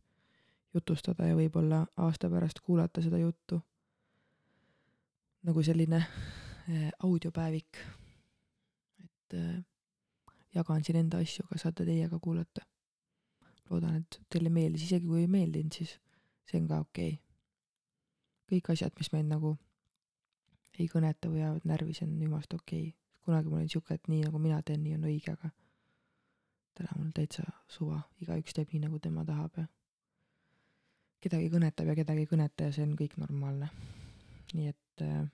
jutustada 0.76 1.28
ja 1.30 1.36
võib-olla 1.38 1.84
aasta 2.04 2.28
pärast 2.30 2.60
kuulata 2.60 3.02
seda 3.02 3.18
juttu. 3.18 3.60
nagu 5.46 5.62
selline 5.62 6.02
äh, 6.02 6.90
audiopäevik. 7.06 7.78
et 9.04 9.34
äh, 9.34 9.64
jagan 10.56 10.84
siin 10.84 10.98
enda 11.02 11.20
asju, 11.22 11.46
aga 11.46 11.60
saate 11.62 11.86
teie 11.88 12.08
ka 12.10 12.18
kuulata. 12.22 12.66
loodan, 13.70 13.96
et 13.98 14.20
teile 14.30 14.50
meeldis, 14.50 14.84
isegi 14.86 15.08
kui 15.10 15.24
ei 15.24 15.30
meeldinud, 15.30 15.74
siis 15.74 15.96
see 16.46 16.60
on 16.60 16.68
ka 16.70 16.76
okei 16.84 17.16
okay. 17.16 17.22
kõik 18.52 18.70
asjad, 18.74 18.94
mis 18.98 19.10
meid 19.12 19.26
nagu 19.26 19.56
ei 20.78 20.86
kõneta 20.92 21.32
või 21.32 21.42
ajavad 21.42 21.66
närvi, 21.66 21.96
see 21.96 22.06
on 22.06 22.14
jumast 22.22 22.54
okei 22.54 22.84
okay 22.92 23.06
kunagi 23.26 23.48
mul 23.48 23.58
oli 23.58 23.68
sihuke, 23.68 23.94
et 23.94 24.08
nii 24.08 24.22
nagu 24.22 24.38
mina 24.38 24.60
teen, 24.62 24.84
nii 24.86 24.94
on 24.94 25.06
õige, 25.10 25.32
aga 25.34 25.50
täna 26.78 26.98
mul 26.98 27.10
täitsa 27.14 27.42
suva, 27.72 27.98
igaüks 28.22 28.54
teeb 28.54 28.70
nii, 28.70 28.84
nagu 28.84 29.00
tema 29.02 29.24
tahab 29.26 29.58
ja 29.58 29.64
kedagi 31.26 31.48
kõnetab 31.50 31.90
ja 31.90 31.96
kedagi 31.98 32.22
ei 32.22 32.30
kõneta 32.30 32.68
ja 32.68 32.74
see 32.76 32.86
on 32.86 32.94
kõik 33.00 33.16
normaalne. 33.18 33.70
nii 34.54 34.68
et 34.70 35.02
äh, 35.02 35.24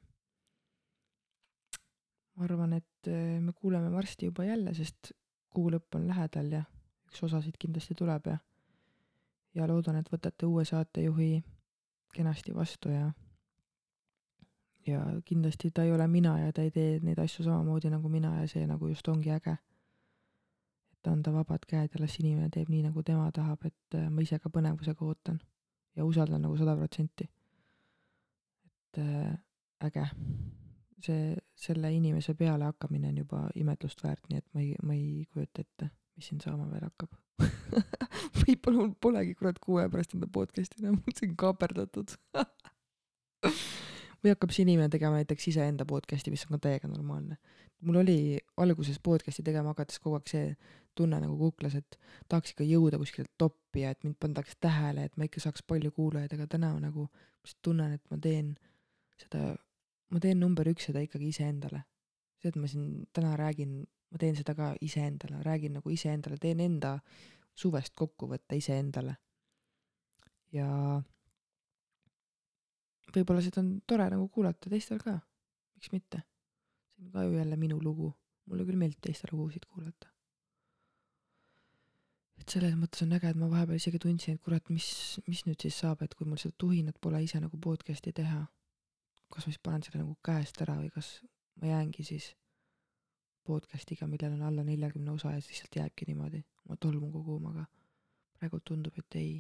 ma 2.43 2.49
arvan, 2.49 2.73
et 2.75 3.09
äh, 3.09 3.39
me 3.41 3.53
kuuleme 3.55 3.93
varsti 3.93 4.27
juba 4.27 4.45
jälle, 4.45 4.75
sest 4.75 5.13
kuu 5.55 5.71
lõpp 5.71 5.95
on 5.95 6.09
lähedal 6.09 6.49
ja 6.51 6.63
üks 7.07 7.23
osa 7.23 7.43
siit 7.45 7.59
kindlasti 7.61 7.95
tuleb 7.95 8.27
ja 8.27 8.39
ja 9.55 9.67
loodan, 9.69 9.99
et 10.01 10.09
võtate 10.11 10.49
uue 10.49 10.65
saatejuhi 10.65 11.43
kenasti 12.17 12.55
vastu 12.57 12.91
ja 12.91 13.11
ja 14.87 15.03
kindlasti 15.25 15.71
ta 15.71 15.85
ei 15.85 15.93
ole 15.93 16.07
mina 16.09 16.39
ja 16.41 16.53
ta 16.53 16.63
ei 16.63 16.71
tee 16.71 16.99
neid 17.07 17.21
asju 17.23 17.45
samamoodi 17.45 17.91
nagu 17.93 18.09
mina 18.09 18.33
ja 18.41 18.49
see 18.51 18.67
nagu 18.67 18.89
just 18.89 19.09
ongi 19.09 19.31
äge. 19.31 19.57
et 20.93 21.07
anda 21.07 21.33
vabad 21.33 21.67
käed 21.69 21.95
ja 21.95 22.01
las 22.01 22.19
inimene 22.19 22.49
teeb 22.51 22.69
nii, 22.69 22.83
nagu 22.83 23.03
tema 23.03 23.31
tahab, 23.33 23.65
et 23.67 23.95
äh, 23.95 24.11
ma 24.11 24.23
ise 24.23 24.39
ka 24.39 24.51
põnevusega 24.51 25.05
ootan 25.05 25.41
ja 25.97 26.05
usaldan 26.05 26.43
nagu 26.43 26.57
sada 26.57 26.77
protsenti. 26.77 27.29
et 28.65 28.99
äh, 28.99 29.39
äge. 29.81 30.07
see, 31.05 31.37
selle 31.63 31.93
inimese 31.95 32.35
peale 32.35 32.67
hakkamine 32.71 33.13
on 33.13 33.19
juba 33.23 33.43
imetlust 33.59 34.03
väärt, 34.05 34.25
nii 34.31 34.43
et 34.43 34.49
ma 34.55 34.63
ei, 34.65 34.73
ma 34.83 34.97
ei 34.97 35.27
kujuta 35.33 35.63
ette, 35.63 35.91
mis 36.17 36.31
siin 36.31 36.41
saama 36.43 36.67
veel 36.71 36.89
hakkab 36.89 37.19
võib-olla 38.43 38.83
mul 38.83 38.93
polegi 39.01 39.35
kurat 39.39 39.59
kuu 39.63 39.79
aja 39.81 39.91
pärast 39.93 40.17
enda 40.17 40.29
podcast'i 40.33 40.83
enam, 40.83 40.99
see 41.15 41.31
on 41.31 41.39
kaaperdatud 41.41 42.15
või 44.23 44.33
hakkab 44.33 44.53
siis 44.55 44.67
inimene 44.67 44.91
tegema 44.93 45.19
näiteks 45.19 45.49
iseenda 45.53 45.87
podcast'i, 45.89 46.33
mis 46.35 46.45
on 46.47 46.57
ka 46.57 46.63
täiega 46.69 46.91
normaalne. 46.91 47.39
mul 47.83 47.99
oli 48.03 48.39
alguses 48.63 48.99
podcast'i 49.03 49.43
tegema 49.43 49.75
hakates 49.75 49.99
kogu 50.03 50.19
aeg 50.19 50.31
see 50.31 50.53
tunne 50.95 51.19
nagu 51.23 51.37
kuklas, 51.39 51.75
et 51.79 51.99
tahaks 52.29 52.53
ikka 52.53 52.67
jõuda 52.69 53.01
kuskile 53.01 53.27
toppi 53.39 53.87
ja 53.87 53.91
et 53.95 54.05
mind 54.05 54.19
pandaks 54.21 54.59
tähele, 54.61 55.07
et 55.09 55.17
ma 55.17 55.27
ikka 55.27 55.41
saaks 55.41 55.65
palju 55.67 55.91
kuulajaid, 55.97 56.35
aga 56.37 56.47
täna 56.47 56.75
ma 56.75 56.83
nagu 56.85 57.09
lihtsalt 57.43 57.63
tunnen, 57.65 57.97
et 57.97 58.05
ma 58.11 58.19
teen 58.23 58.55
seda, 59.19 59.55
ma 60.13 60.21
teen 60.21 60.41
number 60.41 60.69
üks 60.69 60.91
seda 60.91 61.03
ikkagi 61.05 61.31
iseendale. 61.33 61.85
see, 62.43 62.51
et 62.51 62.59
ma 62.59 62.69
siin 62.69 63.05
täna 63.15 63.37
räägin, 63.39 63.77
ma 64.11 64.19
teen 64.19 64.37
seda 64.37 64.55
ka 64.59 64.73
iseendale, 64.83 65.39
räägin 65.47 65.79
nagu 65.79 65.91
iseendale, 65.95 66.37
teen 66.43 66.61
enda 66.61 66.97
suvest 67.55 67.95
kokkuvõtte 67.97 68.59
iseendale. 68.59 69.17
ja 70.53 70.69
võib-olla 73.15 73.45
seda 73.45 73.63
on 73.63 73.75
tore 73.89 74.09
nagu 74.13 74.29
kuulata 74.33 74.73
teistel 74.73 75.01
ka, 75.01 75.19
miks 75.77 75.93
mitte. 75.93 76.23
see 76.93 77.05
on 77.07 77.13
ka 77.13 77.27
ju 77.27 77.37
jälle 77.39 77.57
minu 77.57 77.79
lugu, 77.81 78.13
mulle 78.51 78.67
küll 78.69 78.81
meeldib 78.81 79.01
teiste 79.01 79.31
lugusid 79.33 79.65
kuulata. 79.69 80.11
et 82.41 82.49
selles 82.49 82.75
mõttes 82.77 83.05
on 83.07 83.13
äge, 83.17 83.31
et 83.31 83.39
ma 83.39 83.49
vahepeal 83.49 83.79
isegi 83.79 84.01
tundsin, 84.03 84.35
et 84.35 84.43
kurat, 84.43 84.69
mis, 84.69 84.89
mis 85.29 85.45
nüüd 85.47 85.61
siis 85.63 85.79
saab, 85.79 86.03
et 86.03 86.15
kui 86.19 86.27
mul 86.27 86.41
seda 86.43 86.57
tuhinat 86.59 86.99
pole 87.01 87.23
ise 87.23 87.41
nagu 87.41 87.57
podcast'i 87.57 88.13
teha, 88.13 88.43
kas 89.33 89.47
ma 89.47 89.53
siis 89.53 89.63
panen 89.65 89.85
selle 89.85 90.03
nagu 90.03 90.17
käest 90.25 90.61
ära 90.65 90.77
või 90.79 90.91
kas 90.93 91.15
ma 91.61 91.71
jäängi 91.71 92.05
siis 92.05 92.33
podcast'iga, 93.49 94.07
millel 94.07 94.37
on 94.37 94.43
alla 94.49 94.65
neljakümne 94.67 95.15
osa 95.17 95.33
ja 95.33 95.41
siis 95.41 95.57
lihtsalt 95.57 95.79
jääbki 95.81 96.07
niimoodi 96.09 96.43
oma 96.67 96.77
tolmu 96.77 97.11
koguma, 97.13 97.51
aga 97.51 97.65
praegu 98.39 98.61
tundub, 98.65 98.99
et 98.99 99.19
ei. 99.19 99.33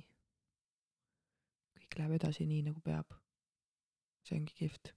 kõik 1.76 1.98
läheb 1.98 2.16
edasi 2.18 2.46
nii, 2.46 2.62
nagu 2.70 2.80
peab. 2.80 3.14
see 4.22 4.38
ongi 4.38 4.54
kihvt. 4.58 4.92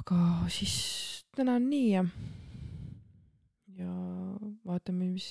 aga 0.00 0.18
siis 0.52 0.74
täna 1.36 1.56
on 1.60 1.68
nii 1.70 1.88
ja, 1.90 2.04
ja 3.78 3.92
vaatame, 4.68 5.08
mis 5.08 5.28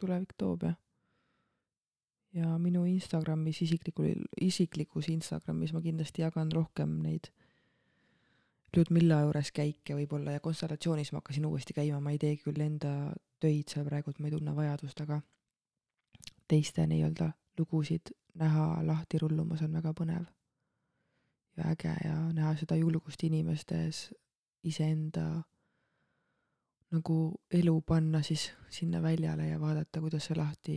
tulevik 0.00 0.34
toob 0.38 0.66
ja 0.66 0.74
ja 2.32 2.56
minu 2.58 2.84
Instagramis 2.88 3.62
isiklikul, 3.62 4.24
isiklikus 4.40 5.08
Instagramis 5.12 5.72
ma 5.72 5.82
kindlasti 5.84 6.22
jagan 6.24 6.52
rohkem 6.52 6.98
neid 7.04 7.28
Ludmilla 8.76 9.20
juures 9.20 9.50
käike 9.52 9.94
võib-olla 9.98 10.32
ja 10.32 10.40
konstellatsioonis 10.40 11.12
ma 11.12 11.20
hakkasin 11.20 11.44
uuesti 11.46 11.74
käima, 11.76 12.00
ma 12.00 12.14
ei 12.14 12.18
tee 12.18 12.38
küll 12.40 12.60
enda 12.64 13.12
töid 13.40 13.68
seal 13.68 13.84
praegu, 13.84 14.10
et 14.10 14.20
ma 14.22 14.30
ei 14.30 14.32
tunne 14.32 14.54
vajadust, 14.56 15.02
aga 15.04 15.18
teiste 16.48 16.86
nii-öelda 16.88 17.28
lugusid 17.58 18.14
näha 18.40 18.80
lahti 18.86 19.20
rullumas 19.20 19.60
on 19.66 19.76
väga 19.76 19.92
põnev 19.92 20.24
ja 21.56 21.68
äge 21.74 21.92
ja 22.04 22.16
näha 22.32 22.54
seda 22.56 22.78
julgust 22.80 23.24
inimestes 23.28 24.06
iseenda 24.64 25.42
nagu 26.92 27.16
elu 27.50 27.80
panna 27.80 28.22
siis 28.22 28.50
sinna 28.70 29.02
väljale 29.02 29.48
ja 29.48 29.60
vaadata, 29.60 30.00
kuidas 30.00 30.28
see 30.28 30.36
lahti 30.36 30.76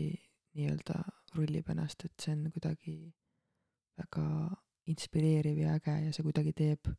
nii-öelda 0.56 1.00
rullib 1.38 1.70
ennast, 1.74 2.06
et 2.06 2.14
see 2.22 2.34
on 2.36 2.46
kuidagi 2.54 2.96
väga 4.00 4.26
inspireeriv 4.92 5.60
ja 5.64 5.76
äge 5.80 5.96
ja 6.06 6.14
see 6.14 6.26
kuidagi 6.26 6.54
teeb 6.54 6.92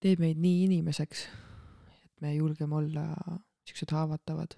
teeb 0.00 0.22
meid 0.22 0.38
nii 0.40 0.64
inimeseks, 0.66 1.26
et 2.04 2.22
me 2.24 2.34
julgeme 2.34 2.76
olla 2.76 3.06
siuksed 3.68 3.92
haavatavad. 3.92 4.56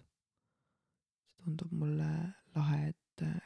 see 1.33 1.45
tundub 1.45 1.73
mulle 1.75 2.11
lahe, 2.55 2.93
et 2.93 3.25
äh, 3.27 3.41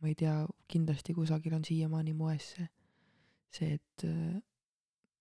ma 0.00 0.08
ei 0.08 0.14
tea, 0.14 0.36
kindlasti 0.70 1.14
kusagil 1.14 1.56
on 1.56 1.64
siiamaani 1.66 2.14
moes 2.14 2.52
see, 2.54 2.68
see, 3.56 3.74
et 3.80 4.04
äh, 4.06 4.38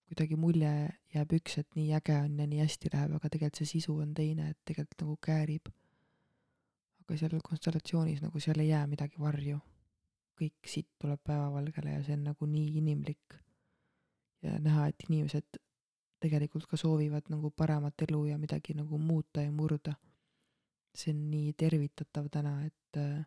kuidagi 0.09 0.37
mulje 0.37 0.71
jääb 1.13 1.33
üks, 1.37 1.57
et 1.61 1.69
nii 1.77 1.93
äge 1.97 2.15
on 2.21 2.37
ja 2.39 2.47
nii 2.49 2.61
hästi 2.63 2.93
läheb, 2.93 3.15
aga 3.17 3.29
tegelikult 3.29 3.61
see 3.61 3.73
sisu 3.73 3.97
on 4.03 4.13
teine, 4.17 4.51
et 4.53 4.59
tegelikult 4.65 5.03
nagu 5.03 5.17
käärib. 5.25 5.69
Aga 7.09 7.17
seal 7.17 7.41
konstellatsioonis 7.41 8.19
nagu 8.21 8.39
seal 8.43 8.59
ei 8.61 8.69
jää 8.69 8.85
midagi 8.87 9.17
varju. 9.19 9.59
kõik 10.39 10.69
sitt 10.71 10.87
tuleb 11.01 11.19
päevavalgele 11.27 11.91
ja 11.97 12.03
see 12.03 12.13
on 12.15 12.27
nagu 12.29 12.45
nii 12.45 12.77
inimlik. 12.77 13.33
ja 14.45 14.59
näha, 14.59 14.87
et 14.87 15.03
inimesed 15.09 15.57
tegelikult 16.21 16.67
ka 16.69 16.77
soovivad 16.77 17.31
nagu 17.33 17.49
paremat 17.51 18.01
elu 18.07 18.25
ja 18.25 18.37
midagi 18.37 18.73
nagu 18.77 18.97
muuta 18.97 19.41
ja 19.41 19.51
murda. 19.51 19.95
see 20.95 21.13
on 21.13 21.25
nii 21.31 21.53
tervitatav 21.53 22.29
täna, 22.29 22.53
et 22.65 22.97
äh, 22.97 23.25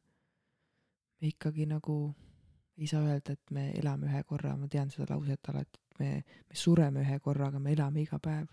me 1.21 1.29
ikkagi 1.29 1.67
nagu 1.67 2.15
ei 2.79 2.87
saa 2.87 3.03
öelda, 3.03 3.33
et 3.33 3.51
me 3.51 3.71
elame 3.71 4.07
ühe 4.07 4.23
korra, 4.25 4.57
ma 4.57 4.69
tean 4.69 4.91
seda 4.91 5.11
lauset 5.11 5.49
alati, 5.49 5.82
me, 6.01 6.11
me 6.49 6.57
sureme 6.57 7.03
ühe 7.05 7.19
korra, 7.25 7.49
aga 7.49 7.59
me 7.63 7.73
elame 7.77 8.03
iga 8.05 8.19
päev 8.23 8.49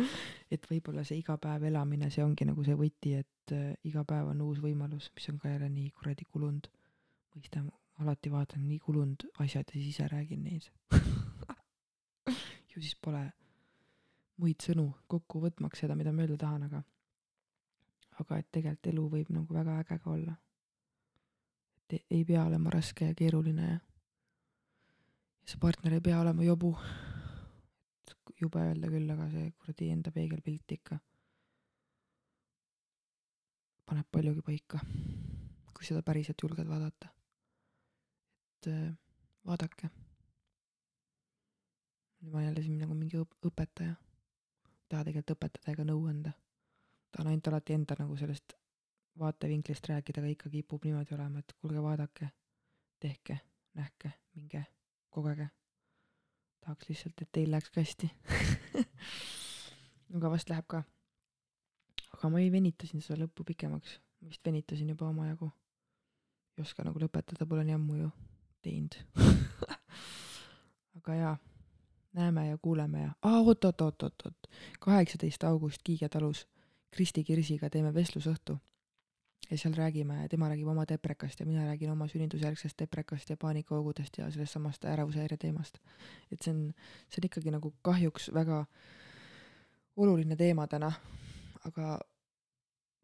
et 0.54 0.68
võib-olla 0.70 1.04
see 1.04 1.20
iga 1.20 1.38
päev 1.42 1.66
elamine, 1.70 2.10
see 2.10 2.24
ongi 2.24 2.46
nagu 2.48 2.64
see 2.66 2.76
võti, 2.78 3.16
et 3.22 3.54
äh, 3.56 3.72
iga 3.88 4.04
päev 4.04 4.32
on 4.34 4.44
uus 4.46 4.60
võimalus, 4.62 5.10
mis 5.14 5.30
on 5.32 5.40
ka 5.42 5.54
jälle 5.54 5.70
nii 5.72 5.90
kuradi 5.96 6.28
kulunud 6.30 6.68
mõiste, 7.36 7.62
alati 8.02 8.32
vaatan 8.32 8.68
nii 8.68 8.78
kulunud 8.84 9.26
asjad 9.42 9.72
ja 9.72 9.78
siis 9.78 9.94
ise 9.94 10.08
räägin 10.12 10.44
neid 10.44 10.70
ju 12.76 12.82
siis 12.82 12.96
pole 13.02 13.24
muid 14.42 14.60
sõnu 14.60 14.90
kokku 15.08 15.40
võtmaks 15.40 15.80
seda, 15.80 15.96
mida 15.96 16.12
ma 16.12 16.26
öelda 16.26 16.36
tahan, 16.44 16.68
aga 16.68 16.82
aga 18.20 18.40
et 18.40 18.48
tegelikult 18.52 18.90
elu 18.92 19.04
võib 19.12 19.32
nagu 19.34 19.54
väga 19.54 19.80
äge 19.82 19.98
ka 20.02 20.10
olla. 20.12 20.36
et 21.88 22.02
ei 22.10 22.24
pea 22.24 22.44
olema 22.44 22.70
raske 22.70 23.10
ja 23.10 23.14
keeruline 23.14 23.68
ja 23.70 23.78
see 25.46 25.60
partner 25.62 25.94
ei 25.94 26.00
pea 26.00 26.20
olema 26.20 26.44
jobu. 26.44 26.76
jube 28.40 28.60
öelda 28.60 28.88
küll, 28.92 29.10
aga 29.10 29.28
see 29.32 29.50
kuradi 29.56 29.90
enda 29.94 30.10
peegelpilt 30.12 30.72
ikka 30.76 30.98
paneb 33.86 34.08
paljugi 34.12 34.42
paika, 34.42 34.80
kui 35.72 35.86
seda 35.86 36.02
päriselt 36.02 36.42
julged 36.42 36.68
vaadata. 36.68 37.12
et 38.56 38.68
äh, 38.72 38.90
vaadake. 39.46 39.90
nüüd 42.20 42.32
ma 42.32 42.38
olen 42.38 42.48
jälle 42.48 42.62
siin 42.66 42.78
nagu 42.82 42.94
mingi 42.98 43.20
õp-, 43.22 43.38
õpetaja 43.46 43.94
taha 44.88 45.06
tegelikult 45.06 45.36
õpetada 45.36 45.72
ega 45.72 45.84
nõu 45.86 46.06
anda. 46.10 46.32
tahan 47.12 47.32
ainult 47.32 47.48
alati 47.48 47.76
enda 47.78 47.96
nagu 47.98 48.16
sellest 48.16 48.56
vaatevinklist 49.18 49.86
rääkida, 49.88 50.20
aga 50.20 50.32
ikka 50.34 50.50
kipub 50.52 50.84
niimoodi 50.84 51.14
olema, 51.14 51.40
et 51.40 51.52
kuulge, 51.60 51.82
vaadake, 51.82 52.28
tehke, 53.00 53.38
nähke, 53.78 54.12
minge, 54.34 54.66
kogege. 55.16 55.48
tahaks 56.64 56.88
lihtsalt, 56.90 57.22
et 57.22 57.32
teil 57.32 57.50
läheks 57.50 57.72
ka 57.72 57.80
hästi 57.80 58.10
aga 60.16 60.30
vast 60.34 60.52
läheb 60.52 60.68
ka. 60.68 60.82
aga 62.16 62.30
ma 62.32 62.42
ei 62.42 62.52
venitasin 62.52 63.04
seda 63.04 63.24
lõppu 63.24 63.46
pikemaks, 63.52 63.98
ma 64.20 64.30
vist 64.32 64.44
venitasin 64.44 64.92
juba 64.94 65.08
omajagu. 65.10 65.50
ei 66.56 66.64
oska 66.64 66.84
nagu 66.86 67.02
lõpetada, 67.02 67.48
pole 67.48 67.64
nii 67.64 67.78
ammu 67.78 68.00
ju 68.02 68.10
teinud 68.66 68.98
aga 70.98 71.20
jaa 71.20 71.36
näeme 72.16 72.48
ja 72.48 72.58
kuuleme 72.58 73.02
ja 73.02 73.14
aa, 73.22 73.40
oot-oot-oot-oot-oot, 73.40 74.52
kaheksateist 74.80 75.44
august 75.44 75.84
Kiige 75.84 76.08
talus 76.08 76.46
Kristi 76.90 77.24
Kirsiga 77.24 77.68
teeme 77.70 77.92
vestlusõhtu. 77.94 78.56
Ja 79.50 79.58
seal 79.58 79.74
räägime, 79.74 80.28
tema 80.28 80.48
räägib 80.50 80.68
oma 80.68 80.84
deprekast 80.88 81.40
ja 81.40 81.46
mina 81.46 81.66
räägin 81.66 81.90
oma 81.90 82.08
sünnitusjärgsest 82.08 82.78
deprekast 82.78 83.30
ja 83.30 83.36
paanikahoogudest 83.36 84.18
ja 84.18 84.30
sellest 84.30 84.52
samast 84.52 84.84
ärevushäire 84.84 85.36
teemast. 85.36 85.78
et 86.32 86.42
see 86.42 86.54
on, 86.54 86.74
see 87.08 87.20
on 87.22 87.28
ikkagi 87.30 87.50
nagu 87.54 87.74
kahjuks 87.82 88.30
väga 88.34 88.64
oluline 89.96 90.36
teema 90.36 90.66
täna, 90.66 90.92
aga 91.64 91.98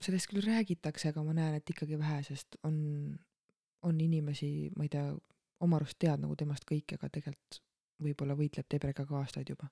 sellest 0.02 0.30
küll 0.30 0.44
räägitakse, 0.44 1.08
aga 1.12 1.22
ma 1.24 1.34
näen, 1.36 1.54
et 1.54 1.70
ikkagi 1.70 1.98
vähe, 1.98 2.22
sest 2.26 2.58
on, 2.66 2.78
on 3.82 4.00
inimesi, 4.00 4.70
ma 4.76 4.86
ei 4.86 4.92
tea, 4.92 5.12
oma 5.62 5.78
arust 5.78 5.98
tead 6.02 6.20
nagu 6.22 6.36
temast 6.36 6.66
kõike, 6.68 6.98
aga 6.98 7.08
tegelikult 7.12 7.62
võib-olla 8.02 8.34
võitleb 8.38 8.66
Debrega 8.70 9.06
ka 9.06 9.20
aastaid 9.20 9.52
juba. 9.54 9.68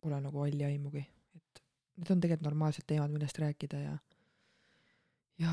Pole 0.00 0.20
nagu 0.22 0.44
halli 0.44 0.64
aimugi, 0.64 1.02
et 1.36 1.62
need 1.98 2.12
on 2.14 2.22
tegelikult 2.22 2.46
normaalsed 2.46 2.86
teemad, 2.86 3.10
millest 3.12 3.38
rääkida 3.42 3.82
ja 3.82 3.96
ja 5.40 5.52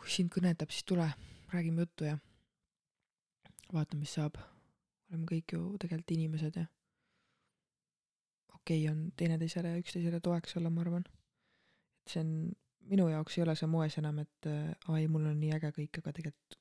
kui 0.00 0.10
sind 0.12 0.32
kõnetab, 0.34 0.72
siis 0.74 0.86
tule, 0.88 1.06
räägime 1.52 1.84
juttu 1.86 2.08
ja 2.08 2.16
vaatame, 3.72 4.04
mis 4.04 4.14
saab. 4.18 4.38
oleme 5.08 5.24
kõik 5.28 5.54
ju 5.54 5.60
tegelikult 5.80 6.16
inimesed 6.16 6.56
ja 6.60 6.66
okei 8.54 8.82
okay 8.82 8.90
on 8.92 9.12
teineteisele 9.16 9.72
ja 9.72 9.82
üksteisele 9.82 10.20
toeks 10.20 10.56
olla, 10.56 10.70
ma 10.70 10.82
arvan. 10.84 11.04
et 12.02 12.12
see 12.12 12.24
on, 12.24 12.34
minu 12.90 13.08
jaoks 13.08 13.38
ei 13.38 13.44
ole 13.44 13.56
see 13.56 13.70
moes 13.70 13.98
enam, 13.98 14.18
et 14.24 14.50
aa 14.50 14.98
ei, 14.98 15.08
mul 15.08 15.30
on 15.30 15.40
nii 15.40 15.54
äge 15.56 15.72
kõik, 15.80 16.02
aga 16.02 16.12
tegelikult 16.18 16.60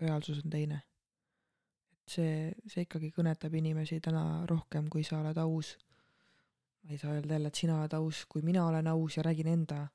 reaalsus 0.00 0.44
on 0.44 0.50
teine 0.50 0.80
see, 2.10 2.50
see 2.66 2.86
ikkagi 2.86 3.12
kõnetab 3.14 3.54
inimesi 3.58 4.00
täna 4.02 4.44
rohkem, 4.50 4.88
kui 4.92 5.04
sa 5.06 5.20
oled 5.20 5.38
aus. 5.38 5.76
ma 6.82 6.94
ei 6.94 6.98
saa 6.98 7.12
öelda 7.14 7.36
jälle, 7.36 7.48
et 7.48 7.60
sina 7.60 7.76
oled 7.78 7.94
aus, 7.94 8.24
kui 8.26 8.42
mina 8.42 8.66
olen 8.66 8.86
aus 8.88 9.16
ja 9.16 9.22
räägin 9.22 9.50
enda 9.52 9.86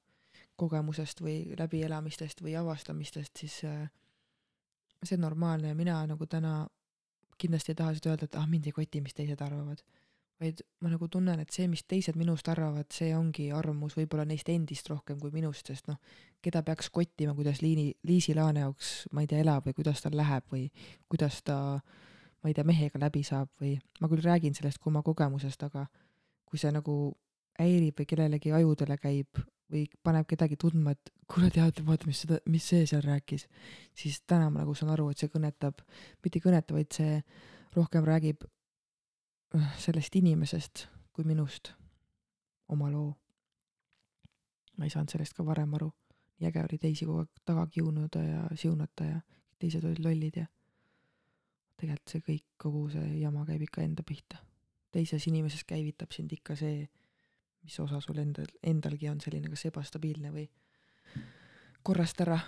kogemusest 0.55 1.21
või 1.21 1.55
läbielamistest 1.59 2.41
või 2.43 2.55
avastamistest, 2.59 3.37
siis 3.43 3.59
äh, 3.67 3.85
see 5.03 5.17
on 5.17 5.25
normaalne 5.27 5.71
ja 5.71 5.75
mina 5.75 5.99
nagu 6.07 6.25
täna 6.25 6.65
kindlasti 7.37 7.73
ei 7.73 7.75
taha 7.75 7.93
seda 7.95 8.13
öelda, 8.13 8.27
et 8.29 8.35
ah, 8.39 8.47
mind 8.47 8.67
ei 8.69 8.75
koti, 8.75 9.01
mis 9.03 9.15
teised 9.15 9.41
arvavad. 9.41 9.83
vaid 10.39 10.59
ma 10.83 10.89
nagu 10.91 11.07
tunnen, 11.07 11.39
et 11.39 11.51
see, 11.55 11.63
mis 11.71 11.85
teised 11.87 12.17
minust 12.19 12.47
arvavad, 12.51 12.89
see 12.91 13.13
ongi 13.15 13.45
arvamus 13.55 13.93
võib-olla 13.95 14.25
neist 14.27 14.49
endist 14.51 14.89
rohkem 14.91 15.15
kui 15.21 15.31
minust, 15.31 15.69
sest 15.71 15.87
noh, 15.87 15.95
keda 16.43 16.59
peaks 16.67 16.89
kottima, 16.91 17.31
kuidas 17.37 17.61
Liini, 17.63 17.93
Liisi 18.03 18.35
Laane 18.35 18.65
jaoks, 18.65 18.89
ma 19.15 19.23
ei 19.23 19.29
tea, 19.31 19.39
elab 19.45 19.69
või 19.69 19.77
kuidas 19.77 20.03
tal 20.03 20.17
läheb 20.19 20.43
või 20.51 20.65
kuidas 21.07 21.39
ta, 21.47 21.57
ma 22.43 22.51
ei 22.51 22.57
tea, 22.57 22.67
mehega 22.67 22.99
läbi 22.99 23.23
saab 23.23 23.47
või 23.63 23.77
ma 24.03 24.11
küll 24.11 24.27
räägin 24.27 24.57
sellest 24.57 24.83
kui 24.83 24.91
oma 24.91 25.05
kogemusest, 25.07 25.63
aga 25.69 25.85
kui 26.43 26.59
see 26.59 26.73
nagu 26.75 26.97
häirib 27.55 28.03
või 28.03 28.11
kellelegi 28.11 28.51
ajudele 28.59 28.99
käib 28.99 29.39
või 29.71 29.85
paneb 30.03 30.27
kedagi 30.29 30.57
tundma, 30.61 30.93
et 30.93 31.11
kuule 31.31 31.49
tead, 31.53 31.81
vaata, 31.87 32.07
mis 32.09 32.21
seda, 32.23 32.39
mis 32.51 32.65
see 32.69 32.85
seal 32.89 33.03
rääkis, 33.05 33.47
siis 33.97 34.21
täna 34.27 34.49
ma 34.49 34.61
nagu 34.61 34.75
saan 34.77 34.91
aru, 34.93 35.09
et 35.09 35.21
see 35.21 35.31
kõnetab, 35.33 35.81
mitte 36.23 36.39
ei 36.39 36.45
kõneta, 36.45 36.75
vaid 36.77 36.91
see 36.93 37.21
rohkem 37.75 38.05
räägib 38.05 38.45
äh, 38.45 39.69
sellest 39.81 40.15
inimesest 40.15 40.85
kui 41.15 41.25
minust, 41.27 41.71
oma 42.67 42.89
loo. 42.91 43.13
ma 44.75 44.83
ei 44.83 44.91
saanud 44.91 45.13
sellest 45.13 45.33
ka 45.37 45.45
varem 45.47 45.73
aru. 45.77 45.93
nii 46.35 46.49
äge 46.49 46.63
oli 46.65 46.77
teisi 46.77 47.05
kogu 47.07 47.21
aeg 47.23 47.43
taga 47.47 47.63
kiunuda 47.71 48.23
ja 48.23 48.41
siunata 48.59 49.05
ja 49.07 49.21
teised 49.59 49.85
olid 49.87 50.01
lollid 50.03 50.39
ja 50.41 50.47
tegelikult 51.79 52.11
see 52.11 52.23
kõik, 52.25 52.45
kogu 52.59 52.89
see 52.91 53.21
jama 53.21 53.45
käib 53.47 53.63
ikka 53.63 53.83
enda 53.85 54.03
pihta. 54.03 54.41
teises 54.91 55.27
inimeses 55.27 55.63
käivitab 55.63 56.11
sind 56.11 56.31
ikka 56.31 56.55
see 56.59 56.89
mis 57.65 57.79
osa 57.81 57.99
sul 58.03 58.19
endal, 58.21 58.49
endalgi 58.63 59.09
on 59.09 59.21
selline 59.23 59.49
kas 59.51 59.65
ebastabiilne 59.71 60.31
või 60.33 60.45
korrast 61.85 62.21
ära. 62.21 62.39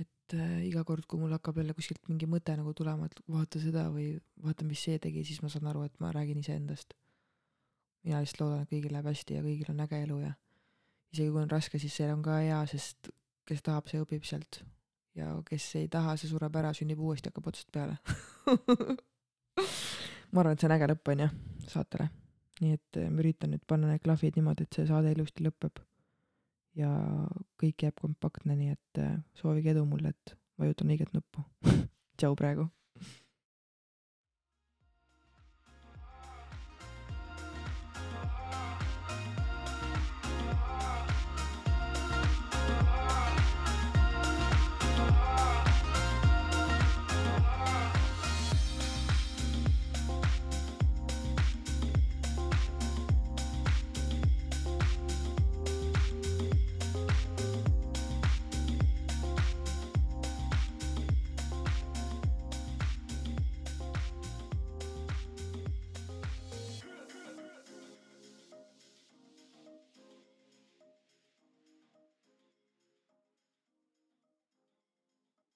et 0.00 0.34
äh, 0.34 0.64
iga 0.66 0.84
kord, 0.86 1.06
kui 1.06 1.20
mul 1.20 1.34
hakkab 1.34 1.58
jälle 1.60 1.74
kuskilt 1.74 2.08
mingi 2.10 2.26
mõte 2.30 2.54
nagu 2.58 2.74
tulema, 2.74 3.06
et 3.06 3.20
vaata 3.30 3.60
seda 3.62 3.88
või 3.90 4.14
vaata, 4.42 4.66
mis 4.66 4.82
see 4.82 4.98
tegi, 5.02 5.24
siis 5.26 5.42
ma 5.42 5.50
saan 5.52 5.68
aru, 5.70 5.84
et 5.86 6.00
ma 6.00 6.12
räägin 6.14 6.38
iseendast. 6.38 6.94
mina 8.02 8.22
lihtsalt 8.22 8.40
loodan, 8.42 8.62
et 8.64 8.70
kõigil 8.70 8.94
läheb 8.94 9.10
hästi 9.10 9.38
ja 9.38 9.42
kõigil 9.42 9.70
on 9.70 9.82
äge 9.84 10.02
elu 10.02 10.18
ja 10.24 10.32
isegi 11.12 11.30
kui 11.30 11.42
on 11.42 11.50
raske, 11.50 11.78
siis 11.78 11.96
see 11.96 12.12
on 12.12 12.22
ka 12.22 12.38
hea, 12.40 12.62
sest 12.66 13.12
kes 13.46 13.62
tahab, 13.62 13.90
see 13.90 14.02
õpib 14.02 14.26
sealt. 14.26 14.62
ja 15.14 15.34
kes 15.46 15.74
ei 15.82 15.88
taha, 15.92 16.16
see 16.16 16.30
sureb 16.30 16.56
ära, 16.56 16.72
sünnib 16.74 16.98
uuesti, 16.98 17.30
hakkab 17.30 17.52
otsast 17.52 17.70
peale 17.74 17.98
ma 20.32 20.40
arvan, 20.40 20.54
et 20.54 20.60
see 20.60 20.70
on 20.70 20.76
äge 20.78 20.86
lõpp, 20.94 21.14
on 21.14 21.26
ju, 21.26 21.30
saatele 21.68 22.21
nii 22.60 22.76
et 22.76 23.00
ma 23.08 23.22
üritan 23.24 23.54
nüüd 23.54 23.64
panna 23.66 23.88
need 23.90 24.04
klahvid 24.04 24.36
niimoodi, 24.36 24.66
et 24.66 24.76
see 24.76 24.86
saade 24.90 25.14
ilusti 25.14 25.46
lõpeb. 25.46 25.80
ja 26.76 26.90
kõik 27.60 27.84
jääb 27.84 27.98
kompaktne, 28.00 28.56
nii 28.56 28.76
et 28.76 29.00
äh, 29.02 29.16
soovige 29.36 29.74
edu 29.74 29.84
mulle, 29.88 30.14
et 30.14 30.36
vajutan 30.60 30.92
õiget 30.94 31.12
nuppu. 31.16 31.44
tšau 32.18 32.36
praegu 32.38 32.68